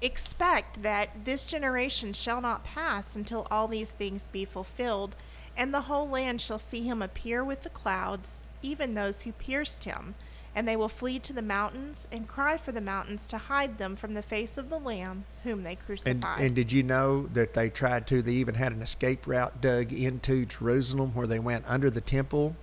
Expect 0.00 0.82
that 0.82 1.24
this 1.24 1.44
generation 1.44 2.12
shall 2.12 2.40
not 2.40 2.64
pass 2.64 3.16
until 3.16 3.46
all 3.50 3.66
these 3.68 3.92
things 3.92 4.28
be 4.30 4.44
fulfilled, 4.44 5.14
and 5.56 5.74
the 5.74 5.82
whole 5.82 6.08
land 6.08 6.40
shall 6.40 6.58
see 6.58 6.82
him 6.82 7.02
appear 7.02 7.44
with 7.44 7.64
the 7.64 7.70
clouds, 7.70 8.38
even 8.66 8.94
those 8.94 9.22
who 9.22 9.32
pierced 9.32 9.84
him. 9.84 10.14
And 10.54 10.66
they 10.66 10.76
will 10.76 10.88
flee 10.88 11.18
to 11.18 11.34
the 11.34 11.42
mountains 11.42 12.08
and 12.10 12.26
cry 12.26 12.56
for 12.56 12.72
the 12.72 12.80
mountains 12.80 13.26
to 13.26 13.36
hide 13.36 13.76
them 13.76 13.94
from 13.94 14.14
the 14.14 14.22
face 14.22 14.56
of 14.56 14.70
the 14.70 14.78
Lamb 14.78 15.26
whom 15.42 15.64
they 15.64 15.76
crucified. 15.76 16.40
and 16.40 16.54
did 16.54 16.72
you 16.72 16.82
know 16.82 17.26
that 17.34 17.52
they 17.52 17.68
tried 17.68 18.06
to? 18.06 18.22
They 18.22 18.32
even 18.32 18.54
had 18.54 18.72
an 18.72 18.80
escape 18.80 19.26
route 19.26 19.60
dug 19.60 19.92
into 19.92 20.46
Jerusalem 20.46 21.14
where 21.14 21.26
they 21.26 21.38
went 21.38 21.66
under 21.68 21.90
the 21.90 22.00
temple 22.00 22.56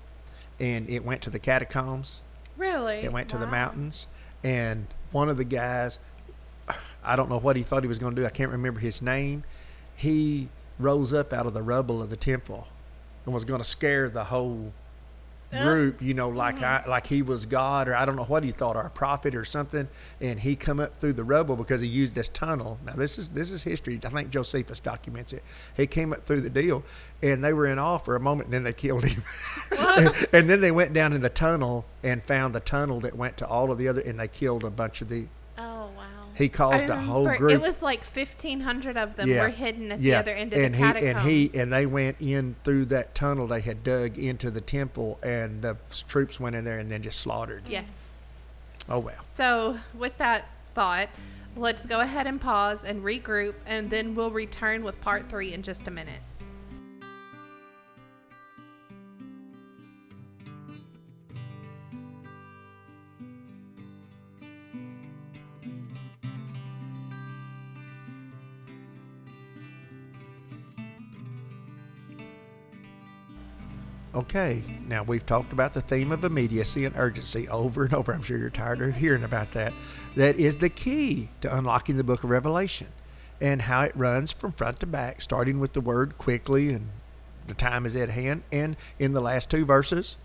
and 0.60 0.90
it 0.90 1.06
went 1.06 1.22
to 1.22 1.30
the 1.30 1.38
catacombs. 1.38 2.22
Really? 2.58 2.98
It 2.98 3.14
went 3.14 3.30
to 3.30 3.38
the 3.38 3.46
mountains. 3.46 4.08
And 4.44 4.88
one 5.12 5.30
of 5.30 5.38
the 5.38 5.44
guys, 5.44 6.00
I 7.04 7.16
don't 7.16 7.30
know 7.30 7.40
what 7.40 7.56
he 7.56 7.62
thought 7.62 7.84
he 7.84 7.88
was 7.88 8.00
going 8.00 8.16
to 8.16 8.22
do. 8.24 8.26
I 8.26 8.32
can't 8.32 8.52
remember 8.52 8.80
his 8.80 9.04
name. 9.04 9.44
He 9.96 10.50
rose 10.80 11.14
up 11.14 11.32
out 11.32 11.46
of 11.46 11.54
the 11.54 11.62
rubble 11.62 12.02
of 12.02 12.10
the 12.10 12.18
temple 12.18 12.68
and 13.26 13.36
was 13.36 13.46
going 13.46 13.62
to 13.62 13.68
scare 13.68 14.10
the 14.10 14.24
whole 14.26 14.74
group, 15.62 16.02
you 16.02 16.14
know, 16.14 16.30
like 16.30 16.58
mm-hmm. 16.58 16.88
I, 16.88 16.90
like 16.90 17.08
he 17.08 17.22
was 17.22 17.46
God 17.46 17.88
or 17.88 17.96
I 17.96 18.06
don't 18.06 18.16
know 18.16 18.26
what 18.26 18.44
he 18.44 18.52
thought, 18.52 18.76
or 18.76 18.82
a 18.82 18.90
prophet 18.90 19.36
or 19.36 19.46
something. 19.46 19.88
And 20.22 20.40
he 20.40 20.56
come 20.56 20.80
up 20.80 20.98
through 20.98 21.14
the 21.14 21.24
rubble 21.24 21.56
because 21.56 21.82
he 21.82 21.88
used 21.88 22.16
this 22.16 22.28
tunnel. 22.30 22.80
Now 22.86 22.94
this 22.94 23.18
is 23.18 23.30
this 23.30 23.52
is 23.52 23.64
history. 23.64 24.00
I 24.04 24.10
think 24.10 24.30
Josephus 24.30 24.80
documents 24.80 25.34
it. 25.34 25.44
He 25.76 25.88
came 25.88 26.14
up 26.14 26.26
through 26.26 26.42
the 26.42 26.50
deal, 26.50 26.84
and 27.22 27.44
they 27.44 27.54
were 27.54 27.68
in 27.68 27.80
awe 27.80 27.98
for 27.98 28.16
a 28.16 28.20
moment, 28.20 28.48
and 28.48 28.54
then 28.54 28.64
they 28.64 28.74
killed 28.74 29.06
him. 29.06 29.24
and 30.34 30.50
then 30.50 30.62
they 30.62 30.72
went 30.72 30.94
down 30.94 31.14
in 31.14 31.22
the 31.22 31.30
tunnel 31.30 31.86
and 32.04 32.24
found 32.24 32.54
the 32.54 32.60
tunnel 32.60 33.00
that 33.02 33.16
went 33.16 33.38
to 33.38 33.48
all 33.48 33.72
of 33.72 33.78
the 33.78 33.88
other, 33.88 34.02
and 34.02 34.20
they 34.20 34.28
killed 34.28 34.64
a 34.64 34.70
bunch 34.70 35.02
of 35.02 35.10
the. 35.10 35.26
He 36.36 36.50
caused 36.50 36.90
a 36.90 36.96
um, 36.96 37.06
whole 37.06 37.38
group. 37.38 37.52
It 37.52 37.62
was 37.62 37.82
like 37.82 38.04
1,500 38.04 38.98
of 38.98 39.16
them 39.16 39.30
were 39.30 39.50
hidden 39.50 39.92
at 39.92 40.02
the 40.02 40.16
other 40.16 40.34
end 40.34 40.54
of 40.54 40.60
and 40.60 40.74
the 40.74 40.78
he, 40.78 40.84
catacomb. 40.84 41.18
And 41.18 41.30
he 41.30 41.52
and 41.54 41.74
they 41.74 41.86
went 41.86 42.18
in 42.20 42.56
through 42.64 42.86
that 42.86 43.16
tunnel 43.16 43.48
they 43.48 43.62
had 43.62 43.84
dug 43.84 44.18
into 44.18 44.50
the 44.52 44.62
temple, 44.62 45.20
and 45.22 45.62
the 45.62 45.78
troops 46.08 46.40
went 46.40 46.56
in 46.56 46.66
there 46.66 46.80
and 46.80 46.90
then 46.92 47.02
just 47.02 47.20
slaughtered. 47.20 47.64
yes. 47.68 47.90
Oh 48.90 49.00
well. 49.00 49.24
So, 49.24 49.78
with 49.94 50.18
that 50.18 50.46
thought, 50.74 51.08
let's 51.56 51.86
go 51.86 52.00
ahead 52.00 52.28
and 52.28 52.42
pause 52.42 52.84
and 52.84 53.04
regroup, 53.04 53.56
and 53.66 53.90
then 53.90 54.16
we'll 54.16 54.32
return 54.32 54.84
with 54.84 55.00
part 55.02 55.30
three 55.30 55.54
in 55.54 55.64
just 55.64 55.88
a 55.88 55.92
minute. 55.92 56.22
Okay, 74.16 74.62
now 74.88 75.02
we've 75.02 75.26
talked 75.26 75.54
about 75.54 75.74
the 75.74 75.82
theme 75.82 76.12
of 76.12 76.24
immediacy 76.24 76.86
and 76.86 76.96
urgency 76.96 77.50
over 77.50 77.86
and 77.86 77.96
over. 77.96 78.14
I'm 78.14 78.22
sure 78.22 78.38
you're 78.38 78.52
tired 78.52 78.80
of 78.80 78.94
hearing 78.94 79.24
about 79.24 79.54
that. 79.54 79.74
That 80.16 80.36
is 80.36 80.58
the 80.58 80.70
key 80.70 81.30
to 81.42 81.56
unlocking 81.56 81.98
the 81.98 82.04
book 82.04 82.24
of 82.24 82.30
Revelation 82.30 82.88
and 83.42 83.64
how 83.64 83.82
it 83.82 83.92
runs 83.96 84.32
from 84.32 84.52
front 84.52 84.80
to 84.82 84.86
back, 84.86 85.20
starting 85.20 85.60
with 85.60 85.74
the 85.74 85.82
word 85.82 86.20
quickly 86.20 86.70
and 86.70 86.90
the 87.48 87.56
time 87.56 87.88
is 87.88 87.96
at 87.96 88.12
hand. 88.12 88.44
And 88.52 88.78
in 89.00 89.14
the 89.14 89.22
last 89.22 89.50
two 89.50 89.66
verses, 89.66 90.16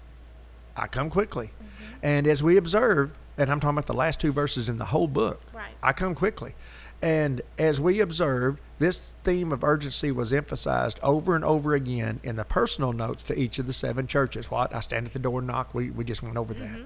I 0.76 0.86
come 0.86 1.08
quickly. 1.08 1.46
Mm-hmm. 1.46 1.94
And 2.02 2.26
as 2.26 2.42
we 2.42 2.58
observe, 2.58 3.12
and 3.38 3.50
I'm 3.50 3.58
talking 3.58 3.78
about 3.78 3.86
the 3.86 3.94
last 3.94 4.20
two 4.20 4.32
verses 4.32 4.68
in 4.68 4.76
the 4.76 4.84
whole 4.84 5.08
book, 5.08 5.40
Right. 5.54 5.72
I 5.82 5.94
come 5.94 6.14
quickly. 6.14 6.54
And 7.00 7.42
as 7.58 7.80
we 7.80 8.00
observed, 8.00 8.60
this 8.78 9.14
theme 9.22 9.52
of 9.52 9.62
urgency 9.62 10.10
was 10.10 10.32
emphasized 10.32 10.98
over 11.02 11.36
and 11.36 11.44
over 11.44 11.74
again 11.74 12.20
in 12.22 12.36
the 12.36 12.44
personal 12.44 12.92
notes 12.92 13.22
to 13.24 13.38
each 13.38 13.58
of 13.58 13.66
the 13.66 13.72
seven 13.72 14.06
churches. 14.06 14.50
What? 14.50 14.74
I 14.74 14.80
stand 14.80 15.06
at 15.06 15.12
the 15.12 15.18
door 15.18 15.38
and 15.38 15.46
knock. 15.46 15.74
We, 15.74 15.90
we 15.90 16.04
just 16.04 16.22
went 16.22 16.36
over 16.36 16.54
that. 16.54 16.68
Mm-hmm. 16.68 16.84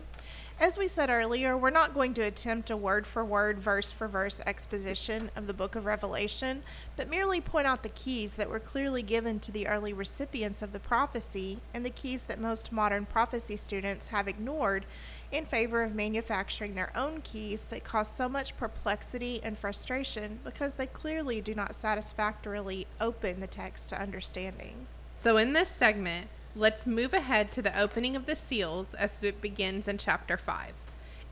As 0.60 0.78
we 0.78 0.86
said 0.86 1.10
earlier, 1.10 1.56
we're 1.56 1.70
not 1.70 1.92
going 1.92 2.14
to 2.14 2.20
attempt 2.20 2.70
a 2.70 2.76
word 2.76 3.04
for 3.04 3.24
word, 3.24 3.58
verse 3.58 3.90
for 3.90 4.06
verse 4.06 4.40
exposition 4.46 5.30
of 5.34 5.48
the 5.48 5.54
book 5.54 5.74
of 5.74 5.86
Revelation, 5.86 6.62
but 6.96 7.10
merely 7.10 7.40
point 7.40 7.66
out 7.66 7.82
the 7.82 7.88
keys 7.88 8.36
that 8.36 8.48
were 8.48 8.60
clearly 8.60 9.02
given 9.02 9.40
to 9.40 9.50
the 9.50 9.66
early 9.66 9.92
recipients 9.92 10.62
of 10.62 10.72
the 10.72 10.78
prophecy 10.78 11.58
and 11.74 11.84
the 11.84 11.90
keys 11.90 12.24
that 12.24 12.38
most 12.38 12.70
modern 12.70 13.06
prophecy 13.06 13.56
students 13.56 14.08
have 14.08 14.28
ignored 14.28 14.86
in 15.32 15.46
favor 15.46 15.82
of 15.82 15.94
manufacturing 15.94 16.74
their 16.74 16.92
own 16.96 17.22
keys 17.22 17.64
that 17.64 17.82
cause 17.82 18.08
so 18.08 18.28
much 18.28 18.56
perplexity 18.56 19.40
and 19.42 19.58
frustration 19.58 20.38
because 20.44 20.74
they 20.74 20.86
clearly 20.86 21.40
do 21.40 21.54
not 21.54 21.74
satisfactorily 21.74 22.86
open 23.00 23.40
the 23.40 23.46
text 23.46 23.88
to 23.88 24.00
understanding. 24.00 24.86
So, 25.18 25.38
in 25.38 25.54
this 25.54 25.70
segment, 25.70 26.28
let's 26.54 26.86
move 26.86 27.14
ahead 27.14 27.50
to 27.52 27.62
the 27.62 27.78
opening 27.80 28.14
of 28.14 28.26
the 28.26 28.36
seals 28.36 28.92
as 28.94 29.12
it 29.22 29.40
begins 29.40 29.88
in 29.88 29.98
chapter 29.98 30.36
5. 30.36 30.74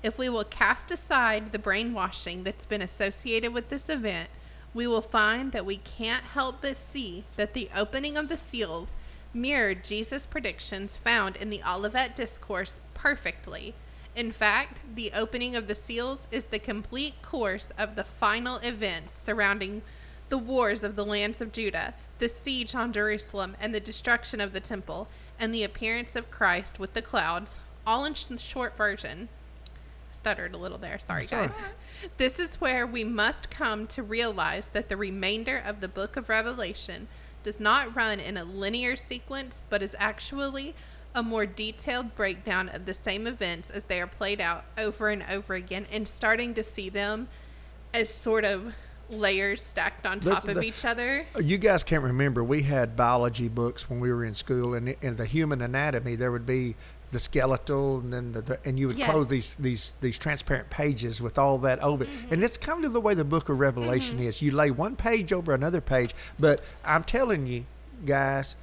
If 0.03 0.17
we 0.17 0.31
will 0.31 0.45
cast 0.45 0.91
aside 0.91 1.53
the 1.53 1.59
brainwashing 1.59 2.43
that's 2.43 2.65
been 2.65 2.81
associated 2.81 3.53
with 3.53 3.69
this 3.69 3.91
event, 3.91 4.31
we 4.73 4.87
will 4.87 5.03
find 5.03 5.53
that 5.53 5.67
we 5.67 5.77
can't 5.77 6.25
help 6.25 6.63
but 6.63 6.77
see 6.77 7.25
that 7.37 7.53
the 7.53 7.69
opening 7.77 8.17
of 8.17 8.29
the 8.29 8.37
seals 8.37 8.91
mirrored 9.35 9.85
Jesus' 9.85 10.27
predictions 10.27 10.97
found 10.97 11.37
in 11.37 11.51
the 11.51 11.63
Olivet 11.67 12.17
Discourse 12.17 12.79
perfectly. 12.95 13.75
In 14.16 14.33
fact, 14.33 14.81
the 14.94 15.12
opening 15.14 15.55
of 15.55 15.68
the 15.68 15.75
seals 15.75 16.27
is 16.31 16.46
the 16.46 16.59
complete 16.59 17.23
course 17.23 17.70
of 17.79 17.94
the 17.94 18.05
final 18.05 18.57
events 18.59 19.16
surrounding 19.16 19.83
the 20.29 20.38
wars 20.38 20.85
of 20.85 20.96
the 20.96 21.05
lands 21.05 21.40
of 21.40 21.53
Judah, 21.53 21.94
the 22.18 22.29
siege 22.29 22.75
on 22.75 22.92
Jerusalem, 22.92 23.57
and 23.61 23.75
the 23.75 23.81
destruction 23.81 24.40
of 24.40 24.53
the 24.53 24.61
temple, 24.61 25.09
and 25.38 25.55
the 25.55 25.64
appearance 25.64 26.16
of 26.16 26.31
Christ 26.31 26.79
with 26.79 26.92
the 26.94 27.03
clouds, 27.03 27.57
all 27.87 28.05
in 28.05 28.14
sh- 28.14 28.27
short 28.38 28.77
version. 28.77 29.29
Stuttered 30.11 30.55
a 30.55 30.59
little 30.59 30.79
there, 30.79 30.99
sorry 30.99 31.27
guys. 31.27 31.53
This 32.16 32.38
is 32.38 32.61
where 32.61 32.87
we 32.87 33.05
must 33.05 33.51
come 33.51 33.87
to 33.88 34.03
realize 34.03 34.68
that 34.68 34.88
the 34.88 34.96
remainder 34.96 35.59
of 35.59 35.81
the 35.81 35.88
book 35.88 36.16
of 36.16 36.29
Revelation 36.29 37.09
does 37.42 37.61
not 37.61 37.94
run 37.94 38.20
in 38.20 38.37
a 38.37 38.44
linear 38.44 38.96
sequence, 38.96 39.62
but 39.68 39.83
is 39.83 39.96
actually 39.99 40.75
a 41.14 41.23
more 41.23 41.46
detailed 41.46 42.14
breakdown 42.14 42.68
of 42.68 42.87
the 42.87 42.94
same 42.94 43.27
events 43.27 43.70
as 43.70 43.85
they 43.85 44.01
are 44.01 44.07
played 44.07 44.40
out 44.40 44.64
over 44.79 45.09
and 45.09 45.25
over 45.31 45.55
again, 45.55 45.87
and 45.90 46.07
starting 46.07 46.55
to 46.55 46.62
see 46.62 46.88
them 46.88 47.29
as 47.92 48.09
sort 48.09 48.44
of 48.44 48.75
layers 49.09 49.61
stacked 49.61 50.07
on 50.07 50.20
The- 50.20 50.31
top 50.31 50.49
of 50.49 50.62
each 50.62 50.85
other. 50.85 51.27
You 51.40 51.59
guys 51.59 51.83
can't 51.83 52.05
remember. 52.05 52.44
We 52.44 52.62
had 52.62 52.94
biology 52.94 53.49
books 53.49 53.90
when 53.90 53.99
we 53.99 54.12
were 54.12 54.25
in 54.25 54.35
school, 54.35 54.75
and 54.75 54.90
in 55.03 55.16
the 55.16 55.27
human 55.27 55.61
anatomy, 55.61 56.14
there 56.14 56.31
would 56.31 56.46
be 56.46 56.77
the 57.11 57.18
skeletal, 57.18 57.99
and 57.99 58.12
then 58.12 58.31
the, 58.31 58.42
the 58.42 58.59
and 58.64 58.79
you 58.79 58.87
would 58.87 59.01
close 59.01 59.27
these 59.27 59.55
these 59.55 59.94
these 60.01 60.16
transparent 60.16 60.70
pages 60.70 61.20
with 61.20 61.38
all 61.38 61.59
that 61.59 61.81
over. 61.81 62.05
it. 62.05 62.11
And 62.31 62.44
it's 62.44 62.57
kind 62.57 62.85
of 62.85 62.92
the 62.92 63.01
way 63.01 63.14
the 63.14 63.25
Book 63.25 63.49
of 63.49 63.59
Revelation 63.59 64.18
mm-hmm. 64.18 64.29
is. 64.29 64.40
You 64.40 64.53
lay 64.53 64.70
one 64.70 64.94
page 64.94 65.33
over 65.33 65.53
another 65.53 65.81
page, 65.81 66.14
but 66.38 66.62
I'm 66.85 67.03
telling 67.03 67.49
you, 67.49 67.64
guys. 68.07 68.55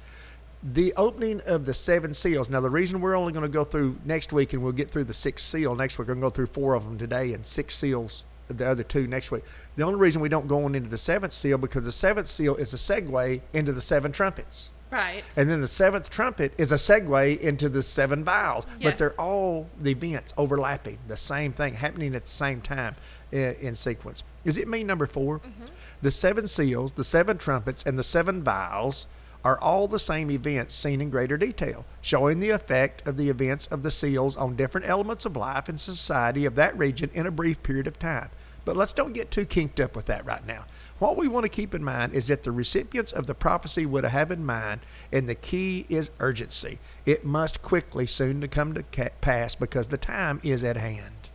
The 0.62 0.92
opening 0.96 1.40
of 1.46 1.66
the 1.66 1.74
seven 1.74 2.12
seals. 2.12 2.50
Now, 2.50 2.60
the 2.60 2.70
reason 2.70 3.00
we're 3.00 3.14
only 3.14 3.32
going 3.32 3.44
to 3.44 3.48
go 3.48 3.64
through 3.64 3.96
next 4.04 4.32
week, 4.32 4.52
and 4.52 4.62
we'll 4.62 4.72
get 4.72 4.90
through 4.90 5.04
the 5.04 5.12
sixth 5.12 5.46
seal 5.46 5.74
next 5.74 5.98
week. 5.98 6.08
We're 6.08 6.14
going 6.14 6.22
to 6.22 6.26
go 6.26 6.30
through 6.30 6.46
four 6.46 6.74
of 6.74 6.84
them 6.84 6.98
today, 6.98 7.32
and 7.32 7.46
six 7.46 7.76
seals, 7.76 8.24
the 8.48 8.66
other 8.66 8.82
two 8.82 9.06
next 9.06 9.30
week. 9.30 9.44
The 9.76 9.84
only 9.84 10.00
reason 10.00 10.20
we 10.20 10.28
don't 10.28 10.48
go 10.48 10.64
on 10.64 10.74
into 10.74 10.88
the 10.88 10.98
seventh 10.98 11.32
seal 11.32 11.58
because 11.58 11.84
the 11.84 11.92
seventh 11.92 12.26
seal 12.26 12.56
is 12.56 12.74
a 12.74 12.76
segue 12.76 13.40
into 13.52 13.72
the 13.72 13.80
seven 13.80 14.10
trumpets. 14.10 14.70
Right. 14.90 15.22
And 15.36 15.50
then 15.50 15.60
the 15.60 15.68
seventh 15.68 16.08
trumpet 16.10 16.52
is 16.58 16.72
a 16.72 16.76
segue 16.76 17.40
into 17.40 17.68
the 17.68 17.82
seven 17.82 18.24
vials. 18.24 18.66
Yes. 18.80 18.92
But 18.92 18.98
they're 18.98 19.20
all 19.20 19.68
the 19.80 19.90
events 19.90 20.32
overlapping, 20.36 20.98
the 21.08 21.16
same 21.16 21.52
thing 21.52 21.74
happening 21.74 22.14
at 22.14 22.24
the 22.24 22.30
same 22.30 22.60
time 22.60 22.94
in, 23.32 23.54
in 23.60 23.74
sequence. 23.74 24.24
Is 24.44 24.56
it 24.56 24.66
me, 24.66 24.84
number 24.84 25.06
4 25.06 25.38
mm-hmm. 25.38 25.64
The 26.00 26.10
seven 26.10 26.46
seals, 26.46 26.92
the 26.92 27.04
seven 27.04 27.38
trumpets, 27.38 27.82
and 27.82 27.98
the 27.98 28.04
seven 28.04 28.42
vials 28.42 29.06
are 29.48 29.58
all 29.62 29.88
the 29.88 29.98
same 29.98 30.30
events 30.30 30.74
seen 30.74 31.00
in 31.00 31.08
greater 31.08 31.38
detail, 31.38 31.86
showing 32.02 32.38
the 32.38 32.50
effect 32.50 33.06
of 33.08 33.16
the 33.16 33.30
events 33.30 33.66
of 33.68 33.82
the 33.82 33.90
seals 33.90 34.36
on 34.36 34.54
different 34.54 34.86
elements 34.86 35.24
of 35.24 35.38
life 35.38 35.70
and 35.70 35.80
society 35.80 36.44
of 36.44 36.54
that 36.54 36.76
region 36.76 37.10
in 37.14 37.26
a 37.26 37.30
brief 37.30 37.62
period 37.62 37.86
of 37.86 37.98
time. 37.98 38.28
But 38.66 38.76
let's 38.76 38.92
don't 38.92 39.14
get 39.14 39.30
too 39.30 39.46
kinked 39.46 39.80
up 39.80 39.96
with 39.96 40.04
that 40.04 40.26
right 40.26 40.46
now. 40.46 40.66
What 40.98 41.16
we 41.16 41.28
want 41.28 41.44
to 41.44 41.48
keep 41.48 41.74
in 41.74 41.82
mind 41.82 42.12
is 42.12 42.26
that 42.26 42.42
the 42.42 42.52
recipients 42.52 43.10
of 43.10 43.26
the 43.26 43.34
prophecy 43.34 43.86
would 43.86 44.04
have 44.04 44.30
in 44.30 44.44
mind, 44.44 44.82
and 45.10 45.26
the 45.26 45.34
key 45.34 45.86
is 45.88 46.10
urgency. 46.20 46.78
It 47.06 47.24
must 47.24 47.62
quickly 47.62 48.06
soon 48.06 48.42
to 48.42 48.48
come 48.48 48.74
to 48.74 48.82
pass 49.22 49.54
because 49.54 49.88
the 49.88 49.96
time 49.96 50.40
is 50.42 50.62
at 50.62 50.76
hand. 50.76 51.30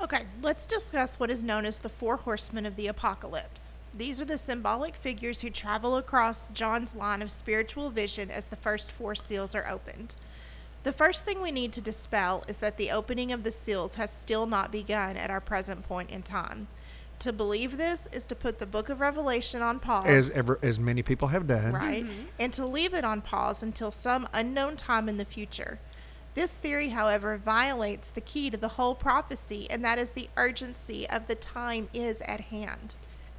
Okay, 0.00 0.24
let's 0.40 0.64
discuss 0.64 1.20
what 1.20 1.30
is 1.30 1.42
known 1.42 1.66
as 1.66 1.76
the 1.76 1.90
four 1.90 2.16
horsemen 2.16 2.64
of 2.64 2.76
the 2.76 2.86
apocalypse. 2.86 3.76
These 3.96 4.20
are 4.20 4.24
the 4.24 4.38
symbolic 4.38 4.96
figures 4.96 5.40
who 5.40 5.50
travel 5.50 5.96
across 5.96 6.48
John's 6.48 6.96
line 6.96 7.22
of 7.22 7.30
spiritual 7.30 7.90
vision 7.90 8.30
as 8.30 8.48
the 8.48 8.56
first 8.56 8.90
four 8.90 9.14
seals 9.14 9.54
are 9.54 9.68
opened. 9.68 10.16
The 10.82 10.92
first 10.92 11.24
thing 11.24 11.40
we 11.40 11.52
need 11.52 11.72
to 11.74 11.80
dispel 11.80 12.44
is 12.48 12.58
that 12.58 12.76
the 12.76 12.90
opening 12.90 13.30
of 13.30 13.44
the 13.44 13.52
seals 13.52 13.94
has 13.94 14.10
still 14.10 14.46
not 14.46 14.72
begun 14.72 15.16
at 15.16 15.30
our 15.30 15.40
present 15.40 15.86
point 15.86 16.10
in 16.10 16.22
time. 16.22 16.66
To 17.20 17.32
believe 17.32 17.76
this 17.78 18.08
is 18.12 18.26
to 18.26 18.34
put 18.34 18.58
the 18.58 18.66
book 18.66 18.88
of 18.88 19.00
Revelation 19.00 19.62
on 19.62 19.78
pause. 19.78 20.08
As 20.08 20.30
ever, 20.32 20.58
as 20.62 20.80
many 20.80 21.02
people 21.02 21.28
have 21.28 21.46
done. 21.46 21.72
right? 21.72 22.04
Mm-hmm. 22.04 22.22
And 22.38 22.52
to 22.52 22.66
leave 22.66 22.92
it 22.92 23.04
on 23.04 23.22
pause 23.22 23.62
until 23.62 23.90
some 23.92 24.28
unknown 24.34 24.76
time 24.76 25.08
in 25.08 25.16
the 25.16 25.24
future. 25.24 25.78
This 26.34 26.52
theory, 26.54 26.88
however, 26.88 27.36
violates 27.36 28.10
the 28.10 28.20
key 28.20 28.50
to 28.50 28.56
the 28.56 28.70
whole 28.70 28.96
prophecy, 28.96 29.68
and 29.70 29.84
that 29.84 29.98
is 29.98 30.10
the 30.10 30.28
urgency 30.36 31.08
of 31.08 31.28
the 31.28 31.36
time 31.36 31.88
is 31.94 32.20
at 32.22 32.40
hand. 32.40 32.96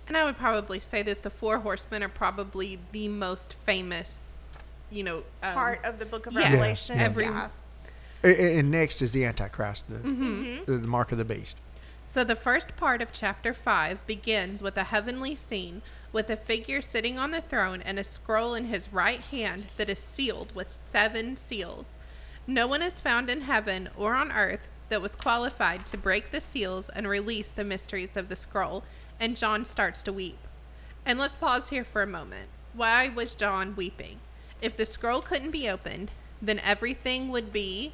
And 0.07 0.15
I 0.15 0.23
would 0.23 0.37
probably 0.37 0.79
say 0.79 1.01
that 1.03 1.23
the 1.23 1.29
Four 1.29 1.59
Horsemen 1.59 2.03
are 2.03 2.09
probably 2.09 2.79
the 2.91 3.07
most 3.07 3.53
famous, 3.65 4.37
you 4.91 5.03
know, 5.03 5.23
um, 5.41 5.53
Part 5.53 5.83
of 5.83 5.99
the 5.99 6.05
book 6.05 6.27
of 6.27 6.33
yeah, 6.33 6.43
Revelation. 6.51 6.97
yeah. 6.97 7.03
every- 7.03 7.25
yeah. 7.25 7.49
A- 8.23 8.27
a- 8.27 8.59
And 8.59 8.69
next 8.71 9.01
is 9.01 9.11
the 9.13 9.25
Antichrist, 9.25 9.87
the, 9.89 9.95
Mm-hmm. 9.95 10.65
the, 10.65 10.77
the 10.79 10.87
mark 10.87 11.11
of 11.11 11.17
the 11.17 11.25
beast. 11.25 11.57
So 12.03 12.23
the 12.23 12.35
first 12.35 12.75
part 12.77 13.01
of 13.01 13.11
chapter 13.11 13.51
5 13.53 14.05
begins 14.05 14.61
with 14.61 14.77
a 14.77 14.83
heavenly 14.85 15.35
scene 15.35 15.81
with 16.13 16.29
a 16.29 16.35
figure 16.35 16.81
sitting 16.81 17.17
on 17.17 17.31
the 17.31 17.41
throne 17.41 17.81
and 17.81 17.97
a 17.97 18.03
scroll 18.03 18.53
in 18.53 18.65
his 18.65 18.93
right 18.93 19.19
hand 19.19 19.65
that 19.77 19.89
is 19.89 19.97
sealed 19.99 20.53
with 20.55 20.71
seven 20.91 21.35
seals. 21.35 21.91
No 22.45 22.67
one 22.67 22.83
is 22.83 22.99
found 22.99 23.29
in 23.29 23.41
heaven 23.41 23.89
or 23.97 24.13
on 24.13 24.31
earth 24.31 24.67
that 24.89 25.01
was 25.01 25.15
qualified 25.15 25.83
to 25.87 25.97
break 25.97 26.29
the 26.29 26.39
seals 26.39 26.89
and 26.89 27.07
release 27.09 27.49
the 27.49 27.63
mysteries 27.63 28.15
of 28.15 28.29
the 28.29 28.35
scroll, 28.35 28.83
and 29.19 29.37
John 29.37 29.65
starts 29.65 30.03
to 30.03 30.13
weep. 30.13 30.39
And 31.05 31.19
let's 31.19 31.35
pause 31.35 31.69
here 31.69 31.83
for 31.83 32.01
a 32.01 32.07
moment. 32.07 32.49
Why 32.73 33.09
was 33.09 33.35
John 33.35 33.75
weeping? 33.75 34.19
If 34.61 34.75
the 34.75 34.85
scroll 34.85 35.21
couldn't 35.21 35.51
be 35.51 35.69
opened, 35.69 36.11
then 36.41 36.59
everything 36.59 37.29
would 37.29 37.53
be 37.53 37.93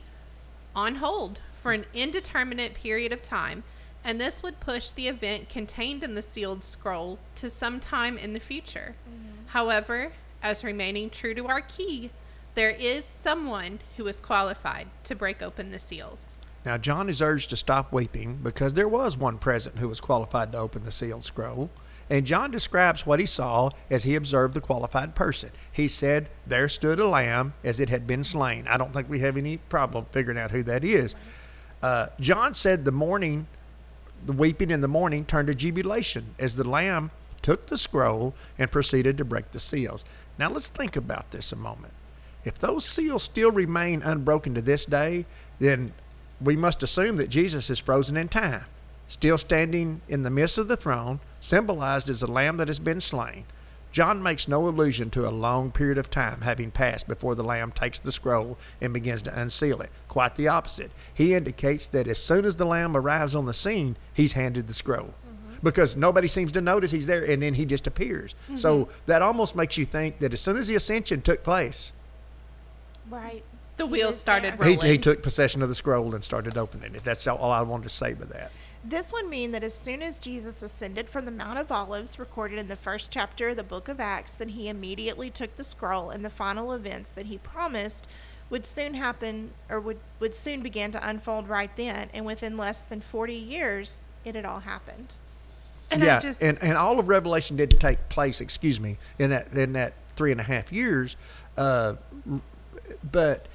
on 0.76 0.96
hold 0.96 1.40
for 1.54 1.74
an 1.74 1.86
indeterminate 1.94 2.74
period 2.74 3.12
of 3.12 3.22
time, 3.22 3.64
and 4.04 4.20
this 4.20 4.42
would 4.42 4.60
push 4.60 4.90
the 4.90 5.08
event 5.08 5.50
contained 5.50 6.04
in 6.04 6.16
the 6.16 6.22
sealed 6.22 6.64
scroll 6.64 7.20
to 7.36 7.50
some 7.50 7.80
time 7.80 8.18
in 8.18 8.34
the 8.34 8.40
future. 8.40 8.96
Mm-hmm. 9.08 9.48
However, 9.48 10.14
as 10.42 10.64
remaining 10.64 11.10
true 11.10 11.36
to 11.36 11.48
our 11.48 11.62
key, 11.62 12.10
there 12.56 12.72
is 12.72 13.06
someone 13.06 13.80
who 13.98 14.08
is 14.08 14.20
qualified 14.20 14.88
to 15.04 15.16
break 15.16 15.42
open 15.42 15.72
the 15.72 15.80
seals. 15.80 16.26
Now, 16.66 16.78
John 16.78 17.10
is 17.10 17.22
urged 17.22 17.50
to 17.50 17.56
stop 17.56 17.92
weeping 17.92 18.40
because 18.44 18.74
there 18.74 18.88
was 18.88 19.18
one 19.18 19.38
present 19.38 19.80
who 19.80 19.90
was 19.90 20.00
qualified 20.00 20.52
to 20.52 20.60
open 20.60 20.84
the 20.84 20.92
sealed 20.92 21.24
scroll. 21.24 21.72
And 22.10 22.26
John 22.26 22.52
describes 22.52 23.06
what 23.06 23.20
he 23.20 23.26
saw 23.26 23.70
as 23.90 24.04
he 24.04 24.16
observed 24.16 24.54
the 24.54 24.62
qualified 24.62 25.16
person. 25.16 25.50
He 25.72 25.88
said, 25.88 26.30
There 26.46 26.68
stood 26.68 27.00
a 27.00 27.08
lamb 27.08 27.54
as 27.64 27.80
it 27.80 27.90
had 27.90 28.06
been 28.06 28.24
slain. 28.24 28.68
I 28.68 28.78
don't 28.78 28.94
think 28.94 29.10
we 29.10 29.22
have 29.22 29.38
any 29.38 29.58
problem 29.58 30.06
figuring 30.12 30.38
out 30.38 30.52
who 30.52 30.62
that 30.64 30.84
is. 30.84 31.16
Uh, 31.82 32.08
John 32.20 32.54
said 32.54 32.86
the 32.86 32.92
morning, 32.92 33.48
the 34.26 34.34
weeping 34.34 34.72
in 34.72 34.82
the 34.82 34.88
morning 34.88 35.26
turned 35.26 35.48
to 35.48 35.56
jubilation 35.56 36.36
as 36.38 36.58
the 36.58 36.68
lamb 36.68 37.12
took 37.42 37.68
the 37.68 37.78
scroll 37.78 38.36
and 38.60 38.70
proceeded 38.70 39.18
to 39.18 39.26
break 39.26 39.52
the 39.52 39.60
seals. 39.60 40.06
Now, 40.38 40.50
let's 40.50 40.68
think 40.68 40.96
about 40.96 41.32
this 41.32 41.52
a 41.52 41.56
moment. 41.56 41.94
If 42.44 42.60
those 42.60 42.86
seals 42.86 43.24
still 43.24 43.52
remain 43.52 44.02
unbroken 44.02 44.54
to 44.56 44.62
this 44.62 44.86
day, 44.86 45.26
then 45.60 45.94
we 46.42 46.56
must 46.56 46.84
assume 46.84 47.18
that 47.18 47.30
Jesus 47.30 47.70
is 47.70 47.80
frozen 47.80 48.18
in 48.18 48.28
time, 48.28 48.66
still 49.08 49.38
standing 49.38 50.02
in 50.08 50.24
the 50.24 50.30
midst 50.30 50.58
of 50.58 50.68
the 50.68 50.78
throne, 50.78 51.20
symbolized 51.40 52.10
as 52.10 52.22
the 52.22 52.32
lamb 52.32 52.58
that 52.58 52.68
has 52.68 52.80
been 52.80 53.02
slain. 53.02 53.46
John 53.92 54.24
makes 54.24 54.48
no 54.48 54.68
allusion 54.68 55.10
to 55.12 55.28
a 55.28 55.32
long 55.32 55.70
period 55.72 55.98
of 55.98 56.10
time 56.10 56.42
having 56.42 56.72
passed 56.72 57.08
before 57.08 57.36
the 57.36 57.44
lamb 57.44 57.74
takes 57.74 58.00
the 58.00 58.12
scroll 58.12 58.58
and 58.80 58.94
begins 58.94 59.22
to 59.24 59.40
unseal 59.40 59.82
it. 59.82 59.92
Quite 60.08 60.36
the 60.36 60.48
opposite. 60.48 60.92
He 61.14 61.34
indicates 61.34 61.88
that 61.90 62.08
as 62.08 62.18
soon 62.18 62.46
as 62.46 62.56
the 62.56 62.66
lamb 62.66 62.96
arrives 62.96 63.36
on 63.36 63.46
the 63.46 63.54
scene, 63.54 63.98
he's 64.14 64.32
handed 64.32 64.68
the 64.68 64.74
scroll. 64.74 65.08
Mm-hmm. 65.08 65.56
Because 65.62 65.98
nobody 65.98 66.30
seems 66.30 66.54
to 66.54 66.62
notice 66.62 66.92
he's 66.92 67.08
there 67.08 67.26
and 67.26 67.44
then 67.44 67.54
he 67.54 67.66
just 67.66 67.86
appears. 67.86 68.34
So 68.56 68.86
mm-hmm. 68.86 68.92
that 69.08 69.22
almost 69.22 69.58
makes 69.58 69.78
you 69.78 69.86
think 69.86 70.20
that 70.20 70.34
as 70.34 70.40
soon 70.40 70.56
as 70.56 70.68
the 70.68 70.76
ascension 70.76 71.22
took 71.22 71.44
place, 71.44 71.92
Right. 73.10 73.44
The 73.82 73.88
He 73.88 73.92
wheels 73.94 74.20
started 74.20 74.58
there. 74.58 74.68
he, 74.68 74.76
rolling. 74.76 74.92
he 74.92 74.98
took 74.98 75.24
possession 75.24 75.62
of 75.62 75.70
the 75.70 75.76
scroll 75.76 76.14
and 76.14 76.24
started 76.24 76.58
opening 76.58 76.96
it. 76.96 77.04
That's 77.04 77.26
all 77.28 77.52
I 77.52 77.62
wanted 77.62 77.84
to 77.84 77.90
say 77.90 78.14
with 78.14 78.30
that. 78.30 78.52
This 78.84 79.14
would 79.14 79.28
mean 79.28 79.52
that 79.52 79.64
as 79.64 79.76
soon 79.76 80.02
as 80.02 80.18
Jesus 80.18 80.64
ascended 80.64 81.08
from 81.10 81.26
the 81.26 81.32
Mount 81.32 81.60
of 81.60 81.72
Olives, 81.72 82.18
recorded 82.18 82.58
in 82.58 82.68
the 82.68 82.76
first 82.76 83.12
chapter 83.12 83.50
of 83.50 83.58
the 83.58 83.64
book 83.64 83.88
of 83.88 84.00
Acts, 84.00 84.34
then 84.34 84.50
he 84.50 84.68
immediately 84.68 85.30
took 85.30 85.56
the 85.56 85.64
scroll 85.64 86.10
and 86.10 86.26
the 86.26 86.30
final 86.32 86.74
events 86.74 87.12
that 87.12 87.28
he 87.28 87.38
promised 87.38 88.08
would 88.50 88.66
soon 88.66 88.96
happen 88.96 89.52
or 89.70 89.80
would, 89.80 90.00
would 90.20 90.34
soon 90.36 90.62
begin 90.62 90.92
to 90.92 91.08
unfold 91.08 91.48
right 91.48 91.76
then. 91.76 92.10
And 92.14 92.26
within 92.26 92.58
less 92.58 92.82
than 92.82 93.02
40 93.02 93.34
years, 93.36 94.06
it 94.26 94.34
had 94.36 94.46
all 94.46 94.62
happened. 94.62 95.14
and 95.92 96.02
yeah, 96.04 96.18
I 96.18 96.20
just 96.20 96.42
and, 96.42 96.58
and 96.62 96.76
all 96.78 97.00
of 97.00 97.08
Revelation 97.08 97.56
did 97.58 97.70
take 97.80 98.10
place, 98.10 98.42
excuse 98.42 98.80
me, 98.80 98.98
in 99.20 99.30
that 99.30 99.54
in 99.54 99.74
that 99.74 99.94
three 100.16 100.32
and 100.32 100.42
a 100.42 100.44
half 100.44 100.72
years. 100.72 101.16
Uh, 101.56 101.96
but 103.12 103.46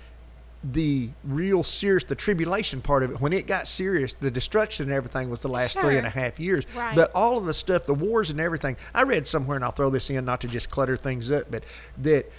the 0.72 1.10
real 1.24 1.62
serious, 1.62 2.04
the 2.04 2.14
tribulation 2.14 2.80
part 2.80 3.02
of 3.02 3.10
it, 3.12 3.20
when 3.20 3.32
it 3.32 3.46
got 3.46 3.66
serious, 3.66 4.14
the 4.14 4.30
destruction 4.30 4.84
and 4.84 4.92
everything 4.92 5.30
was 5.30 5.40
the 5.40 5.48
last 5.48 5.78
three 5.78 5.96
and 5.96 6.06
a 6.06 6.10
Sure. 6.10 6.22
half 6.22 6.40
years. 6.40 6.64
Right. 6.74 6.94
But 6.94 7.12
all 7.14 7.38
of 7.38 7.44
the 7.44 7.54
stuff, 7.54 7.86
the 7.86 7.94
wars 7.94 8.30
and 8.30 8.40
everything, 8.40 8.76
I 8.94 9.02
read 9.02 9.26
somewhere, 9.26 9.56
and 9.56 9.64
I'll 9.64 9.70
throw 9.70 9.90
this 9.90 10.10
in 10.10 10.24
not 10.24 10.40
to 10.42 10.48
just 10.48 10.70
clutter 10.70 10.96
things 10.96 11.30
up, 11.30 11.50
but 11.50 11.64
that. 11.98 12.30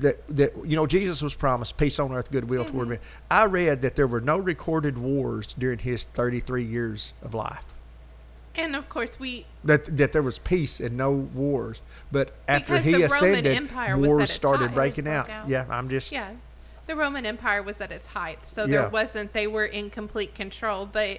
That, 0.00 0.26
that 0.28 0.52
you 0.64 0.74
know 0.74 0.86
Jesus 0.86 1.20
was 1.20 1.34
promised 1.34 1.76
peace 1.76 2.00
on 2.00 2.10
earth 2.10 2.32
goodwill 2.32 2.64
toward 2.64 2.84
mm-hmm. 2.84 2.90
men. 2.92 2.98
I 3.30 3.44
read 3.44 3.82
that 3.82 3.94
there 3.94 4.06
were 4.06 4.22
no 4.22 4.38
recorded 4.38 4.96
wars 4.96 5.54
during 5.56 5.78
his 5.78 6.06
33 6.06 6.64
years 6.64 7.12
of 7.22 7.34
life. 7.34 7.62
And 8.56 8.74
of 8.74 8.88
course, 8.88 9.20
we 9.20 9.44
That 9.64 9.98
that 9.98 10.12
there 10.12 10.22
was 10.22 10.38
peace 10.38 10.80
and 10.80 10.96
no 10.96 11.12
wars. 11.12 11.82
But 12.10 12.34
after 12.48 12.78
he 12.78 13.02
ascended, 13.02 13.46
Empire 13.46 13.98
was 13.98 14.06
at 14.06 14.08
wars 14.08 14.30
started 14.30 14.72
breaking 14.74 15.06
out. 15.06 15.28
out. 15.28 15.48
Yeah, 15.48 15.66
I'm 15.68 15.90
just 15.90 16.10
yeah, 16.10 16.30
the 16.86 16.96
Roman 16.96 17.26
Empire 17.26 17.62
was 17.62 17.80
at 17.80 17.90
its 17.90 18.06
height, 18.08 18.46
so 18.46 18.62
Yeah. 18.62 18.82
there 18.82 18.88
wasn't. 18.88 19.32
They 19.32 19.46
were 19.46 19.64
in 19.64 19.90
complete 19.90 20.34
control, 20.34 20.86
but 20.86 21.18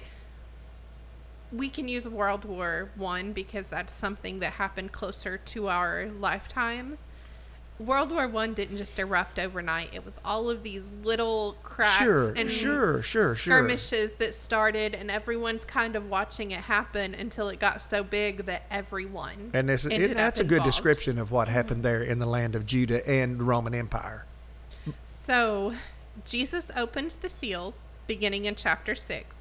we 1.52 1.68
can 1.68 1.88
use 1.88 2.08
World 2.08 2.44
War 2.44 2.90
One 2.96 3.32
because 3.32 3.66
that's 3.68 3.92
something 3.92 4.40
that 4.40 4.54
happened 4.54 4.92
closer 4.92 5.38
to 5.38 5.68
our 5.68 6.06
lifetimes. 6.06 7.02
World 7.78 8.10
War 8.10 8.26
One 8.26 8.54
didn't 8.54 8.76
just 8.76 8.98
erupt 8.98 9.38
overnight. 9.38 9.90
It 9.94 10.04
was 10.04 10.18
all 10.24 10.50
of 10.50 10.64
these 10.64 10.88
little 11.04 11.56
cracks 11.62 11.98
Sure, 11.98 12.32
and 12.34 12.50
sure, 12.50 13.02
sure, 13.02 13.36
sure. 13.36 13.54
skirmishes 13.54 14.14
that 14.14 14.34
started, 14.34 14.94
and 14.94 15.10
everyone's 15.10 15.64
kind 15.64 15.94
of 15.94 16.10
watching 16.10 16.50
it 16.50 16.62
happen 16.62 17.14
until 17.14 17.48
it 17.48 17.60
got 17.60 17.80
so 17.80 18.02
big 18.02 18.46
that 18.46 18.64
everyone 18.70 19.50
And 19.54 19.68
this, 19.68 19.86
it, 19.86 20.16
that's 20.16 20.40
a 20.40 20.44
good 20.44 20.64
description 20.64 21.18
of 21.18 21.30
what 21.30 21.46
happened 21.46 21.84
mm-hmm. 21.84 21.94
there 21.94 22.02
in 22.02 22.18
the 22.18 22.26
land 22.26 22.56
of 22.56 22.66
Judah 22.66 23.08
and 23.08 23.38
the 23.38 23.44
Roman 23.44 23.74
Empire. 23.74 24.26
So, 25.04 25.74
Jesus 26.24 26.70
opens 26.76 27.16
the 27.16 27.28
seals 27.28 27.78
beginning 28.06 28.44
in 28.44 28.54
chapter 28.54 28.94
6, 28.94 29.36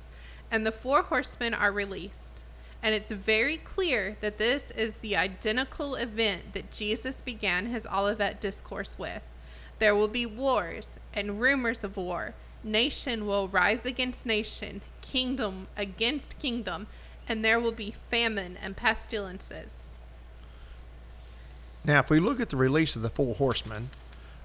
and 0.51 0.65
the 0.65 0.71
four 0.71 1.03
horsemen 1.03 1.53
are 1.53 1.71
released. 1.71 2.43
And 2.83 2.93
it's 2.93 3.11
very 3.11 3.57
clear 3.57 4.17
that 4.21 4.37
this 4.37 4.71
is 4.71 4.97
the 4.97 5.17
identical 5.17 5.95
event 5.95 6.53
that 6.53 6.71
Jesus 6.71 7.21
began 7.21 7.67
his 7.67 7.87
Olivet 7.87 8.39
discourse 8.39 8.99
with. 8.99 9.23
There 9.79 9.95
will 9.95 10.07
be 10.07 10.25
wars 10.25 10.89
and 11.13 11.41
rumors 11.41 11.83
of 11.83 11.97
war. 11.97 12.35
Nation 12.63 13.25
will 13.25 13.47
rise 13.47 13.85
against 13.85 14.25
nation, 14.25 14.81
kingdom 15.01 15.67
against 15.75 16.37
kingdom, 16.39 16.87
and 17.27 17.43
there 17.43 17.59
will 17.59 17.71
be 17.71 17.95
famine 18.09 18.57
and 18.61 18.75
pestilences. 18.75 19.83
Now, 21.83 21.99
if 21.99 22.09
we 22.09 22.19
look 22.19 22.39
at 22.39 22.49
the 22.49 22.57
release 22.57 22.95
of 22.95 23.01
the 23.01 23.09
four 23.09 23.35
horsemen, 23.35 23.89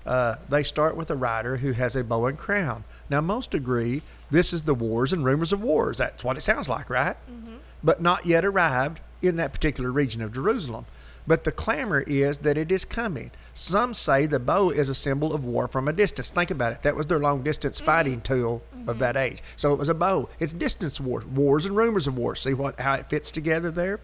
uh, 0.07 0.37
they 0.49 0.63
start 0.63 0.97
with 0.97 1.11
a 1.11 1.17
rider 1.17 1.57
who 1.57 1.73
has 1.73 1.97
a 1.97 2.05
bow 2.05 2.27
and 2.27 2.39
crown. 2.39 2.85
Now, 3.09 3.21
most 3.21 3.55
agree 3.55 4.03
this 4.31 4.53
is 4.53 4.63
the 4.63 4.75
wars 4.75 5.13
and 5.13 5.25
rumors 5.25 5.53
of 5.53 5.63
wars. 5.63 5.99
That's 5.99 6.25
what 6.25 6.37
it 6.37 6.41
sounds 6.41 6.69
like, 6.69 6.89
right? 6.89 7.17
Mm-hmm. 7.31 7.57
But 7.85 8.01
not 8.01 8.27
yet 8.27 8.45
arrived 8.45 9.01
in 9.21 9.37
that 9.37 9.53
particular 9.53 9.93
region 9.93 10.23
of 10.23 10.33
Jerusalem. 10.33 10.87
But 11.25 11.45
the 11.45 11.53
clamor 11.53 12.01
is 12.01 12.39
that 12.39 12.59
it 12.59 12.73
is 12.73 12.85
coming. 12.85 13.31
Some 13.55 13.95
say 13.95 14.27
the 14.27 14.41
bow 14.41 14.71
is 14.71 14.89
a 14.89 14.95
symbol 14.95 15.33
of 15.33 15.45
war 15.45 15.69
from 15.69 15.87
a 15.87 15.93
distance. 15.93 16.31
Think 16.31 16.51
about 16.51 16.73
it. 16.73 16.83
That 16.83 16.97
was 16.97 17.07
their 17.07 17.21
long 17.21 17.43
distance 17.43 17.77
mm-hmm. 17.77 17.87
fighting 17.87 18.21
tool 18.23 18.63
of 18.73 18.79
mm-hmm. 18.79 18.99
that 18.99 19.17
age. 19.17 19.43
So 19.57 19.73
it 19.73 19.79
was 19.79 19.89
a 19.89 19.95
bow. 19.95 20.29
It's 20.41 20.53
distance 20.53 20.99
wars, 21.01 21.25
wars 21.27 21.65
and 21.65 21.77
rumors 21.77 22.09
of 22.09 22.17
wars. 22.17 22.41
See 22.41 22.55
what 22.55 22.81
how 22.81 22.95
it 22.95 23.09
fits 23.09 23.31
together 23.31 23.71
there? 23.71 24.01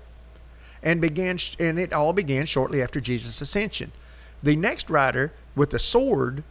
and 0.83 1.01
began 1.01 1.39
and 1.59 1.79
it 1.79 1.93
all 1.93 2.13
began 2.13 2.47
shortly 2.47 2.83
after 2.83 3.01
Jesus' 3.01 3.41
ascension. 3.41 3.93
The 4.43 4.57
next 4.57 4.89
rider 4.89 5.33
with 5.59 5.71
the 5.71 5.79
sword, 5.79 6.45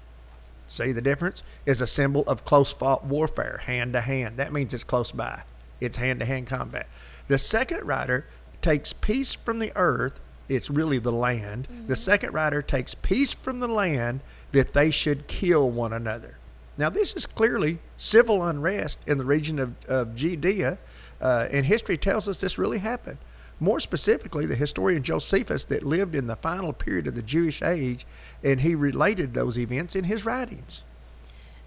see 0.67 0.91
the 0.91 1.01
difference, 1.01 1.41
is 1.65 1.81
a 1.81 1.87
symbol 1.87 2.23
of 2.27 2.45
close 2.45 2.71
fought 2.71 3.05
warfare, 3.05 3.61
hand 3.65 3.93
to 3.93 4.01
hand. 4.01 4.37
That 4.37 4.53
means 4.53 4.73
it's 4.73 4.83
close 4.83 5.11
by. 5.11 5.43
It's 5.79 5.97
hand 5.97 6.19
to 6.19 6.25
hand 6.25 6.47
combat. 6.47 6.87
The 7.27 7.37
second 7.37 7.85
rider 7.85 8.25
takes 8.61 8.93
peace 8.93 9.33
from 9.33 9.59
the 9.59 9.71
earth. 9.75 10.19
It's 10.49 10.69
really 10.69 10.99
the 10.99 11.11
land. 11.11 11.67
The 11.87 11.95
second 11.95 12.33
rider 12.33 12.61
takes 12.61 12.95
peace 12.95 13.33
from 13.33 13.59
the 13.59 13.67
land 13.67 14.21
that 14.51 14.73
they 14.73 14.91
should 14.91 15.27
kill 15.27 15.69
one 15.69 15.93
another. 15.93 16.37
Now, 16.77 16.89
this 16.89 17.15
is 17.15 17.25
clearly 17.25 17.79
civil 17.97 18.43
unrest 18.43 18.99
in 19.07 19.17
the 19.17 19.25
region 19.25 19.59
of, 19.59 19.73
of 19.87 20.15
Judea, 20.15 20.77
uh, 21.19 21.47
and 21.51 21.65
history 21.65 21.97
tells 21.97 22.27
us 22.27 22.39
this 22.39 22.57
really 22.57 22.77
happened. 22.77 23.17
More 23.59 23.79
specifically, 23.79 24.45
the 24.45 24.55
historian 24.55 25.03
Josephus, 25.03 25.65
that 25.65 25.83
lived 25.83 26.15
in 26.15 26.27
the 26.27 26.35
final 26.35 26.73
period 26.73 27.07
of 27.07 27.15
the 27.15 27.23
Jewish 27.23 27.61
age, 27.61 28.05
and 28.43 28.61
he 28.61 28.75
related 28.75 29.33
those 29.33 29.57
events 29.57 29.95
in 29.95 30.03
his 30.03 30.25
writings. 30.25 30.83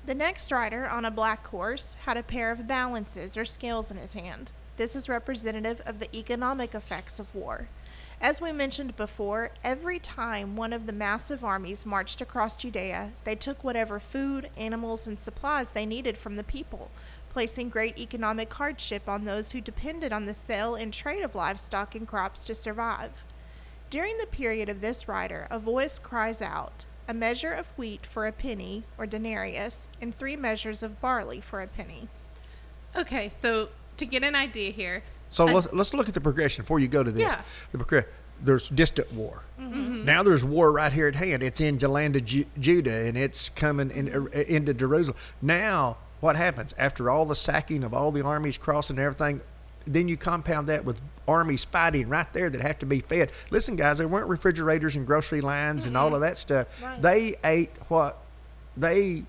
The 0.06 0.14
next 0.14 0.52
rider 0.52 0.88
on 0.88 1.04
a 1.04 1.10
black 1.10 1.46
horse 1.48 1.96
had 2.04 2.16
a 2.16 2.22
pair 2.22 2.50
of 2.52 2.68
balances 2.68 3.36
or 3.36 3.44
scales 3.44 3.90
in 3.90 3.96
his 3.96 4.12
hand. 4.12 4.52
This 4.76 4.96
is 4.96 5.08
representative 5.08 5.82
of 5.84 5.98
the 5.98 6.16
economic 6.16 6.74
effects 6.74 7.18
of 7.18 7.34
war. 7.34 7.68
As 8.20 8.40
we 8.40 8.52
mentioned 8.52 8.96
before, 8.96 9.50
every 9.64 9.98
time 9.98 10.54
one 10.54 10.72
of 10.72 10.86
the 10.86 10.92
massive 10.92 11.42
armies 11.42 11.86
marched 11.86 12.20
across 12.20 12.56
Judea, 12.56 13.12
they 13.24 13.34
took 13.34 13.64
whatever 13.64 13.98
food, 13.98 14.50
animals, 14.56 15.06
and 15.06 15.18
supplies 15.18 15.70
they 15.70 15.86
needed 15.86 16.18
from 16.18 16.36
the 16.36 16.44
people, 16.44 16.90
placing 17.30 17.68
great 17.70 17.98
economic 17.98 18.52
hardship 18.52 19.08
on 19.08 19.24
those 19.24 19.52
who 19.52 19.60
depended 19.60 20.12
on 20.12 20.26
the 20.26 20.34
sale 20.34 20.74
and 20.74 20.92
trade 20.92 21.22
of 21.22 21.34
livestock 21.34 21.94
and 21.94 22.06
crops 22.06 22.44
to 22.44 22.54
survive. 22.54 23.24
During 23.88 24.18
the 24.18 24.26
period 24.26 24.68
of 24.68 24.80
this 24.80 25.08
writer, 25.08 25.46
a 25.50 25.58
voice 25.58 25.98
cries 25.98 26.42
out, 26.42 26.86
a 27.08 27.14
measure 27.14 27.52
of 27.52 27.66
wheat 27.76 28.04
for 28.06 28.26
a 28.26 28.32
penny, 28.32 28.84
or 28.98 29.06
denarius, 29.06 29.88
and 30.00 30.14
three 30.16 30.36
measures 30.36 30.82
of 30.82 31.00
barley 31.00 31.40
for 31.40 31.60
a 31.62 31.66
penny. 31.66 32.08
Okay, 32.96 33.30
so 33.40 33.68
to 33.96 34.04
get 34.06 34.22
an 34.24 34.34
idea 34.34 34.70
here, 34.72 35.02
So 35.30 35.46
I- 35.46 35.52
let's, 35.52 35.72
let's 35.72 35.94
look 35.94 36.08
at 36.08 36.14
the 36.14 36.20
progression 36.20 36.62
before 36.64 36.80
you 36.80 36.88
go 36.88 37.02
to 37.02 37.10
this. 37.10 37.22
Yeah. 37.22 37.42
The 37.72 37.78
progr- 37.78 38.06
there's 38.42 38.68
distant 38.70 39.12
war. 39.12 39.42
Mm-hmm. 39.60 40.04
Now 40.04 40.22
there's 40.22 40.42
war 40.44 40.72
right 40.72 40.92
here 40.92 41.06
at 41.08 41.14
hand. 41.14 41.42
It's 41.42 41.60
in 41.60 41.76
the 41.78 41.88
land 41.88 42.16
of 42.16 42.24
Ju- 42.24 42.46
Judah 42.58 43.06
and 43.06 43.16
it's 43.18 43.48
coming 43.50 43.90
in, 43.90 44.08
uh, 44.10 44.38
into 44.40 44.72
Jerusalem. 44.72 45.16
Now, 45.42 45.98
what 46.20 46.36
happens 46.36 46.74
after 46.78 47.10
all 47.10 47.24
the 47.24 47.34
sacking 47.34 47.82
of 47.82 47.92
all 47.94 48.12
the 48.12 48.24
armies 48.24 48.58
crossing 48.58 48.96
and 48.96 49.04
everything? 49.04 49.40
Then 49.86 50.08
you 50.08 50.16
compound 50.16 50.68
that 50.68 50.84
with 50.84 51.00
armies 51.26 51.64
fighting 51.64 52.08
right 52.08 52.30
there 52.32 52.50
that 52.50 52.60
have 52.60 52.78
to 52.80 52.86
be 52.86 53.00
fed. 53.00 53.32
Listen, 53.50 53.76
guys, 53.76 53.98
there 53.98 54.08
weren't 54.08 54.28
refrigerators 54.28 54.96
and 54.96 55.06
grocery 55.06 55.40
lines 55.40 55.86
and 55.86 55.96
all 55.96 56.14
of 56.14 56.20
that 56.20 56.36
stuff. 56.36 56.82
Right. 56.82 57.00
They 57.00 57.36
ate 57.42 57.70
what 57.88 58.18
they 58.76 59.24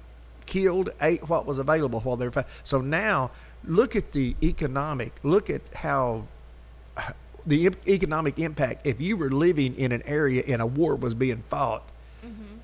killed, 0.45 0.89
ate 1.01 1.27
what 1.29 1.45
was 1.45 1.57
available 1.57 2.01
while 2.01 2.17
they 2.17 2.25
were 2.25 2.31
fighting. 2.31 2.51
So 2.63 2.81
now, 2.81 3.31
look 3.63 3.95
at 3.95 4.11
the 4.11 4.35
economic. 4.43 5.13
Look 5.23 5.49
at 5.49 5.61
how 5.73 6.25
the 7.45 7.71
economic 7.87 8.37
impact. 8.37 8.85
If 8.85 8.99
you 8.99 9.17
were 9.17 9.31
living 9.31 9.75
in 9.75 9.91
an 9.91 10.03
area 10.05 10.43
and 10.47 10.61
a 10.61 10.65
war 10.65 10.95
was 10.95 11.13
being 11.13 11.43
fought, 11.49 11.87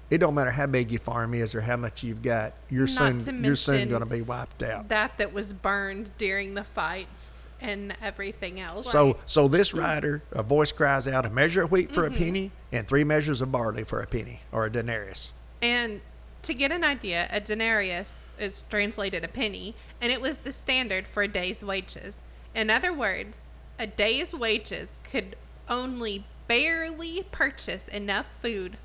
it 0.10 0.20
don't 0.20 0.34
matter 0.36 0.52
how 0.52 0.68
big 0.68 0.92
your 0.92 1.00
farm 1.02 1.34
is 1.34 1.54
or 1.56 1.62
how 1.62 1.76
much 1.78 2.04
you've 2.04 2.22
got. 2.22 2.54
You're 2.70 2.88
Not 2.88 3.22
soon 3.22 3.44
you're 3.44 3.56
soon 3.56 3.90
going 3.90 4.00
to 4.02 4.06
be 4.06 4.22
wiped 4.22 4.64
out. 4.64 4.90
that 4.90 5.18
that 5.18 5.34
was 5.34 5.54
burned 5.54 6.12
during 6.18 6.54
the 6.54 6.64
fights 6.64 7.32
and 7.60 7.96
everything 8.02 8.60
else. 8.60 8.92
So 8.92 9.18
so 9.26 9.48
this 9.48 9.74
rider, 9.74 10.22
a 10.32 10.44
voice 10.44 10.72
cries 10.72 11.08
out, 11.08 11.26
a 11.26 11.30
measure 11.30 11.64
of 11.64 11.72
wheat 11.72 11.92
for 11.94 12.04
Mm-hmm. 12.04 12.16
a 12.16 12.18
penny 12.18 12.52
and 12.72 12.88
three 12.88 13.04
measures 13.04 13.42
of 13.42 13.52
barley 13.52 13.84
for 13.84 14.02
a 14.02 14.08
penny 14.08 14.42
or 14.52 14.66
a 14.66 14.72
denarius. 14.72 15.32
And 15.62 16.02
to 16.44 16.54
get 16.54 16.72
an 16.72 16.84
idea, 16.84 17.28
a 17.32 17.42
denarius 17.42 18.20
is 18.40 18.62
translated 18.70 19.24
a 19.24 19.28
penny, 19.28 19.76
and 20.00 20.12
it 20.12 20.22
was 20.22 20.38
the 20.40 20.52
standard 20.52 21.08
for 21.08 21.24
a 21.24 21.28
day's 21.28 21.64
wages. 21.64 22.20
In 22.56 22.70
other 22.70 22.94
words, 22.94 23.42
a 23.80 23.88
day's 23.88 24.34
wages 24.34 25.00
could 25.04 25.36
only 25.68 26.26
barely 26.48 27.26
purchase 27.32 27.88
enough 27.88 28.28
food 28.42 28.78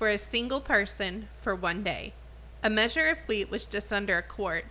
for 0.00 0.08
a 0.08 0.16
single 0.16 0.62
person 0.62 1.28
for 1.42 1.54
one 1.54 1.82
day. 1.82 2.14
A 2.62 2.70
measure 2.70 3.08
of 3.08 3.18
wheat 3.28 3.50
was 3.50 3.66
just 3.66 3.92
under 3.92 4.16
a 4.16 4.22
quart. 4.22 4.64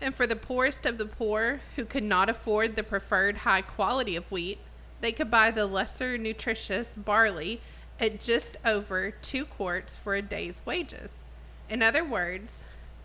And 0.00 0.14
for 0.14 0.26
the 0.26 0.34
poorest 0.34 0.86
of 0.86 0.96
the 0.96 1.04
poor 1.04 1.60
who 1.76 1.84
could 1.84 2.02
not 2.02 2.30
afford 2.30 2.74
the 2.74 2.82
preferred 2.82 3.36
high 3.38 3.60
quality 3.60 4.16
of 4.16 4.32
wheat, 4.32 4.60
they 5.02 5.12
could 5.12 5.30
buy 5.30 5.50
the 5.50 5.66
lesser 5.66 6.16
nutritious 6.16 6.94
barley 6.96 7.60
at 8.00 8.18
just 8.18 8.56
over 8.64 9.10
two 9.10 9.44
quarts 9.44 9.94
for 9.94 10.14
a 10.14 10.22
day's 10.22 10.62
wages. 10.64 11.20
In 11.68 11.82
other 11.82 12.02
words, 12.02 12.64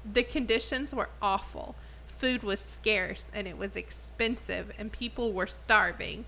the 0.09 0.23
conditions 0.23 0.95
were 0.95 1.09
awful. 1.21 1.75
Food 2.07 2.43
was 2.43 2.61
scarce 2.61 3.27
and 3.33 3.45
it 3.45 3.57
was 3.57 3.75
expensive, 3.75 4.71
and 4.79 4.89
people 4.89 5.33
were 5.33 5.47
starving. 5.47 6.23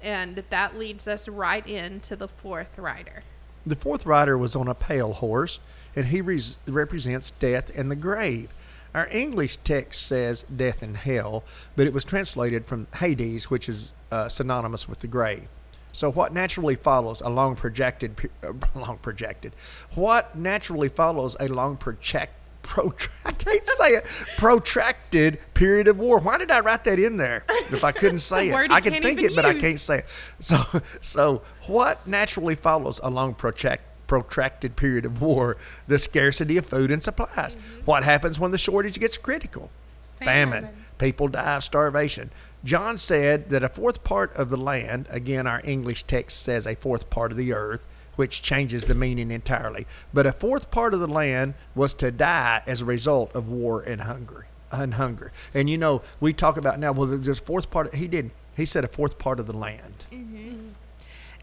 And 0.00 0.44
that 0.50 0.78
leads 0.78 1.08
us 1.08 1.26
right 1.26 1.66
into 1.66 2.14
the 2.14 2.28
fourth 2.28 2.78
rider. 2.78 3.22
The 3.66 3.76
fourth 3.76 4.04
rider 4.04 4.36
was 4.36 4.54
on 4.54 4.68
a 4.68 4.74
pale 4.74 5.14
horse, 5.14 5.60
and 5.96 6.06
he 6.06 6.20
res- 6.20 6.56
represents 6.66 7.32
death 7.38 7.70
and 7.74 7.90
the 7.90 7.96
grave. 7.96 8.50
Our 8.94 9.08
English 9.08 9.56
text 9.64 10.06
says 10.06 10.44
death 10.54 10.82
and 10.82 10.96
hell, 10.96 11.42
but 11.74 11.86
it 11.86 11.92
was 11.92 12.04
translated 12.04 12.66
from 12.66 12.86
Hades, 12.96 13.50
which 13.50 13.68
is 13.68 13.92
uh, 14.12 14.28
synonymous 14.28 14.88
with 14.88 15.00
the 15.00 15.06
grave. 15.06 15.48
So, 15.92 16.10
what 16.10 16.32
naturally 16.32 16.74
follows 16.74 17.20
a 17.20 17.28
long 17.28 17.56
projected, 17.56 18.30
uh, 18.42 18.52
long 18.78 18.98
projected, 18.98 19.52
what 19.94 20.36
naturally 20.36 20.88
follows 20.88 21.36
a 21.40 21.48
long 21.48 21.76
project, 21.76 22.32
Protra- 22.64 23.10
I 23.24 23.32
can't 23.32 23.66
say 23.66 23.88
it. 23.90 24.04
Protracted 24.36 25.38
period 25.54 25.86
of 25.86 25.98
war. 25.98 26.18
Why 26.18 26.38
did 26.38 26.50
I 26.50 26.60
write 26.60 26.84
that 26.84 26.98
in 26.98 27.16
there 27.16 27.44
if 27.70 27.84
I 27.84 27.92
couldn't 27.92 28.18
say 28.18 28.48
it? 28.48 28.70
I 28.70 28.80
can 28.80 29.00
think 29.02 29.22
it, 29.22 29.36
but 29.36 29.46
I 29.46 29.54
can't 29.54 29.78
say 29.80 29.98
it. 29.98 30.06
So, 30.40 30.62
so 31.00 31.42
what 31.66 32.06
naturally 32.06 32.54
follows 32.54 33.00
a 33.02 33.10
long 33.10 33.34
protract, 33.34 33.82
protracted 34.06 34.76
period 34.76 35.04
of 35.04 35.22
war? 35.22 35.56
The 35.86 35.98
scarcity 35.98 36.56
of 36.56 36.66
food 36.66 36.90
and 36.90 37.02
supplies. 37.02 37.56
What 37.84 38.02
happens 38.02 38.38
when 38.38 38.50
the 38.50 38.58
shortage 38.58 38.98
gets 38.98 39.16
critical? 39.16 39.70
Famine. 40.18 40.64
Famine. 40.64 40.76
People 40.98 41.28
die 41.28 41.56
of 41.56 41.64
starvation. 41.64 42.30
John 42.64 42.96
said 42.96 43.50
that 43.50 43.62
a 43.62 43.68
fourth 43.68 44.04
part 44.04 44.34
of 44.36 44.48
the 44.48 44.56
land, 44.56 45.06
again, 45.10 45.46
our 45.46 45.60
English 45.64 46.04
text 46.04 46.42
says 46.42 46.66
a 46.66 46.74
fourth 46.74 47.10
part 47.10 47.30
of 47.30 47.36
the 47.36 47.52
earth, 47.52 47.82
which 48.16 48.42
changes 48.42 48.84
the 48.84 48.94
meaning 48.94 49.30
entirely. 49.30 49.86
But 50.12 50.26
a 50.26 50.32
fourth 50.32 50.70
part 50.70 50.94
of 50.94 51.00
the 51.00 51.08
land 51.08 51.54
was 51.74 51.94
to 51.94 52.10
die 52.10 52.62
as 52.66 52.80
a 52.80 52.84
result 52.84 53.34
of 53.34 53.48
war 53.48 53.82
and 53.82 54.02
hunger. 54.02 54.46
And 54.70 54.94
hunger. 54.94 55.32
And 55.52 55.70
you 55.70 55.78
know, 55.78 56.02
we 56.20 56.32
talk 56.32 56.56
about 56.56 56.78
now, 56.78 56.92
well, 56.92 57.06
there's 57.06 57.38
a 57.38 57.42
fourth 57.42 57.70
part. 57.70 57.94
He 57.94 58.08
didn't. 58.08 58.32
He 58.56 58.64
said 58.64 58.84
a 58.84 58.88
fourth 58.88 59.18
part 59.18 59.40
of 59.40 59.46
the 59.46 59.56
land. 59.56 60.06
Mm-hmm. 60.10 60.68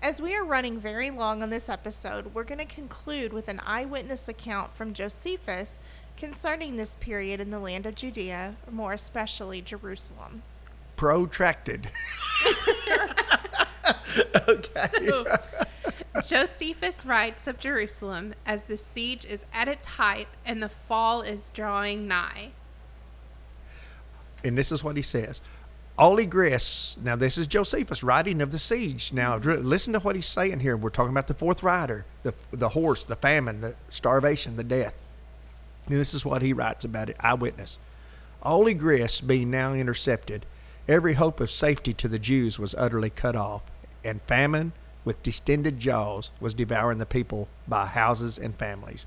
As 0.02 0.22
we 0.22 0.36
are 0.36 0.44
running 0.44 0.80
very 0.80 1.12
long 1.12 1.44
on 1.44 1.50
this 1.50 1.70
episode, 1.70 2.34
we're 2.34 2.44
going 2.44 2.58
to 2.58 2.66
conclude 2.66 3.32
with 3.32 3.48
an 3.48 3.62
eyewitness 3.66 4.28
account 4.28 4.74
from 4.74 4.94
Josephus 4.94 5.80
concerning 6.18 6.76
this 6.76 6.96
period 6.96 7.40
in 7.40 7.52
the 7.52 7.60
land 7.60 7.86
of 7.86 7.96
Judea, 7.96 8.56
more 8.72 8.94
especially 8.94 9.62
Jerusalem. 9.62 10.42
Protracted. 10.96 11.90
So, 14.94 15.26
Josephus 16.26 17.06
writes 17.06 17.48
of 17.48 17.60
Jerusalem 17.60 18.34
as 18.46 18.66
the 18.66 18.78
siege 18.78 19.26
is 19.26 19.46
at 19.54 19.68
its 19.68 19.86
height 19.86 20.28
and 20.46 20.62
the 20.62 20.70
fall 20.70 21.22
is 21.22 21.50
drawing 21.50 22.08
nigh. 22.08 22.52
and 24.44 24.58
this 24.58 24.72
is 24.72 24.84
what 24.84 24.96
he 24.96 25.02
says. 25.02 25.40
All 25.98 26.18
egress. 26.18 26.98
now 27.04 27.16
this 27.16 27.38
is 27.38 27.46
Josephus 27.48 28.02
writing 28.04 28.42
of 28.42 28.52
the 28.52 28.60
siege. 28.60 29.14
Now 29.14 29.38
listen 29.38 29.94
to 29.94 30.00
what 30.00 30.16
he's 30.16 30.26
saying 30.26 30.62
here. 30.62 30.76
We're 30.76 30.90
talking 30.90 31.12
about 31.12 31.28
the 31.28 31.34
fourth 31.34 31.62
rider, 31.62 32.06
the, 32.24 32.34
the 32.52 32.70
horse, 32.70 33.06
the 33.06 33.16
famine, 33.16 33.62
the 33.62 33.76
starvation, 33.88 34.58
the 34.58 34.64
death. 34.64 34.98
And 35.88 36.00
this 36.00 36.14
is 36.14 36.26
what 36.26 36.42
he 36.42 36.54
writes 36.54 36.86
about 36.86 37.10
it, 37.10 37.18
eyewitness. 37.20 37.78
All 38.42 38.66
egress 38.68 39.22
being 39.22 39.52
now 39.52 39.74
intercepted, 39.74 40.46
every 40.88 41.14
hope 41.14 41.40
of 41.40 41.52
safety 41.52 41.94
to 41.94 42.08
the 42.08 42.20
Jews 42.20 42.58
was 42.58 42.74
utterly 42.76 43.12
cut 43.12 43.36
off, 43.36 43.62
and 44.04 44.22
famine, 44.24 44.74
with 45.04 45.24
distended 45.24 45.80
jaws, 45.80 46.32
was 46.40 46.54
devouring 46.54 46.98
the 46.98 47.06
people 47.06 47.48
by 47.68 47.86
houses 47.86 48.38
and 48.38 48.56
families. 48.56 49.06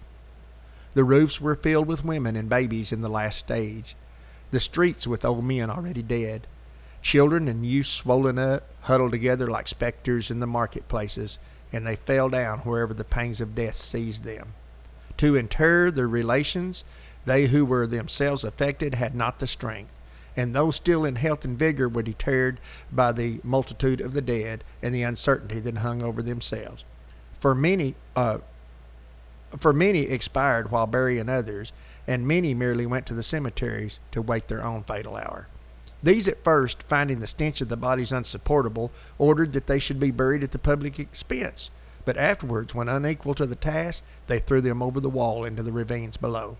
The 0.95 1.05
roofs 1.05 1.40
were 1.40 1.57
filled 1.57 1.86
with 1.86 2.05
women 2.05 2.36
and 2.36 2.49
babies 2.49 2.92
in 2.92 3.01
the 3.01 3.09
last 3.09 3.38
stage, 3.38 3.97
the 4.51 4.61
streets 4.61 5.07
with 5.07 5.24
old 5.24 5.45
men 5.45 5.70
already 5.70 6.03
dead, 6.03 6.47
children 7.03 7.49
and 7.49 7.66
youths 7.66 7.90
swollen 7.90 8.38
up, 8.38 8.64
huddled 8.82 9.11
together 9.11 9.49
like 9.49 9.68
specters 9.68 10.30
in 10.30 10.40
the 10.40 10.47
marketplaces, 10.47 11.38
and 11.72 11.86
they 11.86 11.97
fell 11.97 12.28
down 12.28 12.61
wherever 12.61 12.95
the 12.95 13.05
pangs 13.05 13.40
of 13.40 13.55
death 13.55 13.76
seized 13.76 14.24
them. 14.24 14.55
To 15.16 15.36
inter 15.36 15.90
their 15.90 16.09
relations, 16.09 16.84
they 17.24 17.47
who 17.47 17.64
were 17.64 17.86
themselves 17.86 18.45
affected 18.45 18.95
had 18.95 19.14
not 19.14 19.38
the 19.38 19.47
strength, 19.47 19.92
and 20.37 20.55
those 20.55 20.76
still 20.76 21.05
in 21.05 21.16
health 21.16 21.45
and 21.45 21.59
vigor 21.59 21.89
were 21.89 22.03
deterred 22.03 22.61
by 22.91 23.12
the 23.12 23.41
multitude 23.43 24.01
of 24.01 24.12
the 24.12 24.22
dead 24.22 24.64
and 24.82 24.95
the 24.95 25.03
uncertainty 25.03 25.61
that 25.61 25.78
hung 25.78 26.03
over 26.03 26.22
themselves. 26.22 26.85
For 27.39 27.55
many, 27.55 27.95
uh, 28.16 28.39
for 29.59 29.72
many 29.72 30.01
expired 30.03 30.70
while 30.70 30.87
burying 30.87 31.28
others, 31.28 31.72
and 32.07 32.26
many 32.26 32.55
merely 32.55 32.87
went 32.87 33.07
to 33.07 33.14
the 33.14 33.22
cemeteries 33.22 33.99
to 34.12 34.22
wait 34.22 34.49
their 34.49 34.64
own 34.64 34.82
fatal 34.82 35.16
hour. 35.16 35.49
These 36.03 36.28
at 36.28 36.45
first, 36.45 36.82
finding 36.82 37.20
the 37.20 37.26
stench 37.26 37.61
of 37.62 37.70
the 37.70 37.76
bodies 37.76 38.12
unsupportable, 38.12 38.93
ordered 39.16 39.55
that 39.55 39.66
they 39.66 39.78
should 39.78 39.99
be 39.99 40.11
buried 40.11 40.43
at 40.43 40.53
the 40.53 40.59
public 40.59 40.99
expense, 40.99 41.70
but 42.05 42.18
afterwards, 42.18 42.74
when 42.74 42.91
unequal 42.91 43.35
to 43.35 43.47
the 43.47 43.57
task, 43.57 44.03
they 44.26 44.39
threw 44.39 44.61
them 44.61 44.82
over 44.82 45.01
the 45.01 45.09
wall 45.09 45.45
into 45.45 45.62
the 45.62 45.72
ravines 45.72 46.18
below. 46.18 46.59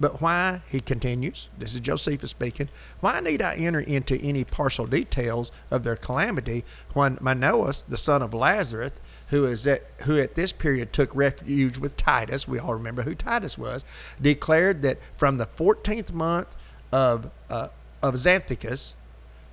But 0.00 0.22
why, 0.22 0.62
he 0.66 0.80
continues, 0.80 1.50
this 1.58 1.74
is 1.74 1.80
Josephus 1.80 2.30
speaking, 2.30 2.70
why 3.00 3.20
need 3.20 3.42
I 3.42 3.54
enter 3.56 3.80
into 3.80 4.18
any 4.18 4.44
partial 4.44 4.86
details 4.86 5.52
of 5.70 5.84
their 5.84 5.94
calamity 5.94 6.64
when 6.94 7.18
Manoas, 7.18 7.84
the 7.86 7.98
son 7.98 8.22
of 8.22 8.32
Lazarus, 8.32 8.92
who 9.28 9.44
is 9.44 9.66
at 9.66 9.82
who 10.06 10.18
at 10.18 10.36
this 10.36 10.52
period 10.52 10.94
took 10.94 11.14
refuge 11.14 11.76
with 11.76 11.98
Titus, 11.98 12.48
we 12.48 12.58
all 12.58 12.72
remember 12.72 13.02
who 13.02 13.14
Titus 13.14 13.58
was, 13.58 13.84
declared 14.20 14.80
that 14.82 14.98
from 15.18 15.36
the 15.36 15.46
fourteenth 15.46 16.12
month 16.12 16.48
of 16.90 17.30
uh, 17.50 17.68
of 18.02 18.14
Xanthicus, 18.14 18.94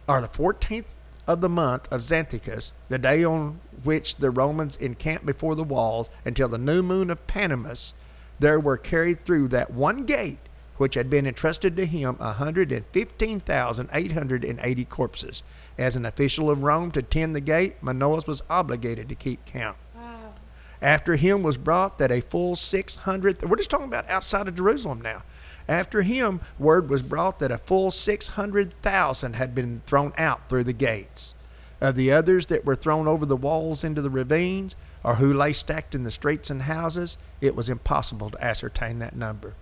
or 0.07 0.21
the 0.21 0.29
fourteenth 0.29 0.95
of 1.27 1.41
the 1.41 1.49
month 1.49 1.91
of 1.91 2.01
Xanthicus, 2.01 2.71
the 2.87 2.97
day 2.97 3.23
on 3.25 3.59
which 3.83 4.15
the 4.15 4.31
Romans 4.31 4.77
encamped 4.77 5.25
before 5.25 5.55
the 5.55 5.63
walls, 5.63 6.09
until 6.23 6.47
the 6.47 6.57
new 6.57 6.81
moon 6.81 7.09
of 7.09 7.27
Panamus, 7.27 7.93
there 8.39 8.59
were 8.59 8.77
carried 8.77 9.25
through 9.25 9.47
that 9.49 9.71
one 9.71 10.05
gate 10.05 10.39
which 10.77 10.93
had 10.93 11.09
been 11.09 11.25
entrusted 11.25 11.75
to 11.75 11.85
him 11.85 12.15
a 12.19 12.33
hundred 12.33 12.71
and 12.71 12.85
fifteen 12.87 13.39
thousand 13.39 13.89
eight 13.93 14.11
hundred 14.11 14.43
and 14.43 14.59
eighty 14.61 14.85
corpses. 14.85 15.43
As 15.77 15.95
an 15.95 16.05
official 16.05 16.49
of 16.49 16.63
Rome 16.63 16.91
to 16.91 17.01
tend 17.01 17.35
the 17.35 17.41
gate, 17.41 17.81
Manoas 17.81 18.27
was 18.27 18.43
obligated 18.49 19.09
to 19.09 19.15
keep 19.15 19.45
count. 19.45 19.77
Wow. 19.95 20.33
After 20.81 21.15
him 21.15 21.43
was 21.43 21.57
brought 21.57 21.97
that 21.97 22.11
a 22.11 22.21
full 22.21 22.55
six 22.55 22.95
hundred. 22.95 23.43
We're 23.43 23.57
just 23.57 23.69
talking 23.69 23.87
about 23.87 24.09
outside 24.09 24.47
of 24.47 24.55
Jerusalem 24.55 25.01
now. 25.01 25.23
After 25.67 26.03
him, 26.03 26.41
word 26.57 26.89
was 26.89 27.01
brought 27.01 27.39
that 27.39 27.51
a 27.51 27.57
full 27.57 27.91
six 27.91 28.29
hundred 28.29 28.79
thousand 28.81 29.33
had 29.33 29.55
been 29.55 29.81
thrown 29.85 30.13
out 30.17 30.47
through 30.47 30.63
the 30.65 30.73
gates. 30.73 31.33
Of 31.81 31.95
the 31.95 32.11
others 32.11 32.47
that 32.47 32.65
were 32.65 32.75
thrown 32.75 33.07
over 33.07 33.25
the 33.25 33.35
walls 33.35 33.83
into 33.83 34.01
the 34.01 34.09
ravines, 34.09 34.75
or 35.07 35.15
who 35.15 35.33
lay 35.33 35.53
stacked 35.53 35.95
in 35.95 36.03
the 36.03 36.11
streets 36.11 36.49
and 36.49 36.63
houses, 36.63 37.17
it 37.39 37.55
was 37.55 37.69
impossible 37.69 38.29
to 38.29 38.43
ascertain 38.43 38.99
that 38.99 39.15
number. 39.15 39.53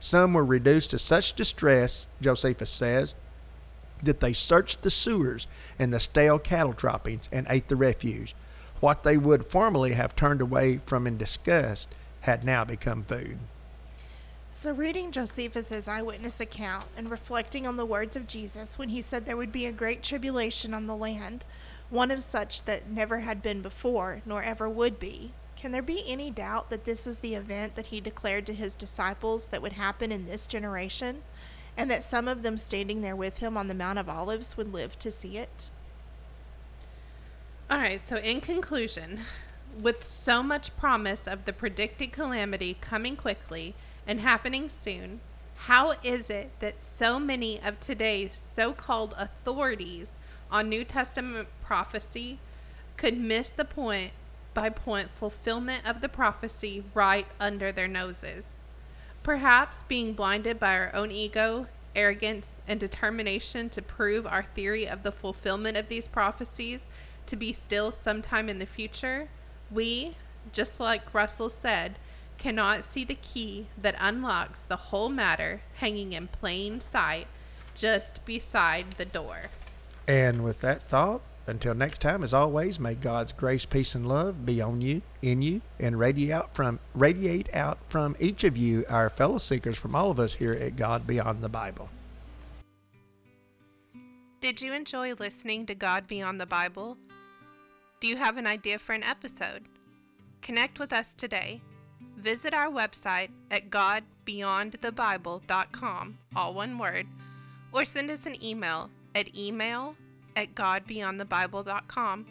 Some 0.00 0.32
were 0.32 0.42
reduced 0.42 0.88
to 0.90 0.98
such 0.98 1.34
distress, 1.34 2.08
Josephus 2.22 2.70
says, 2.70 3.14
that 4.02 4.20
they 4.20 4.32
searched 4.32 4.80
the 4.80 4.90
sewers 4.90 5.48
and 5.78 5.92
the 5.92 6.00
stale 6.00 6.38
cattle 6.38 6.72
droppings 6.72 7.28
and 7.30 7.46
ate 7.50 7.68
the 7.68 7.76
refuse. 7.76 8.32
What 8.80 9.02
they 9.02 9.18
would 9.18 9.48
formerly 9.48 9.92
have 9.92 10.16
turned 10.16 10.40
away 10.40 10.80
from 10.86 11.06
in 11.06 11.18
disgust 11.18 11.88
had 12.20 12.42
now 12.42 12.64
become 12.64 13.04
food. 13.04 13.36
So, 14.50 14.72
reading 14.72 15.12
Josephus's 15.12 15.88
eyewitness 15.88 16.40
account 16.40 16.86
and 16.96 17.10
reflecting 17.10 17.66
on 17.66 17.76
the 17.76 17.84
words 17.84 18.16
of 18.16 18.26
Jesus 18.26 18.78
when 18.78 18.88
he 18.88 19.02
said 19.02 19.26
there 19.26 19.36
would 19.36 19.52
be 19.52 19.66
a 19.66 19.72
great 19.72 20.02
tribulation 20.02 20.72
on 20.72 20.86
the 20.86 20.96
land, 20.96 21.44
one 21.90 22.10
of 22.10 22.22
such 22.22 22.64
that 22.64 22.90
never 22.90 23.20
had 23.20 23.42
been 23.42 23.62
before, 23.62 24.22
nor 24.26 24.42
ever 24.42 24.68
would 24.68 24.98
be, 24.98 25.32
can 25.56 25.72
there 25.72 25.82
be 25.82 26.04
any 26.06 26.30
doubt 26.30 26.68
that 26.70 26.84
this 26.84 27.06
is 27.06 27.20
the 27.20 27.34
event 27.34 27.74
that 27.76 27.86
he 27.86 28.00
declared 28.00 28.46
to 28.46 28.54
his 28.54 28.74
disciples 28.74 29.48
that 29.48 29.62
would 29.62 29.72
happen 29.72 30.12
in 30.12 30.26
this 30.26 30.46
generation, 30.46 31.22
and 31.76 31.90
that 31.90 32.04
some 32.04 32.28
of 32.28 32.42
them 32.42 32.56
standing 32.56 33.00
there 33.00 33.16
with 33.16 33.38
him 33.38 33.56
on 33.56 33.68
the 33.68 33.74
Mount 33.74 33.98
of 33.98 34.08
Olives 34.08 34.56
would 34.56 34.72
live 34.72 34.98
to 34.98 35.10
see 35.10 35.38
it? 35.38 35.70
All 37.70 37.78
right, 37.78 38.00
so 38.06 38.16
in 38.16 38.40
conclusion, 38.40 39.20
with 39.80 40.06
so 40.06 40.42
much 40.42 40.76
promise 40.76 41.26
of 41.26 41.44
the 41.44 41.52
predicted 41.52 42.12
calamity 42.12 42.76
coming 42.80 43.16
quickly 43.16 43.74
and 44.06 44.20
happening 44.20 44.68
soon, 44.68 45.20
how 45.56 45.94
is 46.04 46.30
it 46.30 46.50
that 46.60 46.80
so 46.80 47.18
many 47.18 47.60
of 47.60 47.80
today's 47.80 48.36
so 48.54 48.72
called 48.72 49.14
authorities 49.18 50.12
on 50.50 50.68
New 50.68 50.84
Testament 50.84 51.48
prophecy 51.62 52.38
could 52.96 53.16
miss 53.18 53.50
the 53.50 53.64
point 53.64 54.12
by 54.54 54.70
point 54.70 55.10
fulfillment 55.10 55.86
of 55.86 56.00
the 56.00 56.08
prophecy 56.08 56.84
right 56.94 57.26
under 57.38 57.72
their 57.72 57.88
noses? 57.88 58.54
Perhaps 59.22 59.84
being 59.88 60.12
blinded 60.12 60.58
by 60.58 60.74
our 60.74 60.94
own 60.94 61.10
ego, 61.10 61.66
arrogance, 61.94 62.60
and 62.68 62.78
determination 62.78 63.68
to 63.70 63.82
prove 63.82 64.26
our 64.26 64.44
theory 64.54 64.86
of 64.86 65.02
the 65.02 65.12
fulfillment 65.12 65.76
of 65.76 65.88
these 65.88 66.06
prophecies 66.06 66.84
to 67.26 67.36
be 67.36 67.52
still 67.52 67.90
sometime 67.90 68.48
in 68.48 68.58
the 68.58 68.66
future, 68.66 69.28
we, 69.70 70.16
just 70.52 70.78
like 70.78 71.12
Russell 71.12 71.50
said, 71.50 71.98
cannot 72.38 72.84
see 72.84 73.04
the 73.04 73.14
key 73.14 73.66
that 73.80 73.96
unlocks 73.98 74.62
the 74.62 74.76
whole 74.76 75.08
matter 75.08 75.62
hanging 75.76 76.12
in 76.12 76.28
plain 76.28 76.80
sight 76.80 77.26
just 77.74 78.24
beside 78.24 78.92
the 78.92 79.04
door. 79.04 79.50
And 80.08 80.44
with 80.44 80.60
that 80.60 80.82
thought, 80.82 81.22
until 81.48 81.74
next 81.74 82.00
time, 82.00 82.24
as 82.24 82.34
always, 82.34 82.80
may 82.80 82.94
God's 82.94 83.32
grace, 83.32 83.64
peace, 83.64 83.94
and 83.94 84.08
love 84.08 84.44
be 84.44 84.60
on 84.60 84.80
you, 84.80 85.02
in 85.22 85.42
you, 85.42 85.60
and 85.78 85.96
radiate 85.98 86.32
out 86.32 86.54
from 86.54 86.80
radiate 86.94 87.48
out 87.54 87.78
from 87.88 88.16
each 88.18 88.42
of 88.44 88.56
you, 88.56 88.84
our 88.88 89.10
fellow 89.10 89.38
seekers, 89.38 89.78
from 89.78 89.94
all 89.94 90.10
of 90.10 90.18
us 90.18 90.34
here 90.34 90.52
at 90.52 90.76
God 90.76 91.06
Beyond 91.06 91.42
the 91.42 91.48
Bible. 91.48 91.88
Did 94.40 94.60
you 94.60 94.72
enjoy 94.72 95.14
listening 95.14 95.66
to 95.66 95.74
God 95.74 96.06
Beyond 96.06 96.40
the 96.40 96.46
Bible? 96.46 96.96
Do 98.00 98.08
you 98.08 98.16
have 98.16 98.36
an 98.36 98.46
idea 98.46 98.78
for 98.78 98.92
an 98.92 99.02
episode? 99.02 99.64
Connect 100.42 100.78
with 100.78 100.92
us 100.92 101.14
today. 101.14 101.62
Visit 102.16 102.54
our 102.54 102.70
website 102.70 103.30
at 103.50 103.70
godbeyondthebible.com, 103.70 106.18
all 106.34 106.54
one 106.54 106.78
word, 106.78 107.06
or 107.72 107.84
send 107.84 108.10
us 108.10 108.26
an 108.26 108.42
email 108.44 108.90
at 109.16 109.34
email 109.34 109.96
at 110.36 110.54
godbeyondthebible.com, 110.54 112.26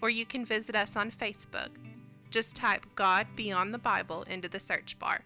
or 0.00 0.10
you 0.10 0.24
can 0.24 0.44
visit 0.44 0.74
us 0.74 0.96
on 0.96 1.10
Facebook. 1.10 1.68
Just 2.30 2.56
type 2.56 2.84
God 2.96 3.26
Beyond 3.36 3.72
the 3.72 3.78
Bible 3.78 4.22
into 4.22 4.48
the 4.48 4.58
search 4.58 4.98
bar. 4.98 5.20